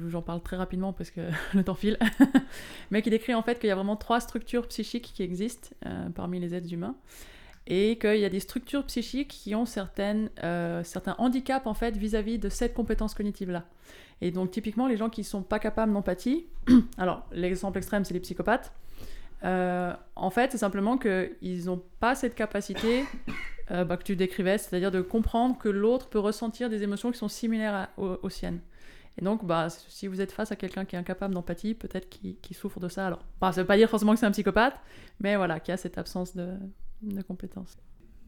J'en 0.08 0.22
parle 0.22 0.42
très 0.42 0.58
rapidement 0.58 0.92
parce 0.94 1.10
que 1.10 1.22
le 1.54 1.64
temps 1.64 1.76
file. 1.76 1.98
Mais 2.92 3.02
qui 3.02 3.10
décrit 3.10 3.34
en 3.34 3.42
fait 3.42 3.60
qu'il 3.60 3.70
y 3.70 3.72
a 3.72 3.76
vraiment 3.76 3.96
trois 3.96 4.20
structures 4.20 4.68
psychiques 4.68 5.12
qui 5.14 5.24
existent 5.24 5.70
euh, 5.86 6.10
parmi 6.10 6.40
les 6.40 6.54
êtres 6.54 6.72
humains. 6.72 6.96
Et 7.66 7.98
qu'il 8.00 8.18
y 8.18 8.26
a 8.26 8.30
des 8.30 8.40
structures 8.40 8.84
psychiques 8.86 9.28
qui 9.28 9.54
ont 9.54 9.66
certaines, 9.66 10.32
euh, 10.44 10.84
certains 10.84 11.16
handicaps 11.20 11.68
en 11.68 11.76
fait 11.76 11.96
vis-à-vis 11.96 12.40
de 12.40 12.50
cette 12.50 12.74
compétence 12.74 13.14
cognitive-là. 13.14 13.66
Et 14.22 14.32
donc 14.32 14.52
typiquement 14.52 14.88
les 14.88 14.98
gens 14.98 15.10
qui 15.10 15.24
sont 15.24 15.44
pas 15.44 15.60
capables 15.60 15.94
d'empathie, 15.94 16.48
alors 16.98 17.26
l'exemple 17.32 17.78
extrême 17.78 18.04
c'est 18.06 18.14
les 18.14 18.20
psychopathes, 18.20 18.74
en 19.44 20.30
fait 20.32 20.52
c'est 20.52 20.58
simplement 20.58 20.98
qu'ils 20.98 21.66
n'ont 21.66 21.82
pas 22.00 22.16
cette 22.16 22.34
capacité 22.34 23.06
euh, 23.72 23.86
bah, 23.86 23.98
que 23.98 24.04
tu 24.04 24.16
décrivais, 24.16 24.58
c'est-à-dire 24.58 24.92
de 24.92 25.02
comprendre 25.02 25.58
que 25.58 25.70
l'autre 25.70 26.10
peut 26.10 26.20
ressentir 26.20 26.70
des 26.70 26.84
émotions 26.84 27.12
qui 27.12 27.18
sont 27.18 27.28
similaires 27.28 27.90
aux, 27.98 28.30
siennes. 28.30 28.60
Et 29.18 29.24
donc, 29.24 29.46
bah, 29.46 29.68
si 29.70 30.08
vous 30.08 30.22
êtes 30.22 30.32
face 30.32 30.52
à 30.52 30.56
quelqu'un 30.56 30.86
qui 30.86 30.96
est 30.96 31.00
incapable 31.00 31.34
d'empathie, 31.34 31.74
peut-être 31.74 32.10
qu'il 32.10 32.56
souffre 32.56 32.80
de 32.80 32.88
ça. 32.88 33.08
Alors, 33.08 33.24
ça 33.42 33.62
veut 33.62 33.68
pas 33.68 33.78
dire 33.78 33.90
forcément 33.90 34.14
que 34.14 34.20
c'est 34.20 34.26
un 34.26 34.32
psychopathe, 34.32 34.80
mais 35.20 35.36
voilà, 35.36 35.60
qui 35.60 35.72
a 35.72 35.78
cette 35.78 35.98
absence 35.98 36.36
de, 36.36 36.54
de 37.02 37.22
compétences. 37.22 37.78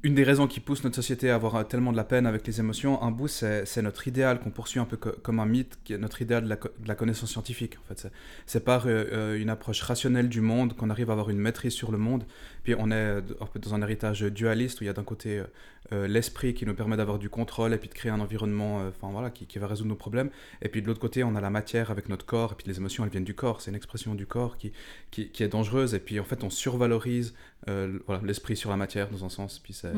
Une 0.04 0.16
des 0.16 0.24
raisons 0.24 0.48
qui 0.48 0.60
pousse 0.60 0.84
notre 0.84 0.96
société 0.96 1.30
à 1.30 1.36
avoir 1.36 1.68
tellement 1.68 1.92
de 1.92 1.98
la 1.98 2.04
peine 2.04 2.26
avec 2.26 2.48
les 2.48 2.60
émotions, 2.60 3.02
un 3.04 3.12
bout, 3.12 3.28
c'est 3.28 3.82
notre 3.84 4.08
idéal 4.08 4.40
qu'on 4.40 4.50
poursuit 4.50 4.80
un 4.80 4.86
peu 4.86 4.98
comme 4.98 5.40
un 5.40 5.46
mythe, 5.46 5.78
notre 5.92 6.24
idéal 6.24 6.44
de 6.44 6.58
la, 6.86 6.96
connaissance 6.96 7.30
scientifique. 7.32 7.78
En 7.84 7.94
fait, 7.94 8.08
c'est 8.48 8.66
par 8.66 8.88
euh, 8.88 9.06
euh, 9.12 9.40
une 9.40 9.50
approche 9.50 9.82
rationnelle 9.82 10.28
du 10.28 10.42
monde 10.42 10.76
qu'on 10.76 10.90
arrive 10.90 11.10
à 11.10 11.14
avoir 11.14 11.30
une 11.30 11.38
maîtrise 11.38 11.74
sur 11.74 11.92
le 11.92 12.00
monde. 12.00 12.24
Puis 12.64 12.74
on 12.78 12.90
est 12.92 13.22
dans 13.62 13.76
un 13.76 13.82
héritage 13.82 14.22
dualiste 14.22 14.82
où 14.82 14.84
il 14.84 14.88
y 14.88 14.90
a 14.90 14.94
d'un 14.94 15.04
côté 15.04 15.44
euh, 15.92 16.08
l'esprit 16.08 16.54
qui 16.54 16.66
nous 16.66 16.74
permet 16.74 16.98
d'avoir 16.98 17.20
du 17.20 17.30
contrôle 17.30 17.74
et 17.74 17.78
puis 17.78 17.90
de 17.90 17.94
créer 17.94 18.12
un 18.12 18.20
environnement, 18.20 18.92
voilà, 19.02 19.30
qui, 19.30 19.60
va 19.60 19.68
résoudre 19.68 19.90
nos 19.90 19.96
problèmes. 19.96 20.32
Et 20.64 20.70
puis 20.70 20.82
de 20.82 20.88
l'autre 20.88 21.00
côté, 21.00 21.24
on 21.24 21.36
a 21.36 21.42
la 21.42 21.50
matière 21.52 21.92
avec 21.92 22.10
notre 22.10 22.26
corps. 22.26 22.54
Et 22.54 22.56
puis 22.56 22.68
les 22.68 22.78
émotions, 22.78 23.04
elles 23.04 23.12
viennent 23.12 23.24
du 23.24 23.36
corps. 23.36 23.62
C'est 23.62 23.70
une 23.70 23.78
expression 23.78 24.16
du 24.16 24.26
corps 24.26 24.58
qui, 24.58 24.72
est 25.18 25.48
dangereuse. 25.48 25.94
Et 25.94 26.00
puis 26.00 26.20
en 26.20 26.24
fait, 26.24 26.44
on 26.44 26.50
survalorise 26.50 27.36
voilà, 27.68 28.22
l'esprit 28.24 28.58
sur 28.58 28.70
la 28.70 28.78
matière 28.78 29.10
dans 29.10 29.26
un 29.26 29.30
sens. 29.30 29.60
Puis 29.60 29.74
c'est 29.74 29.94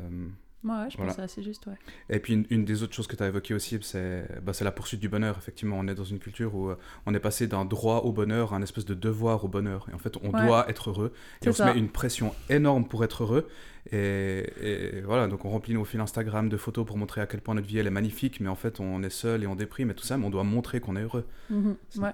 Euh, 0.00 0.28
ouais, 0.64 0.90
je 0.90 0.96
pense 0.96 1.16
que 1.16 1.26
c'est 1.26 1.42
juste, 1.42 1.66
ouais. 1.66 1.76
Et 2.10 2.18
puis 2.18 2.46
une, 2.50 2.64
des 2.64 2.82
autres 2.82 2.94
choses 2.94 3.06
que 3.06 3.16
tu 3.16 3.22
as 3.22 3.28
évoquées 3.28 3.54
aussi, 3.54 3.78
c'est 3.82 4.26
bah, 4.42 4.52
la 4.60 4.72
poursuite 4.72 5.00
du 5.00 5.08
bonheur. 5.08 5.36
Effectivement, 5.38 5.76
on 5.78 5.86
est 5.88 5.94
dans 5.94 6.04
une 6.04 6.18
culture 6.18 6.54
où 6.54 6.70
euh, 6.70 6.78
on 7.06 7.14
est 7.14 7.20
passé 7.20 7.46
d'un 7.46 7.64
droit 7.64 7.98
au 7.98 8.12
bonheur 8.12 8.52
à 8.52 8.56
un 8.56 8.62
espèce 8.62 8.84
de 8.84 8.94
devoir 8.94 9.44
au 9.44 9.48
bonheur. 9.48 9.86
Et 9.90 9.94
en 9.94 9.98
fait, 9.98 10.16
on 10.22 10.30
doit 10.30 10.68
être 10.68 10.90
heureux. 10.90 11.12
Et 11.42 11.48
on 11.48 11.52
se 11.52 11.62
met 11.62 11.76
une 11.76 11.90
pression 11.90 12.34
énorme 12.48 12.86
pour 12.86 13.04
être 13.04 13.22
heureux. 13.22 13.48
Et, 13.92 15.02
voilà, 15.04 15.28
donc 15.28 15.44
on 15.44 15.50
remplit 15.50 15.74
nos 15.74 15.84
fils 15.84 16.00
Instagram 16.00 16.48
de 16.48 16.56
photos 16.56 16.84
pour 16.84 16.96
montrer 16.96 17.20
à 17.20 17.26
quel 17.26 17.40
point 17.40 17.54
notre 17.54 17.68
vie 17.68 17.78
elle 17.78 17.86
est 17.86 17.90
magnifique, 17.90 18.40
mais 18.40 18.48
en 18.48 18.56
fait 18.56 18.80
on 18.80 19.00
est 19.04 19.10
seul 19.10 19.44
et 19.44 19.46
on 19.46 19.54
déprime 19.54 19.92
et 19.92 19.94
tout 19.94 20.04
ça, 20.04 20.18
mais 20.18 20.26
on 20.26 20.30
doit 20.30 20.42
montrer 20.42 20.80
qu'on 20.80 20.96
est 20.96 21.02
heureux. 21.02 21.24
Mm-hmm. 21.52 22.00
Ouais, 22.00 22.12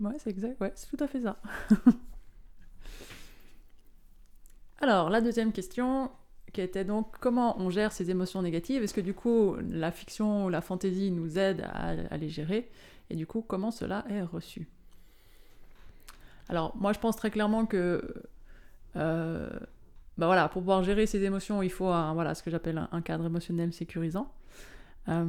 ouais 0.00 0.12
c'est 0.16 0.30
exact, 0.30 0.58
ouais, 0.62 0.72
c'est 0.74 0.88
tout 0.88 1.04
à 1.04 1.06
fait 1.06 1.20
ça. 1.20 1.36
Alors, 4.84 5.08
la 5.08 5.22
deuxième 5.22 5.50
question, 5.50 6.10
qui 6.52 6.60
était 6.60 6.84
donc 6.84 7.16
comment 7.18 7.58
on 7.58 7.70
gère 7.70 7.90
ces 7.90 8.10
émotions 8.10 8.42
négatives? 8.42 8.82
Est-ce 8.82 8.92
que 8.92 9.00
du 9.00 9.14
coup, 9.14 9.56
la 9.70 9.90
fiction 9.90 10.44
ou 10.44 10.48
la 10.50 10.60
fantaisie 10.60 11.10
nous 11.10 11.38
aide 11.38 11.66
à, 11.72 12.18
les 12.18 12.28
gérer? 12.28 12.70
Et 13.08 13.16
du 13.16 13.26
coup, 13.26 13.40
comment 13.40 13.70
cela 13.70 14.04
est 14.10 14.20
reçu? 14.20 14.68
Alors, 16.50 16.76
moi, 16.76 16.92
je 16.92 16.98
pense 16.98 17.16
très 17.16 17.30
clairement 17.30 17.64
que... 17.64 18.14
Euh, 18.96 19.48
bah 20.18 20.26
voilà, 20.26 20.50
pour 20.50 20.60
pouvoir 20.60 20.84
gérer 20.84 21.06
ces 21.06 21.24
émotions, 21.24 21.62
il 21.62 21.70
faut 21.70 21.88
un, 21.88 22.12
voilà, 22.12 22.34
ce 22.34 22.42
que 22.42 22.50
j'appelle 22.50 22.86
un, 22.92 23.00
cadre 23.00 23.24
émotionnel 23.24 23.72
sécurisant. 23.72 24.30
Euh, 25.08 25.24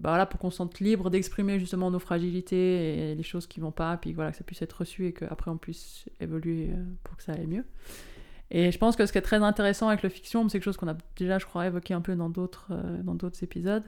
bah 0.00 0.08
voilà, 0.08 0.26
pour 0.26 0.40
qu'on 0.40 0.50
se 0.50 0.56
sente 0.56 0.80
libre 0.80 1.10
d'exprimer 1.10 1.60
justement 1.60 1.92
nos 1.92 2.00
fragilités 2.00 3.12
et 3.12 3.14
les 3.14 3.22
choses 3.22 3.46
qui 3.46 3.60
vont 3.60 3.70
pas, 3.70 3.96
puis 3.98 4.12
voilà, 4.14 4.32
que 4.32 4.36
ça 4.36 4.42
puisse 4.42 4.62
être 4.62 4.78
reçu 4.78 5.06
et 5.06 5.12
qu'après 5.12 5.52
on 5.52 5.58
puisse 5.58 6.06
évoluer 6.18 6.70
euh, 6.72 6.84
pour 7.04 7.16
que 7.16 7.22
ça 7.22 7.34
aille 7.34 7.46
mieux. 7.46 7.64
Et 8.50 8.72
je 8.72 8.78
pense 8.78 8.96
que 8.96 9.06
ce 9.06 9.12
qui 9.12 9.18
est 9.18 9.22
très 9.22 9.42
intéressant 9.42 9.88
avec 9.88 10.02
la 10.02 10.10
fiction, 10.10 10.48
c'est 10.48 10.58
quelque 10.58 10.64
chose 10.64 10.76
qu'on 10.76 10.88
a 10.88 10.96
déjà, 11.16 11.38
je 11.38 11.46
crois, 11.46 11.66
évoqué 11.66 11.94
un 11.94 12.00
peu 12.00 12.16
dans 12.16 12.28
d'autres 12.28 12.68
euh, 12.72 13.02
dans 13.02 13.14
d'autres 13.14 13.42
épisodes, 13.44 13.84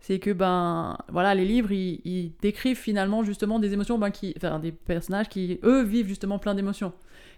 c'est 0.00 0.18
que 0.18 0.30
ben 0.30 0.96
voilà, 1.08 1.34
les 1.34 1.44
livres 1.44 1.72
ils, 1.72 2.32
décrivent 2.40 2.78
finalement 2.78 3.24
justement 3.24 3.58
des 3.58 3.72
émotions, 3.72 3.98
ben, 3.98 4.10
qui, 4.10 4.34
enfin 4.36 4.58
des 4.60 4.72
personnages 4.72 5.28
qui 5.28 5.58
eux 5.64 5.82
vivent 5.82 6.06
justement 6.06 6.38
plein 6.38 6.54
d'émotions. 6.54 6.92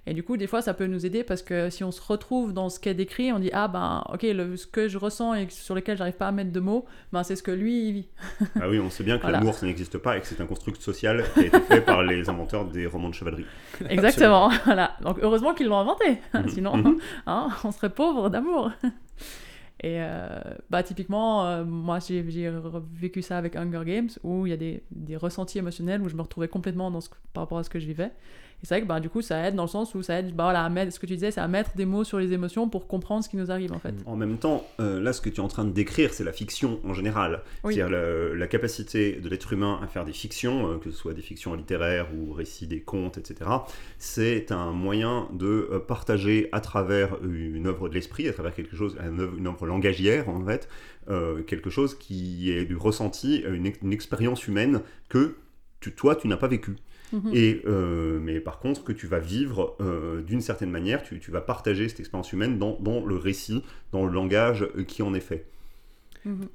Et 0.07 0.15
du 0.15 0.23
coup, 0.23 0.37
des 0.37 0.47
fois, 0.47 0.63
ça 0.63 0.73
peut 0.75 0.87
nous 0.87 1.05
aider 1.05 1.23
parce 1.23 1.43
que 1.43 1.69
si 1.71 1.85
on 1.85 1.91
se 1.91 2.01
retrouve 2.01 2.53
dans 2.53 2.71
ce 2.71 2.81
qu'est 2.81 2.95
décrit, 2.95 3.33
on 3.33 3.39
dit 3.39 3.51
ah 3.53 3.69
ben 3.69 4.03
ok, 4.13 4.23
le, 4.23 4.57
ce 4.57 4.67
que 4.67 4.89
je 4.89 4.97
ressens 4.97 5.35
et 5.35 5.49
sur 5.51 5.75
lequel 5.75 5.99
j'arrive 5.99 6.15
pas 6.15 6.29
à 6.29 6.33
mettre 6.33 6.51
de 6.51 6.61
mots, 6.61 6.87
ben 7.13 7.23
c'est 7.23 7.37
ce 7.37 7.43
que 7.43 7.51
lui 7.51 7.89
il 7.89 7.93
vit. 7.93 8.09
ah 8.61 8.69
oui, 8.69 8.79
on 8.79 8.91
sait 8.91 9.05
bien 9.05 9.19
que 9.19 9.27
l'amour 9.27 9.55
ça 9.55 9.67
n'existe 9.67 9.99
pas 9.99 10.17
et 10.17 10.21
que 10.21 10.27
c'est 10.27 10.41
un 10.41 10.47
construct 10.47 10.81
social 10.81 11.25
qui 11.35 11.41
a 11.41 11.47
été 11.47 11.61
fait 11.61 11.81
par 11.81 12.03
les 12.03 12.29
inventeurs 12.29 12.65
des 12.65 12.87
romans 12.87 13.11
de 13.11 13.15
chevalerie. 13.15 13.47
Exactement, 13.89 14.51
voilà. 14.65 14.97
Donc 15.03 15.19
heureusement 15.21 15.55
qu'ils 15.55 15.67
l'ont 15.67 15.79
inventé, 15.79 16.19
mhm. 16.35 16.49
sinon 16.49 16.77
mhm. 16.77 16.99
Hein, 17.27 17.49
on 17.65 17.73
serait 17.73 17.91
pauvre 17.91 18.31
d'amour. 18.31 18.71
Et 19.81 19.99
euh, 20.01 20.41
bah, 20.71 20.83
typiquement, 20.83 21.47
euh, 21.47 21.65
moi 21.65 21.99
j'ai 22.01 22.23
vécu 22.23 23.23
ça 23.23 23.39
avec 23.39 23.55
Hunger 23.55 23.83
Games, 23.85 24.09
où 24.25 24.47
il 24.47 24.51
y 24.51 24.53
a 24.53 24.57
des, 24.57 24.83
des, 24.91 25.17
ressentis 25.17 25.59
émotionnels, 25.59 26.03
où 26.03 26.09
je 26.09 26.17
me 26.17 26.23
retrouvais 26.23 26.49
complètement 26.49 26.91
dans 26.91 27.01
ce, 27.01 27.11
par 27.33 27.45
rapport 27.45 27.59
à 27.59 27.63
ce 27.63 27.71
que 27.71 27.79
je 27.79 27.87
vivais. 27.87 28.11
Et 28.63 28.67
c'est 28.67 28.75
vrai 28.75 28.83
que 28.83 28.87
bah, 28.87 28.99
du 28.99 29.09
coup, 29.09 29.23
ça 29.23 29.47
aide 29.47 29.55
dans 29.55 29.65
le 29.65 29.69
sens 29.69 29.95
où 29.95 30.03
ça 30.03 30.19
aide, 30.19 30.35
bah, 30.35 30.45
voilà, 30.45 30.65
à 30.65 30.69
mettre, 30.69 30.93
ce 30.93 30.99
que 30.99 31.07
tu 31.07 31.15
disais, 31.15 31.31
c'est 31.31 31.41
à 31.41 31.47
mettre 31.47 31.77
des 31.77 31.85
mots 31.85 32.03
sur 32.03 32.19
les 32.19 32.33
émotions 32.33 32.69
pour 32.69 32.89
comprendre 32.89 33.23
ce 33.23 33.29
qui 33.29 33.37
nous 33.37 33.53
arrive 33.53 33.73
en 33.73 33.79
fait. 33.79 33.95
En 34.05 34.17
même 34.17 34.37
temps, 34.39 34.67
euh, 34.81 35.01
là, 35.01 35.13
ce 35.13 35.21
que 35.21 35.29
tu 35.29 35.37
es 35.37 35.41
en 35.41 35.49
train 35.49 35.65
de 35.65 35.71
décrire, 35.71 36.13
c'est 36.13 36.25
la 36.25 36.33
fiction 36.33 36.81
en 36.85 36.93
général. 36.93 37.43
C'est-à-dire 37.63 37.89
la, 37.89 38.47
capacité 38.49 39.13
de 39.13 39.29
l'être 39.29 39.53
humain 39.53 39.79
à 39.83 39.87
faire 39.87 40.05
des 40.05 40.13
fictions, 40.13 40.73
euh, 40.73 40.79
que 40.79 40.91
ce 40.91 40.97
soit 40.97 41.13
des 41.13 41.23
fictions 41.23 41.55
littéraires 41.55 42.09
ou 42.17 42.33
récits, 42.33 42.67
des 42.67 42.81
contes, 42.81 43.19
etc. 43.19 43.51
C'est 43.99 44.51
un 44.51 44.73
moyen 44.73 45.29
de 45.33 45.69
euh, 45.71 45.79
partager 45.79 46.49
à 46.51 46.61
travers 46.61 47.17
une 47.23 47.67
œuvre 47.67 47.89
de 47.89 47.95
l'esprit, 47.95 48.27
à 48.27 48.33
travers 48.33 48.55
quelque 48.55 48.75
chose, 48.75 48.97
une 49.07 49.21
œuvre, 49.21 49.37
une 49.37 49.47
œuvre 49.47 49.67
langagière 49.67 50.29
en 50.29 50.45
fait, 50.45 50.69
quelque 51.47 51.71
chose 51.71 51.97
qui 51.97 52.51
est 52.51 52.65
du 52.65 52.77
ressenti, 52.77 53.43
une, 53.47 53.73
une 53.83 53.93
expérience 53.93 54.47
humaine 54.47 54.83
que 55.09 55.37
tu, 55.81 55.93
toi, 55.93 56.17
tu 56.17 56.29
n'as 56.29 56.37
pas 56.37 56.49
vécu. 56.49 56.77
Mhm. 57.13 57.31
Et, 57.33 57.63
euh, 57.67 58.19
mais 58.21 58.41
par 58.41 58.59
contre, 58.59 58.85
que 58.85 58.93
tu 58.93 59.07
vas 59.07 59.19
vivre 59.19 59.77
euh, 59.81 60.23
d'une 60.23 60.41
certaine 60.41 60.71
manière, 60.71 61.03
tu, 61.03 61.19
tu, 61.19 61.31
vas 61.31 61.41
partager 61.41 61.89
cette 61.89 62.01
expérience 62.01 62.33
humaine 62.33 62.59
dans, 62.59 62.79
dans, 62.81 63.05
le 63.05 63.17
récit, 63.17 63.63
dans 63.93 64.05
le 64.05 64.13
langage 64.13 64.67
qui 64.87 65.03
en 65.03 65.15
est 65.15 65.21
fait. 65.21 65.47
Mhm. 66.25 66.49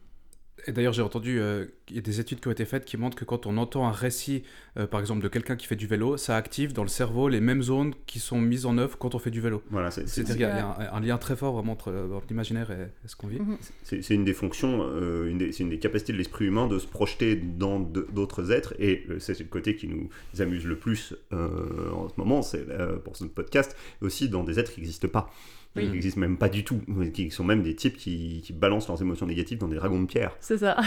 Et 0.67 0.71
d'ailleurs, 0.71 0.93
j'ai 0.93 1.01
entendu, 1.01 1.39
euh, 1.39 1.65
il 1.89 1.95
y 1.95 1.99
a 1.99 2.01
des 2.01 2.19
études 2.19 2.39
qui 2.39 2.47
ont 2.47 2.51
été 2.51 2.65
faites 2.65 2.85
qui 2.85 2.95
montrent 2.95 3.17
que 3.17 3.25
quand 3.25 3.47
on 3.47 3.57
entend 3.57 3.87
un 3.87 3.91
récit, 3.91 4.43
euh, 4.77 4.87
par 4.87 4.99
exemple, 4.99 5.21
de 5.21 5.27
quelqu'un 5.27 5.55
qui 5.55 5.67
fait 5.67 5.75
du 5.75 5.87
vélo, 5.87 6.15
ça 6.15 6.37
active 6.37 6.73
dans 6.73 6.83
le 6.83 6.89
cerveau 6.89 7.27
les 7.27 7.41
mêmes 7.41 7.61
zones 7.61 7.93
qui 8.05 8.19
sont 8.19 8.39
mises 8.39 8.65
en 8.65 8.77
œuvre 8.77 8.97
quand 8.97 9.15
on 9.15 9.19
fait 9.19 9.31
du 9.31 9.41
vélo. 9.41 9.61
Voilà, 9.71 9.91
c'est 9.91 10.05
il 10.17 10.39
y 10.39 10.43
a 10.43 10.93
un, 10.93 10.99
lien 11.01 11.17
très 11.17 11.35
fort 11.35 11.53
vraiment 11.53 11.73
entre, 11.73 11.91
l'imaginaire 12.29 12.71
et, 12.71 12.87
ce 13.07 13.15
qu'on 13.15 13.27
vit. 13.27 13.39
Mhm. 13.39 13.57
C'est 13.83 14.13
une 14.13 14.23
des 14.23 14.33
fonctions, 14.33 14.83
euh, 14.83 15.35
c'est 15.51 15.63
une 15.63 15.69
des 15.69 15.79
capacités 15.79 16.13
de 16.13 16.17
l'esprit 16.17 16.45
humain 16.45 16.67
de 16.67 16.79
se 16.79 16.87
projeter 16.87 17.35
dans 17.35 17.79
d'autres 17.79 18.51
êtres, 18.51 18.73
et 18.79 19.05
c'est 19.19 19.37
le 19.39 19.45
côté 19.45 19.75
qui 19.75 19.87
nous 19.87 20.09
amuse 20.39 20.65
le 20.65 20.77
plus 20.77 21.15
en 21.31 22.07
ce 22.07 22.13
moment, 22.17 22.41
c'est 22.41 22.65
pour 23.03 23.17
ce 23.17 23.25
podcast, 23.25 23.75
aussi 24.01 24.29
dans 24.29 24.43
des 24.43 24.59
êtres 24.59 24.71
qui 24.71 24.79
n'existent 24.79 25.07
pas 25.07 25.29
qui 25.75 25.89
n'existent 25.89 26.19
même 26.19 26.37
pas 26.37 26.49
du 26.49 26.63
tout, 26.63 26.81
qui 27.13 27.31
sont 27.31 27.43
même 27.43 27.63
des 27.63 27.75
types 27.75 27.97
qui, 27.97 28.41
qui, 28.43 28.53
balancent 28.53 28.87
leurs 28.87 29.01
émotions 29.01 29.25
négatives 29.25 29.57
dans 29.57 29.67
des 29.67 29.75
dragons 29.75 30.01
de 30.01 30.05
pierre. 30.05 30.35
C'est 30.39 30.59
ça. 30.59 30.77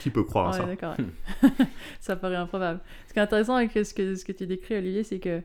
qui, 0.00 0.10
peut 0.10 0.24
croire 0.24 0.48
à 0.48 0.52
ça 0.52 0.64
d'accord. 0.64 0.96
ça 2.00 2.16
paraît 2.16 2.36
improbable. 2.36 2.80
Ce 3.06 3.12
qui 3.12 3.18
est 3.18 3.22
intéressant 3.22 3.54
avec 3.54 3.70
ce 3.72 3.94
que, 3.94 4.14
ce 4.16 4.24
que 4.24 4.32
tu 4.32 4.46
décris, 4.46 4.76
Olivier, 4.76 5.04
c'est 5.04 5.20
que 5.20 5.42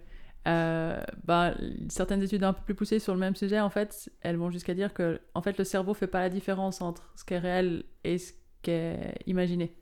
euh, 0.47 0.99
bah, 1.25 1.53
certaines 1.89 2.23
études 2.23 2.43
un 2.43 2.53
peu 2.53 2.61
plus 2.63 2.75
poussées 2.75 2.99
sur 2.99 3.13
le 3.13 3.19
même 3.19 3.35
sujet, 3.35 3.59
en 3.59 3.69
fait, 3.69 4.09
elles 4.21 4.37
vont 4.37 4.49
jusqu'à 4.49 4.73
dire 4.73 4.93
que 4.93 5.19
en 5.35 5.41
fait, 5.41 5.57
le 5.57 5.63
cerveau 5.63 5.93
fait 5.93 6.07
pas 6.07 6.19
la 6.19 6.29
différence 6.29 6.81
entre 6.81 7.11
ce 7.15 7.25
qui 7.25 7.33
est 7.33 7.39
réel 7.39 7.83
et 8.03 8.17
ce 8.17 8.33
qui 8.63 8.71
est 8.71 9.15
imaginé. 9.27 9.75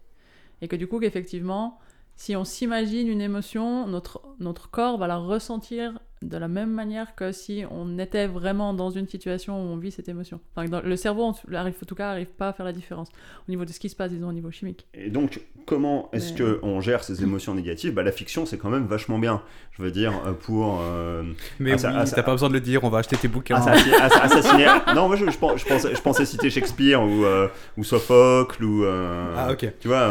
Et 0.61 0.67
que 0.67 0.75
du 0.75 0.87
coup, 0.87 0.99
qu'effectivement, 0.99 1.79
si 2.15 2.35
on 2.35 2.43
s'imagine 2.43 3.07
une 3.07 3.21
émotion, 3.21 3.87
notre, 3.87 4.21
notre 4.39 4.69
corps 4.69 4.97
va 4.97 5.07
la 5.07 5.17
ressentir 5.17 5.99
de 6.25 6.37
la 6.37 6.47
même 6.47 6.71
manière 6.71 7.15
que 7.15 7.31
si 7.31 7.63
on 7.69 7.99
était 7.99 8.27
vraiment 8.27 8.73
dans 8.73 8.89
une 8.89 9.07
situation 9.07 9.55
où 9.55 9.73
on 9.73 9.77
vit 9.77 9.91
cette 9.91 10.09
émotion. 10.09 10.39
le 10.57 10.95
cerveau, 10.95 11.33
arrive, 11.53 11.75
en 11.81 11.85
tout 11.85 11.95
cas, 11.95 12.09
n'arrive 12.09 12.27
pas 12.27 12.49
à 12.49 12.53
faire 12.53 12.65
la 12.65 12.73
différence 12.73 13.09
au 13.47 13.51
niveau 13.51 13.65
de 13.65 13.71
ce 13.71 13.79
qui 13.79 13.89
se 13.89 13.95
passe, 13.95 14.11
disons, 14.11 14.29
au 14.29 14.33
niveau 14.33 14.51
chimique. 14.51 14.87
Et 14.93 15.09
donc, 15.09 15.41
comment 15.65 16.09
est-ce 16.13 16.33
que 16.33 16.53
qu'on 16.55 16.81
gère 16.81 17.03
ces 17.03 17.23
émotions 17.23 17.53
négatives? 17.53 17.93
Bah, 17.93 18.03
La 18.03 18.11
fiction, 18.11 18.45
c'est 18.45 18.57
quand 18.57 18.69
même 18.69 18.85
vachement 18.85 19.19
bien. 19.19 19.41
Je 19.77 19.83
veux 19.83 19.91
dire, 19.91 20.13
euh, 20.25 20.31
pour... 20.33 20.81
Euh, 20.81 21.23
Mais 21.59 21.73
oui, 21.73 21.79
t'as 21.81 22.23
pas 22.23 22.31
besoin 22.31 22.49
de 22.49 22.53
le 22.53 22.61
dire, 22.61 22.83
on 22.83 22.89
va 22.89 22.99
acheter 22.99 23.17
tes 23.17 23.27
bouquins. 23.27 23.57
assassiner... 23.57 24.65
non, 24.95 25.07
moi, 25.07 25.15
je, 25.15 25.29
je, 25.29 25.37
pensais, 25.37 25.95
je, 25.95 26.01
pensais, 26.01 26.25
citer 26.25 26.49
Shakespeare 26.49 27.01
ou, 27.03 27.25
euh, 27.25 27.47
ou 27.77 27.83
Sophocle 27.83 28.63
ou... 28.63 28.85
ah, 28.85 29.51
ok. 29.51 29.71
Tu 29.79 29.87
vois, 29.87 30.09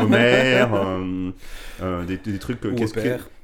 Homère, 0.00 0.70
des, 2.06 2.16
des, 2.16 2.38
trucs... 2.38 2.60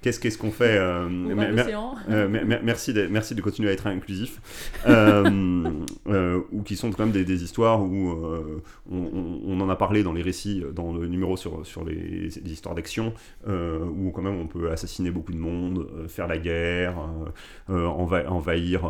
Qu'est-ce 0.02 0.18
que 0.18 0.22
qu'est-ce 0.22 0.38
qu'on 0.38 0.50
fait 0.50 0.78
euh, 0.78 1.08
Merci 2.62 2.92
de, 2.92 3.06
merci 3.06 3.34
de 3.34 3.42
continuer 3.42 3.68
à 3.68 3.72
être 3.72 3.86
inclusif. 3.86 4.40
Euh, 4.86 5.70
euh, 6.08 6.40
ou 6.52 6.62
qui 6.62 6.76
sont 6.76 6.90
quand 6.90 7.06
même 7.06 7.12
des, 7.12 7.44
histoires 7.44 7.82
où 7.82 8.14
on, 8.90 9.60
en 9.60 9.68
a 9.68 9.76
parlé 9.76 10.02
dans 10.02 10.12
les 10.12 10.22
récits, 10.22 10.62
dans 10.74 10.92
le 10.92 11.06
numéro 11.06 11.36
sur, 11.36 11.66
sur 11.66 11.84
les, 11.84 12.38
histoires 12.46 12.74
d'action, 12.74 13.12
où 13.46 14.10
quand 14.10 14.22
même 14.22 14.38
on 14.40 14.46
peut 14.46 14.70
assassiner 14.70 15.10
beaucoup 15.10 15.32
de 15.32 15.38
monde, 15.38 15.86
faire 16.08 16.26
la 16.26 16.38
guerre, 16.38 16.96
envahir, 17.68 18.84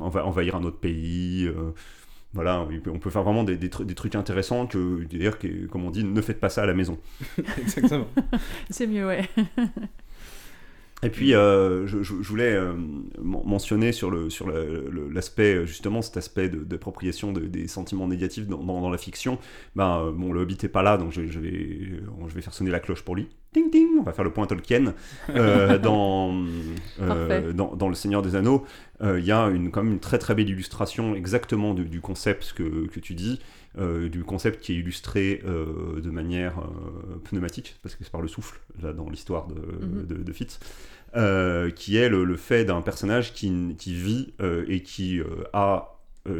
envahir 0.00 0.56
un 0.56 0.64
autre 0.64 0.78
pays 0.78 1.50
voilà, 2.34 2.66
on 2.88 2.98
peut 2.98 3.10
faire 3.10 3.22
vraiment 3.22 3.44
des, 3.44 3.56
des, 3.56 3.68
trucs 3.70 4.16
intéressants 4.16 4.66
que, 4.66 5.04
dire, 5.04 5.38
comme 5.70 5.84
on 5.84 5.90
dit, 5.90 6.02
ne 6.02 6.20
faites 6.20 6.40
pas 6.40 6.48
ça 6.48 6.64
à 6.64 6.66
la 6.66 6.74
maison. 6.74 6.98
Exactement. 7.58 8.08
C'est 8.70 8.88
mieux, 8.88 9.06
ouais. 9.06 9.22
Et 11.04 11.10
puis, 11.10 11.34
euh, 11.34 11.86
je, 11.86 12.12
voulais 12.14 12.54
euh, 12.54 12.72
mentionner 13.20 13.92
sur 13.92 14.10
l'aspect, 14.10 15.52
sur 15.52 15.60
le, 15.60 15.66
justement, 15.66 16.02
cet 16.02 16.16
aspect 16.16 16.48
d'appropriation 16.48 17.32
de, 17.32 17.40
des 17.40 17.68
sentiments 17.68 18.08
négatifs 18.08 18.46
dans, 18.46 18.90
la 18.90 18.98
fiction. 18.98 19.38
Ben, 19.76 20.12
bon, 20.12 20.32
le 20.32 20.40
Hobbit 20.40 20.58
n'est 20.62 20.68
pas 20.68 20.82
là, 20.82 20.96
donc 20.96 21.12
je, 21.12 21.20
vais, 21.20 21.30
je 21.38 22.34
vais 22.34 22.40
faire 22.40 22.54
sonner 22.54 22.70
la 22.70 22.80
cloche 22.80 23.02
pour 23.02 23.16
lui. 23.16 23.28
Ding 23.52 23.70
ding, 23.70 23.88
on 24.00 24.02
va 24.02 24.12
faire 24.12 24.24
le 24.24 24.32
point 24.32 24.46
Tolkien. 24.46 24.94
Euh, 25.30 25.78
dans, 25.78 26.44
euh, 27.00 27.52
dans, 27.52 27.74
dans 27.74 27.88
Le 27.88 27.94
Seigneur 27.94 28.22
des 28.22 28.36
Anneaux, 28.36 28.64
euh, 29.02 29.18
il 29.18 29.26
y 29.26 29.32
a 29.32 29.46
une, 29.46 29.70
quand 29.70 29.82
même 29.82 29.94
une 29.94 30.00
très 30.00 30.18
très 30.18 30.34
belle 30.34 30.48
illustration 30.48 31.14
exactement 31.14 31.74
du, 31.74 31.84
du 31.84 32.00
concept 32.00 32.52
que, 32.52 32.86
que 32.86 33.00
tu 33.00 33.14
dis, 33.14 33.40
euh, 33.78 34.08
du 34.08 34.22
concept 34.22 34.62
qui 34.62 34.72
est 34.72 34.76
illustré 34.76 35.42
euh, 35.44 36.00
de 36.00 36.10
manière 36.10 36.60
euh, 36.60 37.16
pneumatique, 37.24 37.76
parce 37.82 37.96
que 37.96 38.04
c'est 38.04 38.12
par 38.12 38.22
le 38.22 38.28
souffle, 38.28 38.60
là, 38.80 38.92
dans 38.92 39.08
l'histoire 39.08 39.48
de, 39.48 39.54
Mhm. 39.54 40.06
de, 40.06 40.22
de 40.22 40.32
Fitz, 40.32 40.60
euh, 41.16 41.70
qui 41.70 41.96
est 41.96 42.08
le, 42.08 42.24
le 42.24 42.36
fait 42.36 42.64
d'un 42.64 42.80
personnage 42.82 43.32
qui, 43.32 43.74
qui 43.78 43.94
vit 43.94 44.34
euh, 44.40 44.64
et 44.68 44.82
qui, 44.82 45.20
euh, 45.20 45.26
a, 45.52 45.96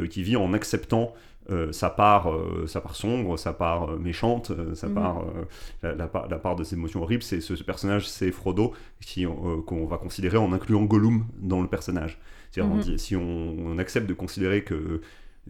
qui 0.09 0.23
vit 0.23 0.35
en 0.35 0.53
acceptant 0.53 1.13
euh, 1.51 1.71
sa, 1.71 1.91
part, 1.91 2.33
euh, 2.33 2.65
sa 2.67 2.81
part 2.81 2.95
sombre, 2.95 3.37
sa 3.37 3.53
part 3.53 3.91
euh, 3.91 3.97
méchante, 3.99 4.51
sa 4.73 4.87
Mhm. 4.87 4.93
part, 4.95 5.23
la, 5.83 5.93
la 5.95 6.07
part, 6.07 6.27
la 6.27 6.39
part 6.39 6.55
de 6.55 6.63
ses 6.63 6.75
émotions 6.75 7.03
horribles. 7.03 7.21
C'est 7.23 7.39
ce, 7.41 7.55
ce 7.55 7.63
personnage, 7.63 8.07
c'est 8.09 8.31
Frodo, 8.31 8.73
qui, 9.01 9.25
qu'on 9.67 9.85
va 9.85 9.97
considérer 9.97 10.37
en 10.37 10.51
incluant 10.53 10.83
Gollum 10.83 11.25
dans 11.39 11.61
le 11.61 11.67
personnage. 11.67 12.17
C'est-à-dire, 12.51 12.73
Mhm. 12.75 12.97
si 12.97 13.15
on, 13.15 13.55
on 13.59 13.77
accepte 13.77 14.07
de 14.07 14.13
considérer 14.13 14.63
que 14.63 15.01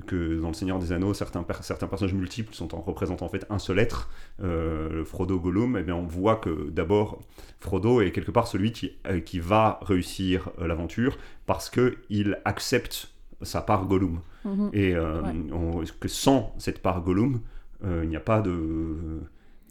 que 0.07 0.39
dans 0.41 0.49
le 0.49 0.53
Seigneur 0.53 0.77
des 0.79 0.91
Anneaux, 0.91 1.13
certains, 1.13 1.43
per- 1.43 1.61
certains 1.61 1.87
personnages 1.87 2.13
multiples 2.13 2.53
sont 2.53 2.75
en 2.75 2.81
représentant 2.81 3.25
en 3.25 3.29
fait 3.29 3.45
un 3.49 3.59
seul 3.59 3.79
être, 3.79 4.09
euh, 4.43 4.89
le 4.89 5.03
Frodo 5.05 5.39
Gollum, 5.39 5.77
et 5.77 5.83
bien 5.83 5.95
on 5.95 6.05
voit 6.05 6.35
que 6.35 6.69
d'abord 6.69 7.19
Frodo 7.59 8.01
est 8.01 8.11
quelque 8.11 8.31
part 8.31 8.47
celui 8.47 8.71
qui, 8.73 8.91
euh, 9.07 9.19
qui 9.21 9.39
va 9.39 9.79
réussir 9.83 10.49
euh, 10.59 10.67
l'aventure 10.67 11.17
parce 11.45 11.69
que 11.69 11.97
il 12.09 12.39
accepte 12.45 13.11
sa 13.41 13.61
part 13.61 13.85
Gollum. 13.85 14.19
Mhm. 14.43 14.69
Et 14.73 14.95
euh, 14.95 15.21
Ouais. 15.21 15.33
on- 15.53 15.83
que 15.99 16.07
sans 16.07 16.53
cette 16.57 16.81
part 16.81 17.01
Gollum, 17.01 17.39
il 17.83 18.09
n'y 18.09 18.15
a 18.15 18.19
pas 18.21 18.41
de 18.41 19.19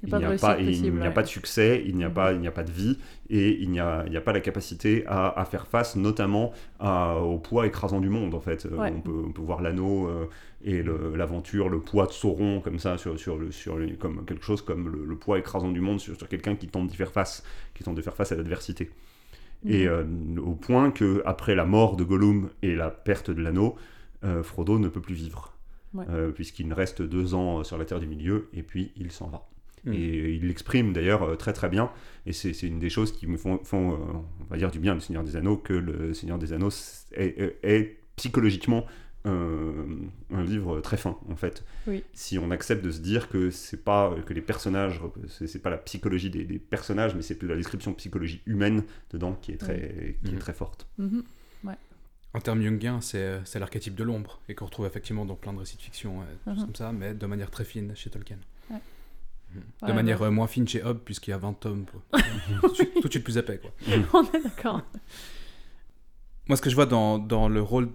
Il 0.07 0.19
n'y 0.19 0.25
a 0.25 0.37
pas 0.39 0.57
de 0.57 0.71
il 0.71 1.03
a 1.07 1.11
pas 1.11 1.25
succès, 1.25 1.83
il 1.87 1.97
n'y 1.97 2.05
a 2.05 2.09
Mhm. 2.09 2.15
pas, 2.15 2.33
il 2.33 2.41
n'y 2.41 2.47
a 2.47 2.51
pas 2.53 2.63
de 2.63 2.71
vie, 2.71 2.99
et 3.31 3.61
il 3.63 3.71
n'y 3.71 3.81
a, 3.81 4.01
a 4.01 4.21
pas 4.21 4.33
la 4.33 4.41
capacité 4.41 5.05
à, 5.07 5.39
à 5.41 5.45
faire 5.45 5.67
face, 5.67 5.97
notamment 5.97 6.53
à- 6.79 7.19
au 7.19 7.39
poids 7.39 7.67
écrasant 7.67 8.01
du 8.01 8.09
monde. 8.11 8.35
En 8.35 8.41
fait, 8.41 8.67
Euh, 8.67 8.77
Ouais. 8.77 8.93
on, 8.95 9.01
peut, 9.01 9.23
on 9.27 9.33
peut 9.33 9.43
voir 9.43 9.63
l'anneau 9.63 10.09
euh, 10.09 10.27
et 10.63 10.83
l'aventure, 10.83 11.69
le 11.69 11.81
poids 11.81 12.07
de 12.07 12.13
Sauron 12.13 12.61
comme 12.61 12.79
ça 12.79 12.97
sur, 12.99 13.19
sur, 13.19 13.37
le, 13.39 13.51
sur 13.51 13.77
le- 13.77 13.89
comme 13.97 14.25
quelque 14.25 14.45
chose 14.45 14.63
comme 14.63 14.89
le, 15.07 15.17
poids 15.17 15.39
écrasant 15.39 15.71
du 15.71 15.81
monde 15.81 16.01
sur, 16.01 16.17
sur 16.17 16.29
quelqu'un 16.29 16.55
qui 16.57 16.69
tente 16.69 16.87
d'y 16.89 16.97
faire 16.97 17.13
face, 17.13 17.43
qui 17.75 17.83
tente 17.85 17.95
de 17.97 18.03
faire 18.03 18.15
face 18.17 18.33
à 18.33 18.37
l'adversité. 18.37 18.91
Et 19.67 19.87
Mhm. 19.87 20.37
euh, 20.37 20.41
au 20.43 20.55
point 20.55 20.91
que 20.91 21.23
après 21.25 21.55
la 21.55 21.65
mort 21.65 21.97
de 21.97 22.05
Gollum 22.05 22.51
et 22.63 22.75
la 22.75 22.91
perte 22.91 23.31
de 23.31 23.41
l'anneau, 23.43 23.77
euh, 24.25 24.43
Frodo 24.43 24.79
ne 24.79 24.89
peut 24.89 25.01
plus 25.01 25.15
vivre. 25.15 25.53
Ouais. 25.95 26.05
Euh, 26.11 26.33
puisqu'il 26.33 26.73
reste 26.73 27.03
deux 27.03 27.35
ans 27.35 27.63
sur 27.63 27.79
la 27.79 27.85
Terre 27.85 28.01
du 28.01 28.07
Milieu 28.09 28.49
et 28.53 28.63
puis 28.65 28.91
il 28.97 29.13
s'en 29.13 29.29
va. 29.29 29.47
Et 29.93 30.35
il 30.35 30.47
l'exprime 30.49 30.93
d'ailleurs 30.93 31.23
euh, 31.23 31.37
très 31.37 31.53
très 31.53 31.69
bien. 31.69 31.91
Et 32.27 32.33
c'est 32.33 32.53
une 32.63 32.79
des 32.79 32.89
choses 32.91 33.13
qui 33.13 33.27
me 33.27 33.37
font, 33.37 33.59
font, 33.65 33.93
euh, 33.93 33.97
on 34.41 34.45
va 34.51 34.57
dire, 34.57 34.71
du 34.71 34.79
bien 34.79 34.95
du 34.95 35.01
Seigneur 35.03 35.25
des 35.25 35.37
Anneaux, 35.37 35.57
que 35.59 35.75
le 35.75 36.15
Seigneur 36.15 36.39
des 36.39 36.53
Anneaux 36.55 36.71
est, 37.13 37.39
est- 37.39 37.59
est 37.63 37.99
psychologiquement 38.17 38.87
euh, 39.27 39.87
un 40.33 40.43
livre 40.45 40.81
très 40.81 40.97
fin 40.99 41.17
en 41.31 41.37
fait. 41.37 41.65
Oui. 41.87 42.03
Si 42.13 42.39
on 42.39 42.51
accepte 42.51 42.85
de 42.85 42.91
se 42.91 43.01
dire 43.01 43.29
que 43.31 43.51
c'est 43.51 43.83
pas 43.83 44.15
que 44.27 44.35
les 44.35 44.43
personnages, 44.43 45.01
c'est 45.29 45.63
pas 45.63 45.71
la 45.71 45.79
psychologie 45.79 46.29
des, 46.31 46.45
des 46.45 46.59
personnages, 46.59 47.15
mais 47.15 47.23
c'est 47.23 47.35
plus 47.37 47.49
la 47.49 47.57
description 47.57 47.91
de 47.93 47.97
psychologie 47.97 48.43
humaine 48.47 48.85
dedans 49.11 49.33
qui 49.41 49.53
est 49.53 49.57
très, 49.57 50.17
qui 50.25 50.31
est 50.31 50.35
Mhm. 50.35 50.39
très 50.39 50.53
forte. 50.55 50.87
Mhm. 50.99 51.25
En 52.37 52.41
termes 52.41 52.63
jungiens, 52.63 53.01
c'est 53.01 53.59
l'archétype 53.61 53.95
de 53.95 54.03
l'ombre, 54.03 54.41
et 54.49 54.57
qu'on 54.57 54.65
retrouve 54.65 54.87
effectivement 54.87 55.25
dans 55.25 55.37
plein 55.37 55.53
de 55.53 55.59
récits 55.61 55.77
de 55.77 55.83
fiction, 55.83 56.21
euh, 56.23 56.51
Mhm. 56.53 56.65
comme 56.65 56.75
ça, 56.75 56.91
mais 56.91 57.15
de 57.15 57.27
manière 57.27 57.49
très 57.49 57.65
fine 57.65 57.93
chez 57.95 58.11
Tolkien. 58.11 58.39
Ouais. 58.71 58.79
De 59.55 59.87
Ouais, 59.87 59.93
manière 59.93 60.21
ouais. 60.21 60.27
euh, 60.29 60.31
moins 60.31 60.47
fine 60.47 60.67
chez 60.67 60.83
Hobbes, 60.83 61.01
puisqu'il 61.05 61.31
y 61.31 61.35
a 61.35 61.39
20 61.39 61.53
tomes. 61.55 61.85
quoi. 61.87 62.21
tout, 62.63 62.69
de 62.69 63.09
suite, 63.13 63.25
plus 63.25 63.37
épais. 63.39 63.59
Quoi. 63.59 63.71
On 64.13 64.25
est 64.25 64.43
d'accord. 64.43 64.83
Moi, 66.49 66.57
ce 66.57 66.63
que 66.63 66.71
je 66.71 66.75
vois 66.75 66.87
dans, 66.87 67.19
dans 67.19 67.49
le 67.49 67.63
rôle 67.63 67.91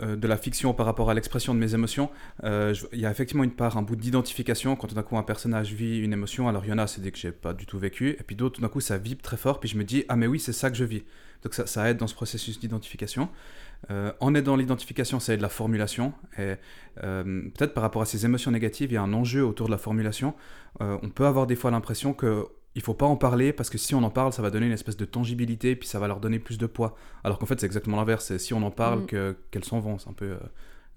de 0.00 0.26
la 0.26 0.36
fiction 0.36 0.74
par 0.74 0.86
rapport 0.86 1.10
à 1.10 1.14
l'expression 1.14 1.54
de 1.54 1.60
mes 1.60 1.74
émotions, 1.74 2.10
euh, 2.42 2.74
il 2.92 2.98
y 2.98 3.06
a 3.06 3.10
effectivement 3.10 3.44
une 3.44 3.52
part, 3.52 3.76
un 3.76 3.82
bout 3.82 3.96
d'identification 3.96 4.74
quand 4.74 4.88
tout 4.88 4.94
d'un 4.94 5.02
coup 5.02 5.16
un 5.16 5.22
personnage 5.22 5.72
vit 5.72 5.98
une 5.98 6.12
émotion. 6.12 6.48
Alors 6.48 6.64
il 6.64 6.70
y 6.70 6.72
en 6.72 6.78
a, 6.78 6.86
c'est 6.86 7.00
des 7.00 7.12
que 7.12 7.18
j'ai 7.18 7.32
pas 7.32 7.52
du 7.52 7.66
tout 7.66 7.78
vécu, 7.78 8.10
et 8.10 8.22
puis 8.24 8.36
d'autres, 8.36 8.56
tout 8.56 8.62
d'un 8.62 8.68
coup, 8.68 8.80
ça 8.80 8.98
vibre 8.98 9.22
très 9.22 9.36
fort, 9.36 9.60
puis 9.60 9.68
je 9.68 9.76
me 9.76 9.84
dis, 9.84 10.04
ah 10.08 10.16
mais 10.16 10.26
oui, 10.26 10.40
c'est 10.40 10.52
ça 10.52 10.70
que 10.70 10.76
je 10.76 10.84
vis. 10.84 11.04
Donc 11.42 11.54
ça, 11.54 11.66
ça 11.66 11.88
aide 11.88 11.98
dans 11.98 12.06
ce 12.06 12.14
processus 12.14 12.58
d'identification. 12.58 13.28
Euh, 13.90 14.12
en 14.20 14.34
aidant 14.34 14.56
l'identification, 14.56 15.20
ça 15.20 15.34
aide 15.34 15.40
la 15.40 15.48
formulation. 15.48 16.14
Et 16.38 16.54
euh, 17.02 17.42
peut-être 17.56 17.74
par 17.74 17.82
rapport 17.82 18.02
à 18.02 18.06
ces 18.06 18.24
émotions 18.24 18.50
négatives, 18.50 18.90
il 18.90 18.94
y 18.94 18.98
a 18.98 19.02
un 19.02 19.12
enjeu 19.12 19.44
autour 19.44 19.66
de 19.66 19.72
la 19.72 19.78
formulation. 19.78 20.34
Euh, 20.80 20.98
on 21.02 21.10
peut 21.10 21.26
avoir 21.26 21.46
des 21.46 21.56
fois 21.56 21.70
l'impression 21.70 22.14
que 22.14 22.46
il 22.74 22.82
faut 22.82 22.94
pas 22.94 23.06
en 23.06 23.16
parler 23.16 23.52
parce 23.52 23.70
que 23.70 23.78
si 23.78 23.94
on 23.94 24.02
en 24.02 24.10
parle, 24.10 24.32
ça 24.32 24.42
va 24.42 24.50
donner 24.50 24.66
une 24.66 24.72
espèce 24.72 24.96
de 24.96 25.04
tangibilité, 25.04 25.76
puis 25.76 25.88
ça 25.88 25.98
va 25.98 26.08
leur 26.08 26.20
donner 26.20 26.38
plus 26.38 26.58
de 26.58 26.66
poids. 26.66 26.96
Alors 27.22 27.38
qu'en 27.38 27.46
fait, 27.46 27.60
c'est 27.60 27.66
exactement 27.66 27.96
l'inverse. 27.96 28.26
C'est 28.26 28.38
si 28.38 28.52
on 28.54 28.62
en 28.62 28.70
parle 28.70 29.06
que 29.06 29.36
qu'elles 29.50 29.64
s'en 29.64 29.80
vont. 29.80 29.98
C'est 29.98 30.10
un 30.10 30.14
peu 30.14 30.30
euh, 30.32 30.38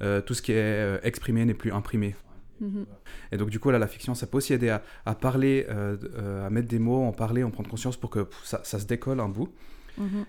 euh, 0.02 0.22
tout 0.22 0.34
ce 0.34 0.42
qui 0.42 0.52
est 0.54 0.56
euh, 0.58 1.00
exprimé 1.04 1.46
n'est 1.46 1.54
plus 1.54 1.72
imprimé. 1.72 2.16
Mhm. 2.60 2.86
Et 3.32 3.38
donc 3.38 3.50
du 3.50 3.60
coup 3.60 3.70
là, 3.70 3.78
la 3.78 3.88
fiction, 3.88 4.16
ça 4.16 4.26
peut 4.26 4.38
aussi 4.38 4.54
aider 4.54 4.70
à, 4.70 4.82
à 5.06 5.14
parler, 5.14 5.68
euh, 5.70 6.46
à 6.46 6.50
mettre 6.50 6.68
des 6.68 6.80
mots, 6.80 7.04
en 7.04 7.12
parler, 7.12 7.44
en 7.44 7.52
prendre 7.52 7.70
conscience 7.70 7.98
pour 7.98 8.10
que 8.10 8.22
pff, 8.22 8.42
ça, 8.44 8.62
ça 8.64 8.80
se 8.80 8.86
décolle 8.86 9.20
un 9.20 9.30
bout. 9.30 9.50
Mhm. 9.98 10.26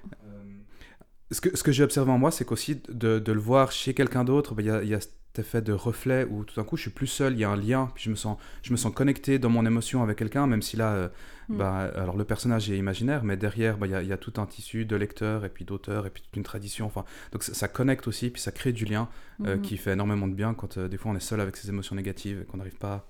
Ce 1.30 1.42
que, 1.42 1.54
ce 1.56 1.62
que 1.62 1.72
j'ai 1.72 1.84
observé 1.84 2.10
en 2.10 2.18
moi, 2.18 2.30
c'est 2.30 2.46
qu'aussi 2.46 2.80
de, 2.88 3.18
de 3.18 3.32
le 3.32 3.40
voir 3.40 3.70
chez 3.70 3.92
quelqu'un 3.92 4.24
d'autre, 4.24 4.54
ben, 4.54 4.64
il 4.64 4.68
y, 4.68 4.70
a, 4.70 4.82
il 4.82 4.88
y 4.88 4.94
a 4.94 5.00
effet 5.36 5.62
de 5.62 5.72
reflet 5.72 6.26
où 6.28 6.44
tout 6.44 6.54
d'un 6.56 6.64
coup 6.64 6.76
je 6.76 6.82
suis 6.82 6.90
plus 6.90 7.06
seul, 7.06 7.34
il 7.34 7.38
y 7.38 7.44
a 7.44 7.50
un 7.50 7.56
lien, 7.56 7.90
puis 7.94 8.04
je 8.04 8.10
me 8.10 8.16
sens, 8.16 8.38
je 8.62 8.72
me 8.72 8.76
sens 8.76 8.92
connecté 8.92 9.38
dans 9.38 9.50
mon 9.50 9.64
émotion 9.66 10.02
avec 10.02 10.18
quelqu'un, 10.18 10.46
même 10.46 10.62
si 10.62 10.76
là, 10.76 10.92
euh, 10.92 11.08
Mm. 11.48 11.56
ben, 11.56 11.90
alors 11.94 12.16
le 12.18 12.24
personnage 12.24 12.70
est 12.70 12.76
imaginaire, 12.76 13.24
mais 13.24 13.36
derrière, 13.38 13.78
ben, 13.78 13.86
il 13.86 13.92
y, 13.92 13.94
a, 13.94 14.02
y 14.02 14.12
a 14.12 14.18
tout 14.18 14.34
un 14.38 14.44
tissu 14.46 14.84
de 14.84 14.96
lecteurs 14.96 15.44
et 15.46 15.48
puis 15.48 15.64
d'auteurs 15.64 16.06
et 16.06 16.10
puis 16.10 16.22
toute 16.22 16.36
une 16.36 16.42
tradition. 16.42 16.84
Enfin, 16.86 17.04
donc 17.32 17.42
ça, 17.42 17.54
ça 17.54 17.68
connecte 17.68 18.06
aussi, 18.06 18.28
puis 18.30 18.42
ça 18.42 18.52
crée 18.52 18.72
du 18.72 18.84
lien 18.84 19.08
euh, 19.46 19.56
Mhm. 19.56 19.62
qui 19.62 19.76
fait 19.78 19.92
énormément 19.92 20.28
de 20.28 20.34
bien 20.34 20.52
quand 20.52 20.76
euh, 20.76 20.88
des 20.88 20.96
fois 20.98 21.10
on 21.12 21.16
est 21.16 21.20
seul 21.20 21.40
avec 21.40 21.56
ses 21.56 21.68
émotions 21.70 21.96
négatives 21.96 22.40
et 22.42 22.44
qu'on 22.44 22.58
n'arrive 22.58 22.76
pas 22.76 23.08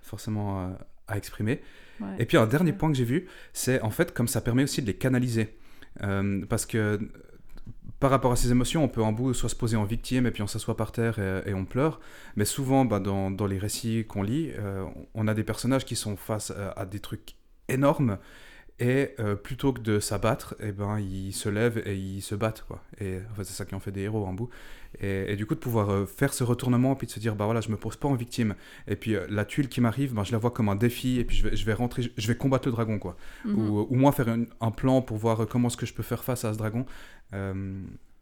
forcément 0.00 0.76
à 1.08 1.16
exprimer. 1.16 1.60
Ouais. 2.00 2.06
Et 2.20 2.24
puis 2.26 2.36
un 2.36 2.46
dernier 2.46 2.72
point 2.72 2.88
que 2.90 2.96
j'ai 2.96 3.04
vu, 3.04 3.26
c'est 3.52 3.80
en 3.82 3.90
fait 3.90 4.12
comme 4.14 4.28
ça 4.28 4.40
permet 4.42 4.62
aussi 4.62 4.80
de 4.82 4.86
les 4.86 4.94
canaliser. 4.96 5.56
Parce 6.48 6.66
que 6.66 6.98
par 8.02 8.10
rapport 8.10 8.32
à 8.32 8.36
ces 8.36 8.50
émotions, 8.50 8.82
on 8.82 8.88
peut 8.88 9.00
en 9.00 9.12
bout 9.12 9.32
soit 9.32 9.48
se 9.48 9.54
poser 9.54 9.76
en 9.76 9.84
victime 9.84 10.26
et 10.26 10.32
puis 10.32 10.42
on 10.42 10.48
s'assoit 10.48 10.76
par 10.76 10.90
terre 10.90 11.20
et, 11.20 11.54
on 11.54 11.64
pleure. 11.64 12.00
Mais 12.34 12.44
souvent, 12.44 12.84
bah, 12.84 12.98
dans, 12.98 13.46
les 13.46 13.58
récits 13.58 14.04
qu'on 14.08 14.24
lit, 14.24 14.50
euh, 14.58 14.84
on 15.14 15.28
a 15.28 15.34
des 15.34 15.44
personnages 15.44 15.84
qui 15.84 15.94
sont 15.94 16.16
face 16.16 16.50
à, 16.50 16.72
à 16.72 16.84
des 16.84 16.98
trucs 16.98 17.36
énormes 17.68 18.18
et 18.90 19.14
euh, 19.20 19.36
plutôt 19.36 19.72
que 19.72 19.80
de 19.80 20.00
s'abattre, 20.00 20.54
eh 20.60 20.72
ben, 20.72 20.98
ils 20.98 21.32
se 21.32 21.48
lèvent 21.48 21.80
et 21.86 21.94
ils 21.96 22.20
se 22.22 22.34
battent. 22.34 22.64
Quoi. 22.66 22.82
Et 23.00 23.18
en 23.30 23.34
fait, 23.34 23.44
c'est 23.44 23.52
ça 23.54 23.64
qui 23.64 23.74
en 23.74 23.80
fait 23.80 23.92
des 23.92 24.02
héros 24.02 24.24
en 24.26 24.32
bout. 24.32 24.48
Et, 25.00 25.32
et 25.32 25.36
du 25.36 25.46
coup, 25.46 25.54
de 25.54 25.60
pouvoir 25.60 25.90
euh, 25.90 26.04
faire 26.06 26.34
ce 26.34 26.42
retournement, 26.44 26.94
puis 26.96 27.06
de 27.06 27.12
se 27.12 27.20
dire, 27.20 27.34
bah 27.36 27.44
voilà, 27.44 27.60
je 27.60 27.70
me 27.70 27.76
pose 27.76 27.96
pas 27.96 28.08
en 28.08 28.14
victime. 28.14 28.54
Et 28.88 28.96
puis 28.96 29.14
euh, 29.14 29.24
la 29.30 29.44
tuile 29.44 29.68
qui 29.68 29.80
m'arrive, 29.80 30.12
ben, 30.14 30.24
je 30.24 30.32
la 30.32 30.38
vois 30.38 30.50
comme 30.50 30.68
un 30.68 30.74
défi, 30.76 31.18
et 31.20 31.24
puis 31.24 31.36
je 31.36 31.48
vais, 31.48 31.56
je 31.56 31.64
vais 31.64 31.72
rentrer, 31.74 32.10
je 32.16 32.28
vais 32.28 32.34
combattre 32.36 32.66
le 32.68 32.72
dragon, 32.72 32.98
quoi. 32.98 33.16
Mhm. 33.44 33.58
Ou, 33.58 33.86
ou 33.88 33.94
moins 33.94 34.12
faire 34.12 34.28
un, 34.28 34.44
un 34.60 34.70
plan 34.70 35.00
pour 35.00 35.16
voir 35.16 35.46
comment 35.48 35.68
est-ce 35.68 35.76
que 35.76 35.86
je 35.86 35.94
peux 35.94 36.02
faire 36.02 36.24
face 36.24 36.44
à 36.44 36.52
ce 36.52 36.58
dragon. 36.58 36.84
Euh, 37.34 37.80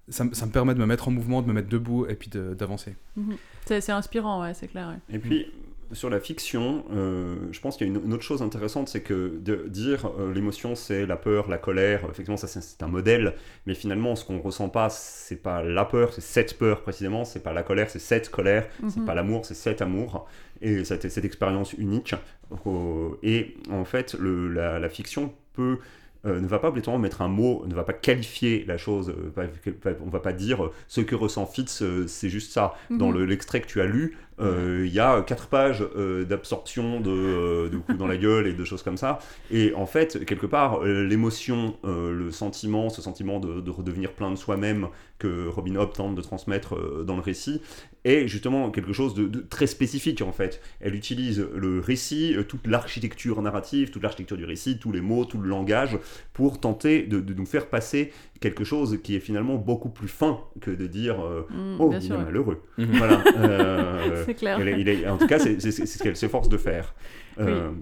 ça, 0.08 0.24
me- 0.24 0.34
ça 0.34 0.44
me 0.46 0.52
permet 0.52 0.74
de 0.74 0.80
me 0.80 0.86
mettre 0.86 1.08
en 1.08 1.10
mouvement, 1.12 1.40
de 1.42 1.46
me 1.48 1.52
mettre 1.54 1.68
debout, 1.68 2.06
et 2.06 2.14
puis 2.16 2.28
de- 2.30 2.54
d'avancer. 2.54 2.96
Mhm. 3.16 3.36
C'est 3.66 3.80
c'est 3.80 3.92
inspirant, 3.92 4.42
ouais, 4.42 4.54
c'est 4.54 4.68
clair. 4.68 4.88
ouais. 4.88 5.14
Et 5.16 5.18
puis, 5.18 5.46
sur 5.92 6.10
la 6.10 6.20
fiction, 6.20 6.84
euh, 6.92 7.36
je 7.50 7.60
pense 7.60 7.76
qu'il 7.76 7.86
y 7.86 7.90
a 7.90 7.92
une, 7.94 8.04
une 8.04 8.12
autre 8.12 8.22
chose 8.22 8.42
intéressante, 8.42 8.88
c'est 8.88 9.00
que 9.02 9.38
de 9.40 9.66
dire 9.68 10.10
euh, 10.18 10.32
l'émotion, 10.32 10.74
c'est 10.74 11.06
la 11.06 11.16
peur, 11.16 11.48
la 11.48 11.58
colère, 11.58 12.00
effectivement, 12.04 12.36
ça 12.36 12.46
c'est- 12.46 12.82
un 12.82 12.88
modèle, 12.88 13.34
mais 13.66 13.74
finalement, 13.74 14.14
ce 14.16 14.24
qu'on 14.24 14.40
ressent 14.40 14.68
pas, 14.68 14.88
c'est 14.90 15.36
pas 15.42 15.62
la 15.62 15.84
peur, 15.84 16.12
c'est 16.12 16.20
cette 16.20 16.56
peur 16.58 16.82
précisément, 16.82 17.24
c'est 17.24 17.42
pas 17.42 17.52
la 17.52 17.62
colère, 17.62 17.90
c'est 17.90 17.98
cette 17.98 18.30
colère, 18.30 18.66
c'est 18.88 19.00
Mhm. 19.00 19.04
pas 19.06 19.14
l'amour, 19.14 19.44
c'est 19.46 19.54
cet 19.54 19.82
amour, 19.82 20.26
et 20.62 20.84
cette, 20.84 21.08
cette 21.10 21.24
expérience 21.24 21.72
unique. 21.74 22.14
Euh, 22.66 23.08
et 23.22 23.54
en 23.70 23.84
fait, 23.84 24.14
le- 24.18 24.48
la, 24.52 24.78
la 24.78 24.88
fiction 24.88 25.32
peut 25.54 25.78
euh, 26.26 26.38
ne 26.38 26.46
va 26.46 26.58
pas 26.58 26.68
obligatoirement 26.68 27.00
mettre 27.00 27.22
un 27.22 27.28
mot, 27.28 27.64
ne 27.66 27.74
va 27.74 27.82
pas 27.82 27.94
qualifier 27.94 28.66
la 28.68 28.76
chose, 28.76 29.08
euh, 29.08 29.30
pas- 29.30 29.92
on 30.04 30.10
va 30.10 30.20
pas 30.20 30.34
dire 30.34 30.62
euh, 30.66 30.72
ce 30.86 31.00
que 31.00 31.14
ressent 31.14 31.46
Fitz, 31.46 31.82
c'est 32.08 32.28
juste 32.28 32.52
ça. 32.52 32.74
Dans 32.90 33.08
Mhm. 33.08 33.20
le- 33.20 33.24
l'extrait 33.24 33.62
que 33.62 33.66
tu 33.66 33.80
as 33.80 33.86
lu, 33.86 34.18
il 34.86 34.92
y 34.92 35.00
a 35.00 35.22
quatre 35.22 35.48
pages 35.48 35.84
euh, 35.96 36.24
d'absorption 36.24 37.00
de, 37.00 37.10
euh, 37.10 37.68
de 37.68 37.76
coups 37.78 37.98
dans 37.98 38.06
la 38.06 38.16
gueule 38.16 38.46
et 38.46 38.52
de 38.52 38.64
choses 38.64 38.82
comme 38.82 38.96
ça. 38.96 39.18
Et 39.50 39.72
en 39.74 39.86
fait, 39.86 40.24
quelque 40.24 40.46
part, 40.46 40.82
euh, 40.84 41.04
l'émotion, 41.04 41.76
euh, 41.84 42.12
le 42.12 42.30
sentiment, 42.30 42.88
ce 42.90 43.02
sentiment 43.02 43.40
de, 43.40 43.60
de 43.60 43.70
redevenir 43.70 44.12
plein 44.12 44.30
de 44.30 44.36
soi-même 44.36 44.88
que 45.18 45.46
Robin 45.48 45.76
Hobb 45.76 45.92
tente 45.92 46.14
de 46.14 46.22
transmettre 46.22 46.74
euh, 46.76 47.04
dans 47.06 47.14
le 47.16 47.20
récit, 47.22 47.60
est 48.04 48.26
justement 48.26 48.70
quelque 48.70 48.94
chose 48.94 49.12
de, 49.12 49.28
de 49.28 49.40
très 49.40 49.66
spécifique 49.66 50.22
en 50.22 50.32
fait. 50.32 50.62
Elle 50.80 50.94
utilise 50.94 51.46
le 51.54 51.80
récit, 51.80 52.34
euh, 52.34 52.42
toute 52.42 52.66
l'architecture 52.66 53.42
narrative, 53.42 53.90
toute 53.90 54.02
l'architecture 54.02 54.38
du 54.38 54.46
récit, 54.46 54.78
tous 54.78 54.92
les 54.92 55.02
mots, 55.02 55.26
tout 55.26 55.36
le 55.38 55.48
langage, 55.50 55.98
pour 56.32 56.58
tenter 56.60 57.02
de, 57.02 57.20
de 57.20 57.34
nous 57.34 57.44
faire 57.44 57.66
passer 57.66 58.12
quelque 58.40 58.64
chose 58.64 58.98
qui 59.04 59.14
est 59.16 59.20
finalement 59.20 59.56
beaucoup 59.56 59.90
plus 59.90 60.08
fin 60.08 60.38
que 60.62 60.70
de 60.70 60.86
dire 60.86 61.20
euh, 61.22 61.42
Mhm, 61.50 61.76
Oh, 61.78 61.90
il 61.92 62.00
sûr. 62.02 62.14
est 62.18 62.24
malheureux. 62.24 62.62
Voilà. 62.78 63.22
euh, 63.36 64.24
C'est 64.30 64.38
clair. 64.38 64.60
elle 64.60 64.68
est- 64.68 64.80
il 64.80 64.88
est- 64.88 65.08
en 65.08 65.18
tout 65.18 65.26
cas, 65.26 65.38
c'est 65.38 65.58
ce 65.60 66.02
qu'elle 66.02 66.16
s'efforce 66.16 66.48
de 66.48 66.56
faire. 66.56 66.94
Euh, 67.38 67.72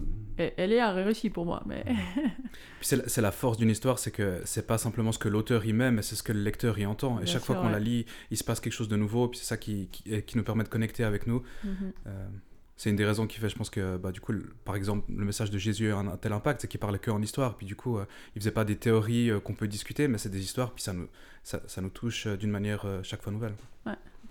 Elle 0.56 0.72
est 0.72 0.84
réussie 0.84 1.30
pour 1.30 1.44
moi, 1.44 1.62
mais 1.66 1.84
Puis 2.80 2.88
c'est 3.06 3.20
la- 3.20 3.32
force 3.32 3.56
d'une 3.58 3.70
histoire, 3.70 3.98
c'est 3.98 4.12
que 4.12 4.40
c'est 4.44 4.66
pas 4.66 4.78
simplement 4.78 5.10
ce 5.10 5.18
que 5.18 5.28
l'auteur 5.28 5.64
y 5.66 5.72
met, 5.72 5.90
mais 5.90 6.02
c'est 6.02 6.14
ce 6.14 6.22
que 6.22 6.32
le 6.32 6.40
lecteur 6.42 6.78
y 6.78 6.86
entend. 6.86 7.18
Et 7.18 7.24
Bien 7.24 7.32
chaque 7.32 7.42
sûr, 7.42 7.54
fois 7.54 7.62
qu'on 7.62 7.68
la 7.70 7.78
ouais. 7.78 7.84
lit, 7.84 8.06
il 8.30 8.36
se 8.36 8.44
passe 8.44 8.60
quelque 8.60 8.72
chose 8.72 8.88
de 8.88 8.96
nouveau, 8.96 9.26
puis 9.28 9.40
c'est 9.40 9.46
ça 9.46 9.56
qui, 9.56 9.88
qui, 9.90 10.14
et 10.14 10.22
qui 10.22 10.36
nous 10.36 10.44
permet 10.44 10.62
de 10.64 10.68
connecter 10.68 11.02
avec 11.02 11.26
nous. 11.26 11.42
Mhm. 11.64 11.92
Euh, 12.06 12.28
c'est 12.76 12.90
une 12.90 12.94
des 12.96 13.04
raisons 13.04 13.26
qui 13.26 13.40
fait, 13.40 13.48
je 13.48 13.56
pense 13.56 13.68
que, 13.70 13.96
bah, 13.96 14.12
du 14.12 14.20
coup, 14.20 14.30
le- 14.30 14.46
par 14.64 14.76
exemple, 14.76 15.10
le 15.12 15.24
message 15.24 15.50
de 15.50 15.58
Jésus 15.58 15.90
a 15.90 15.96
un, 15.96 16.06
un 16.06 16.16
tel 16.16 16.32
impact, 16.32 16.60
c'est 16.60 16.68
qu'il 16.68 16.78
parlait 16.78 17.00
que 17.00 17.10
en 17.10 17.20
histoire. 17.20 17.56
Puis 17.56 17.66
du 17.66 17.74
coup, 17.74 17.98
euh, 17.98 18.06
il 18.36 18.40
faisait 18.40 18.52
pas 18.52 18.64
des 18.64 18.76
théories 18.76 19.30
euh, 19.32 19.40
qu'on 19.40 19.54
peut 19.54 19.66
discuter, 19.66 20.06
mais 20.06 20.18
c'est 20.18 20.28
des 20.28 20.40
histoires, 20.40 20.70
puis 20.72 20.84
ça 20.84 20.92
nous, 20.92 21.08
ça, 21.42 21.60
ça 21.66 21.80
nous 21.80 21.90
touche 21.90 22.28
euh, 22.28 22.36
d'une 22.36 22.50
manière 22.52 22.84
euh, 22.84 23.00
chaque 23.02 23.22
fois 23.22 23.32
nouvelle. 23.32 23.54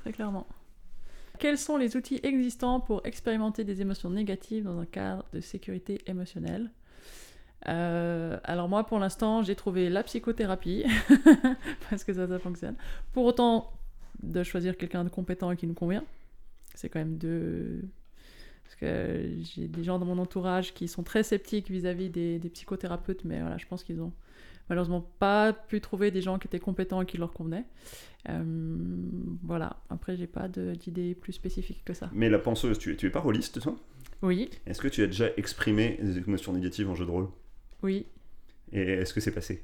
très 0.03 0.13
clairement. 0.13 0.47
Quels 1.39 1.57
sont 1.57 1.77
les 1.77 1.95
outils 1.95 2.19
existants 2.23 2.79
pour 2.79 3.01
expérimenter 3.05 3.63
des 3.63 3.81
émotions 3.81 4.09
négatives 4.09 4.63
dans 4.63 4.79
un 4.79 4.85
cadre 4.85 5.25
de 5.33 5.41
sécurité 5.41 6.01
émotionnelle 6.07 6.71
Euh, 7.67 8.39
Alors 8.43 8.69
moi, 8.69 8.85
pour 8.85 8.99
l'instant, 8.99 9.43
j'ai 9.43 9.55
trouvé 9.55 9.89
la 9.89 10.03
psychothérapie, 10.03 10.85
parce 11.89 12.03
que 12.03 12.13
ça, 12.13 12.27
ça 12.27 12.39
fonctionne. 12.39 12.75
Pour 13.13 13.25
autant, 13.25 13.71
de 14.23 14.43
choisir 14.43 14.77
quelqu'un 14.77 15.03
de 15.03 15.09
compétent 15.09 15.51
et 15.51 15.57
qui 15.57 15.67
nous 15.67 15.73
convient, 15.73 16.03
c'est 16.75 16.89
quand 16.89 16.99
même 16.99 17.17
deux... 17.17 17.81
Parce 18.63 18.75
que 18.75 19.29
j'ai 19.43 19.67
des 19.67 19.83
gens 19.83 19.97
dans 19.97 20.05
mon 20.05 20.17
entourage 20.17 20.73
qui 20.73 20.87
sont 20.89 21.03
très 21.03 21.23
sceptiques 21.23 21.71
vis-à-vis 21.71 22.09
des, 22.09 22.37
des 22.37 22.49
psychothérapeutes, 22.49 23.23
mais 23.23 23.39
voilà, 23.39 23.57
je 23.57 23.65
pense 23.65 23.83
qu'ils 23.83 24.01
ont 24.01 24.11
malheureusement 24.69 25.01
pas 25.19 25.53
pu 25.53 25.81
trouver 25.81 26.11
des 26.11 26.21
gens 26.21 26.37
qui 26.39 26.47
étaient 26.47 26.59
compétents 26.59 27.01
et 27.01 27.05
qui 27.05 27.17
leur 27.17 27.33
convenaient. 27.33 27.65
Euh, 28.29 28.43
voilà, 29.43 29.77
après 29.89 30.17
j'ai 30.17 30.27
pas 30.27 30.47
d'idées 30.47 31.15
plus 31.15 31.33
spécifiques 31.33 31.83
que 31.85 31.93
ça. 31.93 32.09
Mais 32.13 32.29
la 32.29 32.39
penseuse, 32.39 32.77
tu, 32.77 32.91
es- 32.93 32.95
tu 32.95 33.05
es 33.07 33.09
pas 33.09 33.19
rôliste, 33.21 33.61
toi? 33.61 33.75
Oui, 34.21 34.49
Est-ce 34.65 34.81
que 34.81 34.87
tu 34.87 35.03
as 35.03 35.07
déjà 35.07 35.29
exprimé 35.37 35.99
des 36.01 36.17
émotions 36.17 36.51
négatives 36.51 36.89
en 36.89 36.95
jeu 36.95 37.05
de 37.05 37.11
rôle? 37.11 37.27
Oui, 37.83 38.07
Et 38.71 38.81
est-ce 38.81 39.13
que 39.13 39.19
c'est 39.21 39.31
passé? 39.31 39.63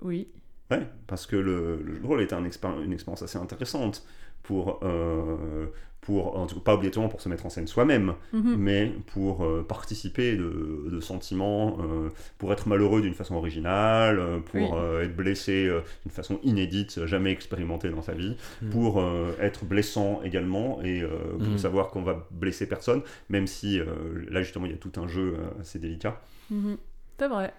Oui. 0.00 0.28
Ouais, 0.70 0.86
parce 1.06 1.26
que 1.26 1.36
le, 1.36 1.80
le 1.84 1.94
jeu 1.94 2.00
de 2.00 2.06
rôle 2.06 2.20
est 2.22 2.32
un 2.32 2.44
expér- 2.44 2.82
une 2.84 2.92
expérience 2.92 3.22
assez 3.22 3.38
intéressante 3.38 4.06
pour, 4.42 4.80
euh, 4.84 5.66
pour, 6.00 6.38
en 6.38 6.46
tout 6.46 6.54
cas 6.56 6.60
pas 6.62 6.74
obligatoirement 6.74 7.10
pour 7.10 7.20
se 7.20 7.28
mettre 7.28 7.44
en 7.44 7.50
scène 7.50 7.66
soi-même, 7.66 8.14
Mhm. 8.32 8.56
mais 8.56 8.92
pour 9.12 9.44
euh, 9.44 9.64
participer 9.68 10.34
de, 10.36 10.86
de 10.90 11.00
sentiments, 11.00 11.76
euh, 11.80 12.08
pour 12.38 12.52
être 12.52 12.68
malheureux 12.68 13.02
d'une 13.02 13.14
façon 13.14 13.34
originale, 13.34 14.18
pour 14.46 14.54
Oui. 14.60 14.68
euh, 14.72 15.02
être 15.04 15.14
blessé 15.14 15.66
euh, 15.66 15.80
d'une 16.04 16.12
façon 16.12 16.38
inédite, 16.42 17.04
jamais 17.04 17.32
expérimentée 17.32 17.90
dans 17.90 18.02
sa 18.02 18.12
vie, 18.14 18.36
Mm. 18.62 18.70
pour 18.70 19.00
euh, 19.00 19.32
être 19.40 19.64
blessant 19.66 20.22
également 20.22 20.80
et 20.82 21.02
euh, 21.02 21.08
pour 21.38 21.48
Mm. 21.54 21.58
savoir 21.58 21.88
qu'on 21.88 22.02
va 22.02 22.26
blesser 22.30 22.66
personne, 22.66 23.02
même 23.28 23.46
si 23.46 23.78
euh, 23.78 23.84
là 24.30 24.42
justement 24.42 24.66
il 24.66 24.72
y 24.72 24.74
a 24.74 24.78
tout 24.78 24.92
un 24.96 25.06
jeu 25.08 25.34
assez 25.60 25.78
délicat. 25.78 26.20
Mhm. 26.50 26.76
C'est 27.18 27.28
vrai, 27.28 27.52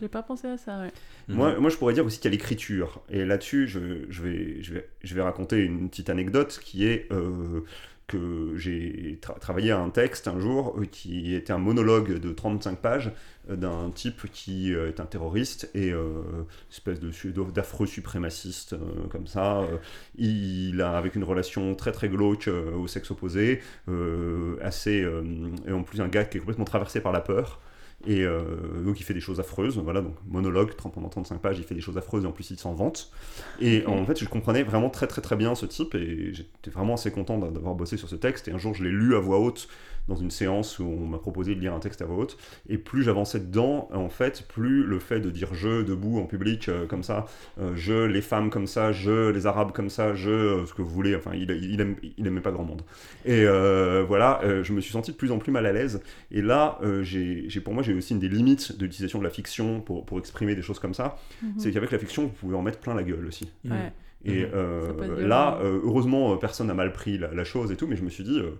j'ai 0.00 0.08
pas 0.08 0.22
pensé 0.22 0.46
à 0.48 0.58
ça, 0.58 0.80
ouais. 0.80 0.92
Moi, 1.28 1.58
moi, 1.58 1.70
je 1.70 1.76
pourrais 1.76 1.94
dire 1.94 2.06
aussi 2.06 2.18
qu'il 2.18 2.26
y 2.30 2.34
a 2.34 2.36
l'écriture. 2.36 3.02
Et 3.10 3.24
là-dessus, 3.24 3.66
je, 3.66 4.06
je 4.08 4.22
vais, 4.22 4.62
je, 4.62 4.74
vais, 4.74 4.88
je 5.02 5.14
vais 5.14 5.22
raconter 5.22 5.58
une 5.64 5.88
petite 5.90 6.08
anecdote 6.08 6.60
qui 6.62 6.86
est 6.86 7.08
euh, 7.10 7.62
que 8.06 8.52
j'ai 8.56 9.18
tra- 9.20 9.38
travaillé 9.40 9.72
à 9.72 9.78
un 9.80 9.90
texte 9.90 10.28
un 10.28 10.38
jour 10.38 10.76
euh, 10.78 10.84
qui 10.84 11.34
était 11.34 11.52
un 11.52 11.58
monologue 11.58 12.18
de 12.20 12.32
35 12.32 12.78
pages 12.78 13.10
euh, 13.50 13.56
d'un 13.56 13.90
type 13.90 14.30
qui 14.32 14.72
euh, 14.72 14.88
est 14.88 15.00
un 15.00 15.06
terroriste 15.06 15.68
et 15.74 15.90
euh, 15.90 16.22
espèce 16.70 17.00
d'affreux 17.00 17.86
suprémaciste 17.86 18.74
euh, 18.74 19.08
comme 19.10 19.26
ça. 19.26 19.62
Euh, 19.62 19.78
il 20.16 20.80
a 20.80 20.96
avec 20.96 21.16
une 21.16 21.24
relation 21.24 21.74
très 21.74 21.90
très 21.90 22.08
glauque 22.08 22.46
euh, 22.46 22.70
au 22.76 22.86
sexe 22.86 23.10
opposé, 23.10 23.60
euh, 23.88 24.56
assez 24.62 25.02
euh, 25.02 25.22
et 25.66 25.72
en 25.72 25.82
plus 25.82 26.00
un 26.00 26.08
gars 26.08 26.24
qui 26.24 26.36
est 26.36 26.40
complètement 26.40 26.64
traversé 26.64 27.00
par 27.00 27.10
la 27.12 27.20
peur. 27.20 27.60
Et 28.04 28.22
euh, 28.22 28.82
donc 28.84 29.00
il 29.00 29.02
fait 29.04 29.14
des 29.14 29.20
choses 29.20 29.40
affreuses, 29.40 29.78
voilà, 29.78 30.00
donc 30.00 30.14
monologue, 30.28 30.76
30 30.76 30.92
pendant 30.94 31.08
35 31.08 31.40
pages, 31.40 31.58
il 31.58 31.64
fait 31.64 31.74
des 31.74 31.80
choses 31.80 31.96
affreuses 31.98 32.24
et 32.24 32.26
en 32.26 32.32
plus 32.32 32.50
il 32.50 32.58
s'en 32.58 32.74
vante. 32.74 33.10
Et 33.58 33.84
Ok. 33.86 33.88
en 33.88 34.04
fait, 34.04 34.18
je 34.20 34.28
comprenais 34.28 34.62
vraiment 34.62 34.90
très 34.90 35.06
très 35.06 35.22
très 35.22 35.34
bien 35.36 35.54
ce 35.54 35.66
type 35.66 35.94
et 35.94 36.32
j'étais 36.32 36.70
vraiment 36.70 36.94
assez 36.94 37.10
content 37.10 37.38
d'a- 37.38 37.50
d'avoir 37.50 37.74
bossé 37.74 37.96
sur 37.96 38.08
ce 38.08 38.16
texte. 38.16 38.48
Et 38.48 38.52
un 38.52 38.58
jour, 38.58 38.74
je 38.74 38.84
l'ai 38.84 38.90
lu 38.90 39.16
à 39.16 39.18
voix 39.18 39.40
haute 39.40 39.68
dans 40.08 40.14
une 40.16 40.30
séance 40.30 40.78
où 40.78 40.84
on 40.84 41.06
m'a 41.06 41.18
proposé 41.18 41.54
de 41.54 41.60
lire 41.60 41.74
un 41.74 41.80
texte 41.80 42.00
à 42.02 42.04
voix 42.04 42.16
haute. 42.18 42.38
Et 42.68 42.78
plus 42.78 43.02
j'avançais 43.02 43.40
dedans, 43.40 43.88
en 43.92 44.08
fait, 44.08 44.46
plus 44.48 44.84
le 44.84 44.98
fait 44.98 45.20
de 45.20 45.30
dire 45.30 45.52
je 45.54 45.82
debout 45.82 46.18
en 46.18 46.26
public 46.26 46.68
euh, 46.68 46.86
comme 46.86 47.02
ça, 47.02 47.26
euh, 47.60 47.72
je 47.74 48.04
les 48.04 48.20
femmes 48.22 48.50
comme 48.50 48.66
ça, 48.66 48.92
je 48.92 49.30
les 49.30 49.46
arabes 49.46 49.72
comme 49.72 49.90
ça, 49.90 50.14
je 50.14 50.30
euh, 50.30 50.66
ce 50.66 50.74
que 50.74 50.82
vous 50.82 50.90
voulez, 50.90 51.16
enfin, 51.16 51.32
il, 51.34 51.50
il, 51.50 51.80
aime, 51.80 51.96
il 52.18 52.26
aimait 52.26 52.40
pas 52.40 52.52
grand 52.52 52.64
monde. 52.64 52.82
Et 53.24 53.44
euh, 53.44 54.04
voilà, 54.06 54.40
euh, 54.44 54.62
je 54.62 54.72
me 54.72 54.80
suis 54.80 54.92
senti 54.92 55.10
de 55.12 55.16
plus 55.16 55.32
en 55.32 55.38
plus 55.38 55.50
mal 55.52 55.66
à 55.66 55.72
l'aise. 55.72 56.00
Et 56.30 56.42
là, 56.42 56.78
euh, 56.82 57.02
j'ai 57.02 57.44
j'ai- 57.48 57.60
pour 57.60 57.74
moi, 57.74 57.82
j'ai 57.82 57.94
aussi 57.94 58.12
une 58.12 58.20
des 58.20 58.28
limites 58.28 58.76
de 58.78 58.84
l'utilisation 58.84 59.18
de 59.18 59.24
la 59.24 59.30
fiction 59.30 59.80
pour, 59.80 60.06
pour 60.06 60.18
exprimer 60.18 60.54
des 60.54 60.62
choses 60.62 60.78
comme 60.78 60.94
ça. 60.94 61.18
Mhm. 61.42 61.54
C'est 61.58 61.72
qu'avec 61.72 61.90
la 61.90 61.98
fiction, 61.98 62.22
vous 62.24 62.28
pouvez 62.28 62.54
en 62.56 62.62
mettre 62.62 62.78
plein 62.78 62.94
la 62.94 63.02
gueule 63.02 63.26
aussi. 63.26 63.50
Mm. 63.64 63.72
Ouais. 63.72 63.92
Et 64.24 64.44
Mhm. 64.44 64.50
euh, 64.54 65.26
là, 65.26 65.58
euh, 65.62 65.80
heureusement, 65.84 66.32
euh, 66.32 66.36
personne 66.36 66.66
n'a 66.68 66.74
mal 66.74 66.92
pris 66.92 67.18
la, 67.18 67.32
la 67.32 67.44
chose 67.44 67.70
et 67.70 67.76
tout, 67.76 67.86
mais 67.86 67.96
je 67.96 68.02
me 68.02 68.10
suis 68.10 68.24
dit, 68.24 68.38
euh, 68.40 68.50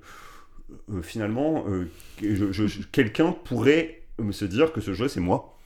euh, 0.90 1.02
finalement, 1.02 1.64
euh, 1.68 1.88
que 2.18 2.34
je- 2.34 2.52
je- 2.52 2.66
je- 2.66 2.82
quelqu'un 2.90 3.32
pourrait 3.32 4.02
me 4.18 4.32
se 4.32 4.44
dire 4.44 4.72
que 4.72 4.80
ce 4.80 4.94
jeu, 4.94 5.08
c'est 5.08 5.20
moi. 5.20 5.56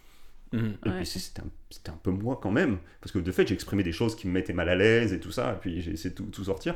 Mhm. 0.53 0.75
Et 0.85 0.89
Ouais. 0.89 0.97
puis 0.97 1.07
c'est- 1.07 1.19
c'était 1.21 1.43
un, 1.43 1.51
c'était 1.71 1.91
un 1.91 1.99
peu 2.03 2.11
moi 2.11 2.39
quand 2.43 2.51
même, 2.51 2.79
parce 3.01 3.13
que 3.13 3.19
de 3.19 3.33
fait, 3.33 3.47
j'ai 3.47 3.55
exprimé 3.55 3.83
des 3.83 3.93
choses 3.93 4.17
qui 4.17 4.27
me 4.27 4.33
mettaient 4.33 4.53
mal 4.53 4.69
à 4.69 4.75
l'aise 4.75 5.13
et 5.13 5.21
tout 5.21 5.31
ça, 5.31 5.53
et 5.55 5.61
puis 5.61 5.81
j'ai 5.81 5.93
essayé 5.93 6.11
de 6.11 6.15
tout, 6.17 6.25
tout 6.25 6.45
sortir. 6.45 6.75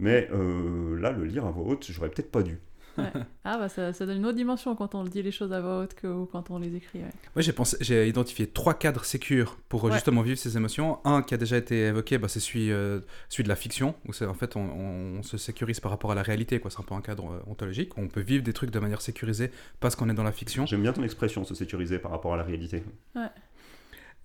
Mais 0.00 0.28
euh, 0.32 0.98
là, 1.00 1.12
le 1.12 1.24
lire 1.24 1.46
à 1.46 1.50
voix 1.50 1.64
haute, 1.64 1.86
j'aurais 1.90 2.08
peut-être 2.10 2.30
pas 2.32 2.42
dû. 2.42 2.58
Ah 3.44 3.58
bah 3.58 3.68
ça, 3.68 3.92
ça 3.92 4.06
donne 4.06 4.18
une 4.18 4.26
autre 4.26 4.36
dimension 4.36 4.76
quand 4.76 4.94
on 4.94 5.02
dit 5.04 5.20
les 5.22 5.32
choses 5.32 5.52
à 5.52 5.60
voix 5.60 5.80
haute 5.80 5.94
que 5.94 6.24
quand 6.26 6.50
on 6.50 6.58
les 6.58 6.76
écrit, 6.76 7.00
ouais. 7.00 7.10
Moi, 7.34 7.42
j'ai 7.42 7.52
pensé, 7.52 7.76
j'ai 7.80 8.06
identifié 8.08 8.46
trois 8.46 8.74
cadres 8.74 9.04
sécures 9.04 9.56
pour 9.68 9.84
euh, 9.84 9.88
Ouais. 9.88 9.94
justement 9.94 10.22
vivre 10.22 10.38
ces 10.38 10.56
émotions. 10.56 10.98
Un 11.04 11.22
qui 11.22 11.34
a 11.34 11.36
déjà 11.38 11.56
été 11.56 11.86
évoqué, 11.86 12.18
bah, 12.18 12.28
c'est 12.28 12.38
celui, 12.40 12.70
euh, 12.70 13.00
celui 13.28 13.42
de 13.44 13.48
la 13.48 13.56
fiction, 13.56 13.94
où 14.06 14.12
c'est 14.12 14.26
en 14.26 14.34
fait 14.34 14.54
on, 14.56 14.60
on 14.60 15.22
se 15.22 15.36
sécurise 15.38 15.80
par 15.80 15.90
rapport 15.90 16.12
à 16.12 16.14
la 16.14 16.22
réalité, 16.22 16.60
quoi. 16.60 16.70
C'est 16.70 16.80
un 16.80 16.84
peu 16.84 16.94
un 16.94 17.00
cadre 17.00 17.32
euh, 17.32 17.50
ontologique. 17.50 17.98
On 17.98 18.06
peut 18.08 18.20
vivre 18.20 18.44
des 18.44 18.52
trucs 18.52 18.70
de 18.70 18.78
manière 18.78 19.00
sécurisée 19.00 19.50
parce 19.80 19.96
qu'on 19.96 20.08
est 20.08 20.14
dans 20.14 20.22
la 20.22 20.32
fiction. 20.32 20.66
J'aime 20.66 20.82
bien 20.82 20.92
ton 20.92 21.02
expression, 21.02 21.42
se 21.44 21.54
sécuriser 21.54 21.98
par 21.98 22.10
rapport 22.12 22.34
à 22.34 22.36
la 22.36 22.44
réalité. 22.44 22.84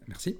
Merci. 0.07 0.37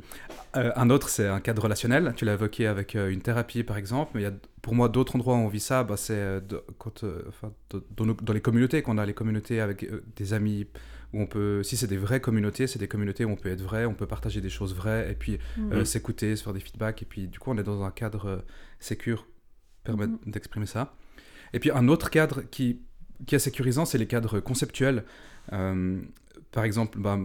Euh, 0.56 0.72
un 0.76 0.90
autre, 0.90 1.10
c'est 1.10 1.28
un 1.28 1.40
cadre 1.42 1.64
relationnel. 1.64 2.14
Tu 2.16 2.24
l'as 2.26 2.34
évoqué 2.34 2.68
avec 2.68 2.96
euh, 2.96 3.10
une 3.10 3.22
thérapie, 3.22 3.64
par 3.64 3.78
exemple. 3.78 4.12
Mais 4.16 4.22
il 4.22 4.24
y 4.24 4.28
a, 4.28 4.34
pour 4.62 4.74
moi, 4.76 4.88
d'autres 4.88 5.16
endroits 5.16 5.36
où 5.36 5.40
on 5.40 5.48
vit 5.50 5.60
ça, 5.60 5.84
bah, 5.84 5.98
c'est 5.98 6.14
euh, 6.16 6.40
quand, 6.78 7.04
enfin, 7.28 7.52
dans, 7.96 8.06
nos- 8.06 8.14
dans 8.14 8.32
les 8.34 8.40
communautés, 8.42 8.82
qu'on 8.82 8.98
a 8.98 9.06
les 9.06 9.14
communautés 9.14 9.60
avec 9.60 9.86
des 10.16 10.34
amis, 10.34 10.68
où 11.14 11.22
on 11.22 11.28
peut, 11.28 11.64
si 11.64 11.76
c'est 11.76 11.88
des 11.88 11.98
vraies 11.98 12.22
communautés, 12.22 12.66
c'est 12.68 12.80
des 12.80 12.88
communautés 12.88 13.26
où 13.26 13.30
on 13.30 13.36
peut 13.36 13.50
être 13.50 13.62
vrai, 13.62 13.86
on 13.86 13.94
peut 13.94 14.08
partager 14.08 14.40
des 14.42 14.50
choses 14.50 14.74
vraies, 14.74 15.12
et 15.12 15.16
puis 15.16 15.38
euh, 15.72 15.84
s'écouter, 15.86 16.36
se 16.38 16.44
faire 16.44 16.54
des 16.54 16.60
feedbacks, 16.62 17.02
et 17.02 17.06
puis 17.06 17.28
du 17.28 17.40
coup, 17.40 17.52
on 17.52 17.58
est 17.58 17.64
dans 17.64 17.84
un 17.84 17.92
cadre 17.92 18.44
sécure, 18.80 19.28
permet 19.84 20.08
Mhm. 20.08 20.18
d'exprimer 20.28 20.66
ça. 20.66 20.96
Et 21.54 21.60
puis 21.60 21.72
un 21.72 21.88
autre 21.88 22.10
cadre 22.10 22.42
qui, 22.52 22.82
qui 23.26 23.36
est 23.36 23.40
sécurisant, 23.40 23.86
c'est 23.86 23.98
les 23.98 24.08
cadres 24.08 24.40
conceptuels. 24.42 25.04
Par 25.50 26.64
exemple, 26.64 27.00
bah, 27.00 27.18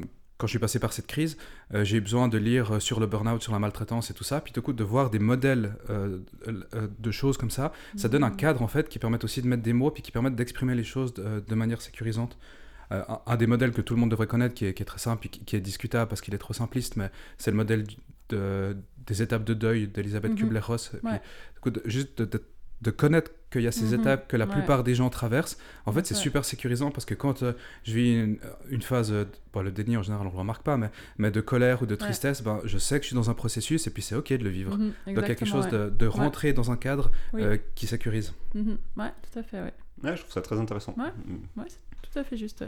quand 0.43 0.49
je 0.49 0.53
suis 0.55 0.59
passé 0.59 0.81
par 0.81 0.93
cette 0.93 1.07
crise, 1.07 1.37
euh, 1.73 1.85
j'ai 1.85 1.99
eu 1.99 2.01
besoin 2.01 2.27
de 2.27 2.37
lire 2.37 2.73
euh, 2.75 2.81
sur 2.81 2.99
le 2.99 3.07
burn-out, 3.07 3.41
sur 3.41 3.53
la 3.53 3.61
maltraitance 3.61 4.11
et 4.11 4.15
tout 4.15 4.25
ça, 4.25 4.41
puis 4.41 4.53
du 4.53 4.61
coup 4.61 4.73
de 4.73 4.83
voir 4.83 5.09
des 5.09 5.21
modèles 5.21 5.77
euh, 5.89 6.19
de 6.99 7.11
choses 7.13 7.37
comme 7.39 7.51
ça, 7.53 7.73
ça 7.97 8.09
donne 8.09 8.25
un 8.25 8.31
Mhm. 8.31 8.37
cadre 8.37 8.63
en 8.63 8.67
fait 8.67 8.89
qui 8.89 8.99
permet 8.99 9.25
aussi 9.25 9.41
de 9.41 9.47
mettre 9.47 9.63
des 9.63 9.73
mots, 9.73 9.93
puis 9.93 10.03
qui 10.03 10.11
permettent 10.11 10.35
d'exprimer 10.35 10.75
les 10.75 10.83
choses 10.83 11.15
de, 11.15 11.45
de 11.47 11.55
manière 11.55 11.81
sécurisante. 11.81 12.37
Euh, 12.91 13.03
un, 13.09 13.21
un 13.25 13.37
des 13.37 13.47
modèles 13.47 13.71
que 13.71 13.83
tout 13.83 13.95
le 13.95 14.01
monde 14.01 14.11
devrait 14.11 14.27
connaître, 14.27 14.55
qui 14.55 14.67
est, 14.67 14.75
qui 14.75 14.83
est 14.83 14.87
très 14.87 14.99
simple, 14.99 15.27
et 15.29 15.31
qui, 15.31 15.45
qui 15.45 15.55
est 15.55 15.61
discutable 15.61 16.09
parce 16.09 16.21
qu'il 16.21 16.35
est 16.35 16.39
trop 16.39 16.55
simpliste, 16.55 16.97
mais 16.97 17.09
c'est 17.39 17.53
le 17.53 17.57
modèle 17.57 17.85
de- 18.31 18.77
des 19.07 19.23
étapes 19.23 19.45
de 19.45 19.55
deuil 19.55 19.87
d'Elisabeth 19.87 20.33
Mhm. 20.33 20.39
Kubler-Ross. 20.39 20.93
Ouais. 21.05 21.21
juste 21.85 22.19
de, 22.19 22.25
de- 22.25 22.43
de 22.83 22.91
connaître 22.91 23.31
qu'il 23.51 23.63
y 23.63 23.67
a 23.67 23.73
ces 23.73 23.95
Mhm. 23.95 24.01
étapes 24.01 24.29
que 24.29 24.37
la 24.37 24.47
Ouais. 24.47 24.53
plupart 24.53 24.83
des 24.83 24.95
gens 24.95 25.09
traversent, 25.11 25.57
en 25.87 25.93
fait, 25.93 26.05
c'est 26.07 26.15
super 26.15 26.45
sécurisant 26.45 26.91
parce 26.91 27.05
que 27.05 27.15
quand 27.15 27.43
euh, 27.43 27.53
je 27.85 27.95
vis 27.95 28.15
une, 28.15 28.39
une 28.71 28.83
phase, 28.83 29.13
euh, 29.13 29.25
bon, 29.53 29.63
le 29.63 29.71
déni 29.71 29.97
en 29.97 30.03
général, 30.03 30.27
on 30.27 30.31
ne 30.31 30.35
le 30.35 30.39
remarque 30.41 30.63
pas, 30.63 30.77
mais, 30.77 30.91
mais 31.19 31.31
de 31.31 31.41
colère 31.41 31.83
ou 31.83 31.87
de 31.87 31.95
tristesse, 31.95 32.43
ben, 32.43 32.61
je 32.65 32.79
sais 32.79 32.99
que 32.99 33.05
je 33.05 33.09
suis 33.09 33.15
dans 33.17 33.31
un 33.31 33.35
processus 33.35 33.87
et 33.87 33.91
puis 33.91 34.03
c'est 34.03 34.15
ok 34.17 34.33
de 34.33 34.43
le 34.45 34.51
vivre. 34.51 34.77
Mhm, 34.77 34.87
Donc 34.89 34.95
il 35.07 35.15
y 35.15 35.19
a 35.19 35.23
quelque 35.23 35.45
chose 35.47 35.67
ouais. 35.67 35.71
de, 35.71 35.91
de 35.91 36.07
rentrer 36.07 36.53
dans 36.53 36.71
un 36.71 36.77
cadre 36.77 37.11
Oui. 37.35 37.43
euh, 37.43 37.57
qui 37.75 37.87
sécurise. 37.87 38.33
Mhm. 38.55 38.79
Ouais, 38.97 39.11
tout 39.31 39.39
à 39.39 39.43
fait, 39.43 39.61
ouais. 39.61 39.73
Ouais, 40.03 40.17
je 40.17 40.23
trouve 40.23 40.33
ça 40.33 40.43
très 40.43 40.59
intéressant. 40.59 40.95
Ouais. 40.99 41.13
Mm. 41.27 41.61
Ouais, 41.61 41.67
c'est 41.69 41.79
tout 42.11 42.19
à 42.19 42.25
fait 42.25 42.37
juste. 42.37 42.65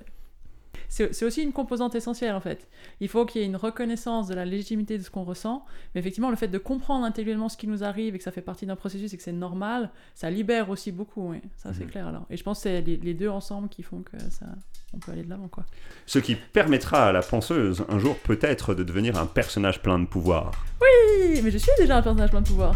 C'est 0.89 1.22
aussi 1.25 1.43
une 1.43 1.53
composante 1.53 1.95
essentielle 1.95 2.35
en 2.35 2.41
fait. 2.41 2.68
Il 3.01 3.09
faut 3.09 3.27
qu'il 3.27 3.41
y 3.41 3.45
ait 3.45 3.47
une 3.47 3.57
reconnaissance 3.57 4.29
de 4.29 4.35
la 4.35 4.45
légitimité 4.45 4.99
de 4.99 5.03
ce 5.03 5.11
qu'on 5.11 5.25
ressent, 5.25 5.64
mais 5.95 6.01
effectivement 6.01 6.31
le 6.31 6.37
fait 6.37 6.49
de 6.49 6.59
comprendre 6.59 7.05
intellectuellement 7.05 7.49
ce 7.49 7.57
qui 7.57 7.66
nous 7.66 7.85
arrive 7.85 8.14
et 8.14 8.18
que 8.18 8.25
ça 8.25 8.33
fait 8.33 8.41
partie 8.43 8.66
d'un 8.66 8.77
processus 8.77 9.12
et 9.12 9.16
que 9.16 9.22
c'est 9.22 9.33
normal, 9.33 9.91
ça 10.14 10.31
libère 10.31 10.70
aussi 10.70 10.93
beaucoup, 10.93 11.31
oui. 11.31 11.39
ça 11.57 11.72
c'est 11.72 11.85
Mhm. 11.85 11.91
clair 11.91 12.07
alors. 12.09 12.27
Et 12.31 12.37
je 12.37 12.43
pense 12.43 12.59
que 12.59 12.62
c'est 12.64 12.81
les, 12.83 12.97
les 12.97 13.14
deux 13.14 13.29
ensemble 13.29 13.68
qui 13.68 13.83
font 13.83 14.03
que 14.03 14.18
ça, 14.31 14.47
on 14.93 14.99
peut 14.99 15.12
aller 15.12 15.22
de 15.25 15.31
l'avant 15.31 15.49
quoi. 15.49 15.64
Ce 16.07 16.18
qui 16.18 16.35
permettra 16.37 17.09
à 17.09 17.12
la 17.12 17.22
penseuse 17.22 17.85
un 17.89 17.99
jour 17.99 18.16
peut-être 18.18 18.75
de 18.75 18.83
devenir 18.85 19.18
un 19.18 19.27
personnage 19.27 19.83
plein 19.83 19.99
de 19.99 20.07
pouvoir. 20.07 20.53
Oui, 20.81 21.41
mais 21.43 21.51
je 21.51 21.59
suis 21.59 21.72
déjà 21.79 21.99
un 21.99 22.03
personnage 22.03 22.31
plein 22.31 22.41
de 22.43 22.47
pouvoir. 22.49 22.75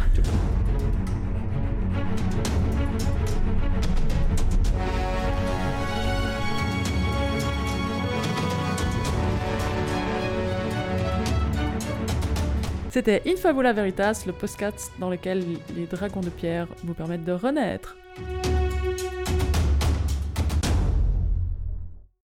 C'était 12.98 13.22
Infabula 13.28 13.72
Veritas, 13.72 14.24
le 14.26 14.32
podcast 14.32 14.90
dans 14.98 15.08
lequel 15.08 15.44
les 15.76 15.86
dragons 15.86 16.20
de 16.20 16.30
pierre 16.30 16.66
vous 16.82 16.94
permettent 16.94 17.24
de 17.24 17.30
renaître. 17.30 17.96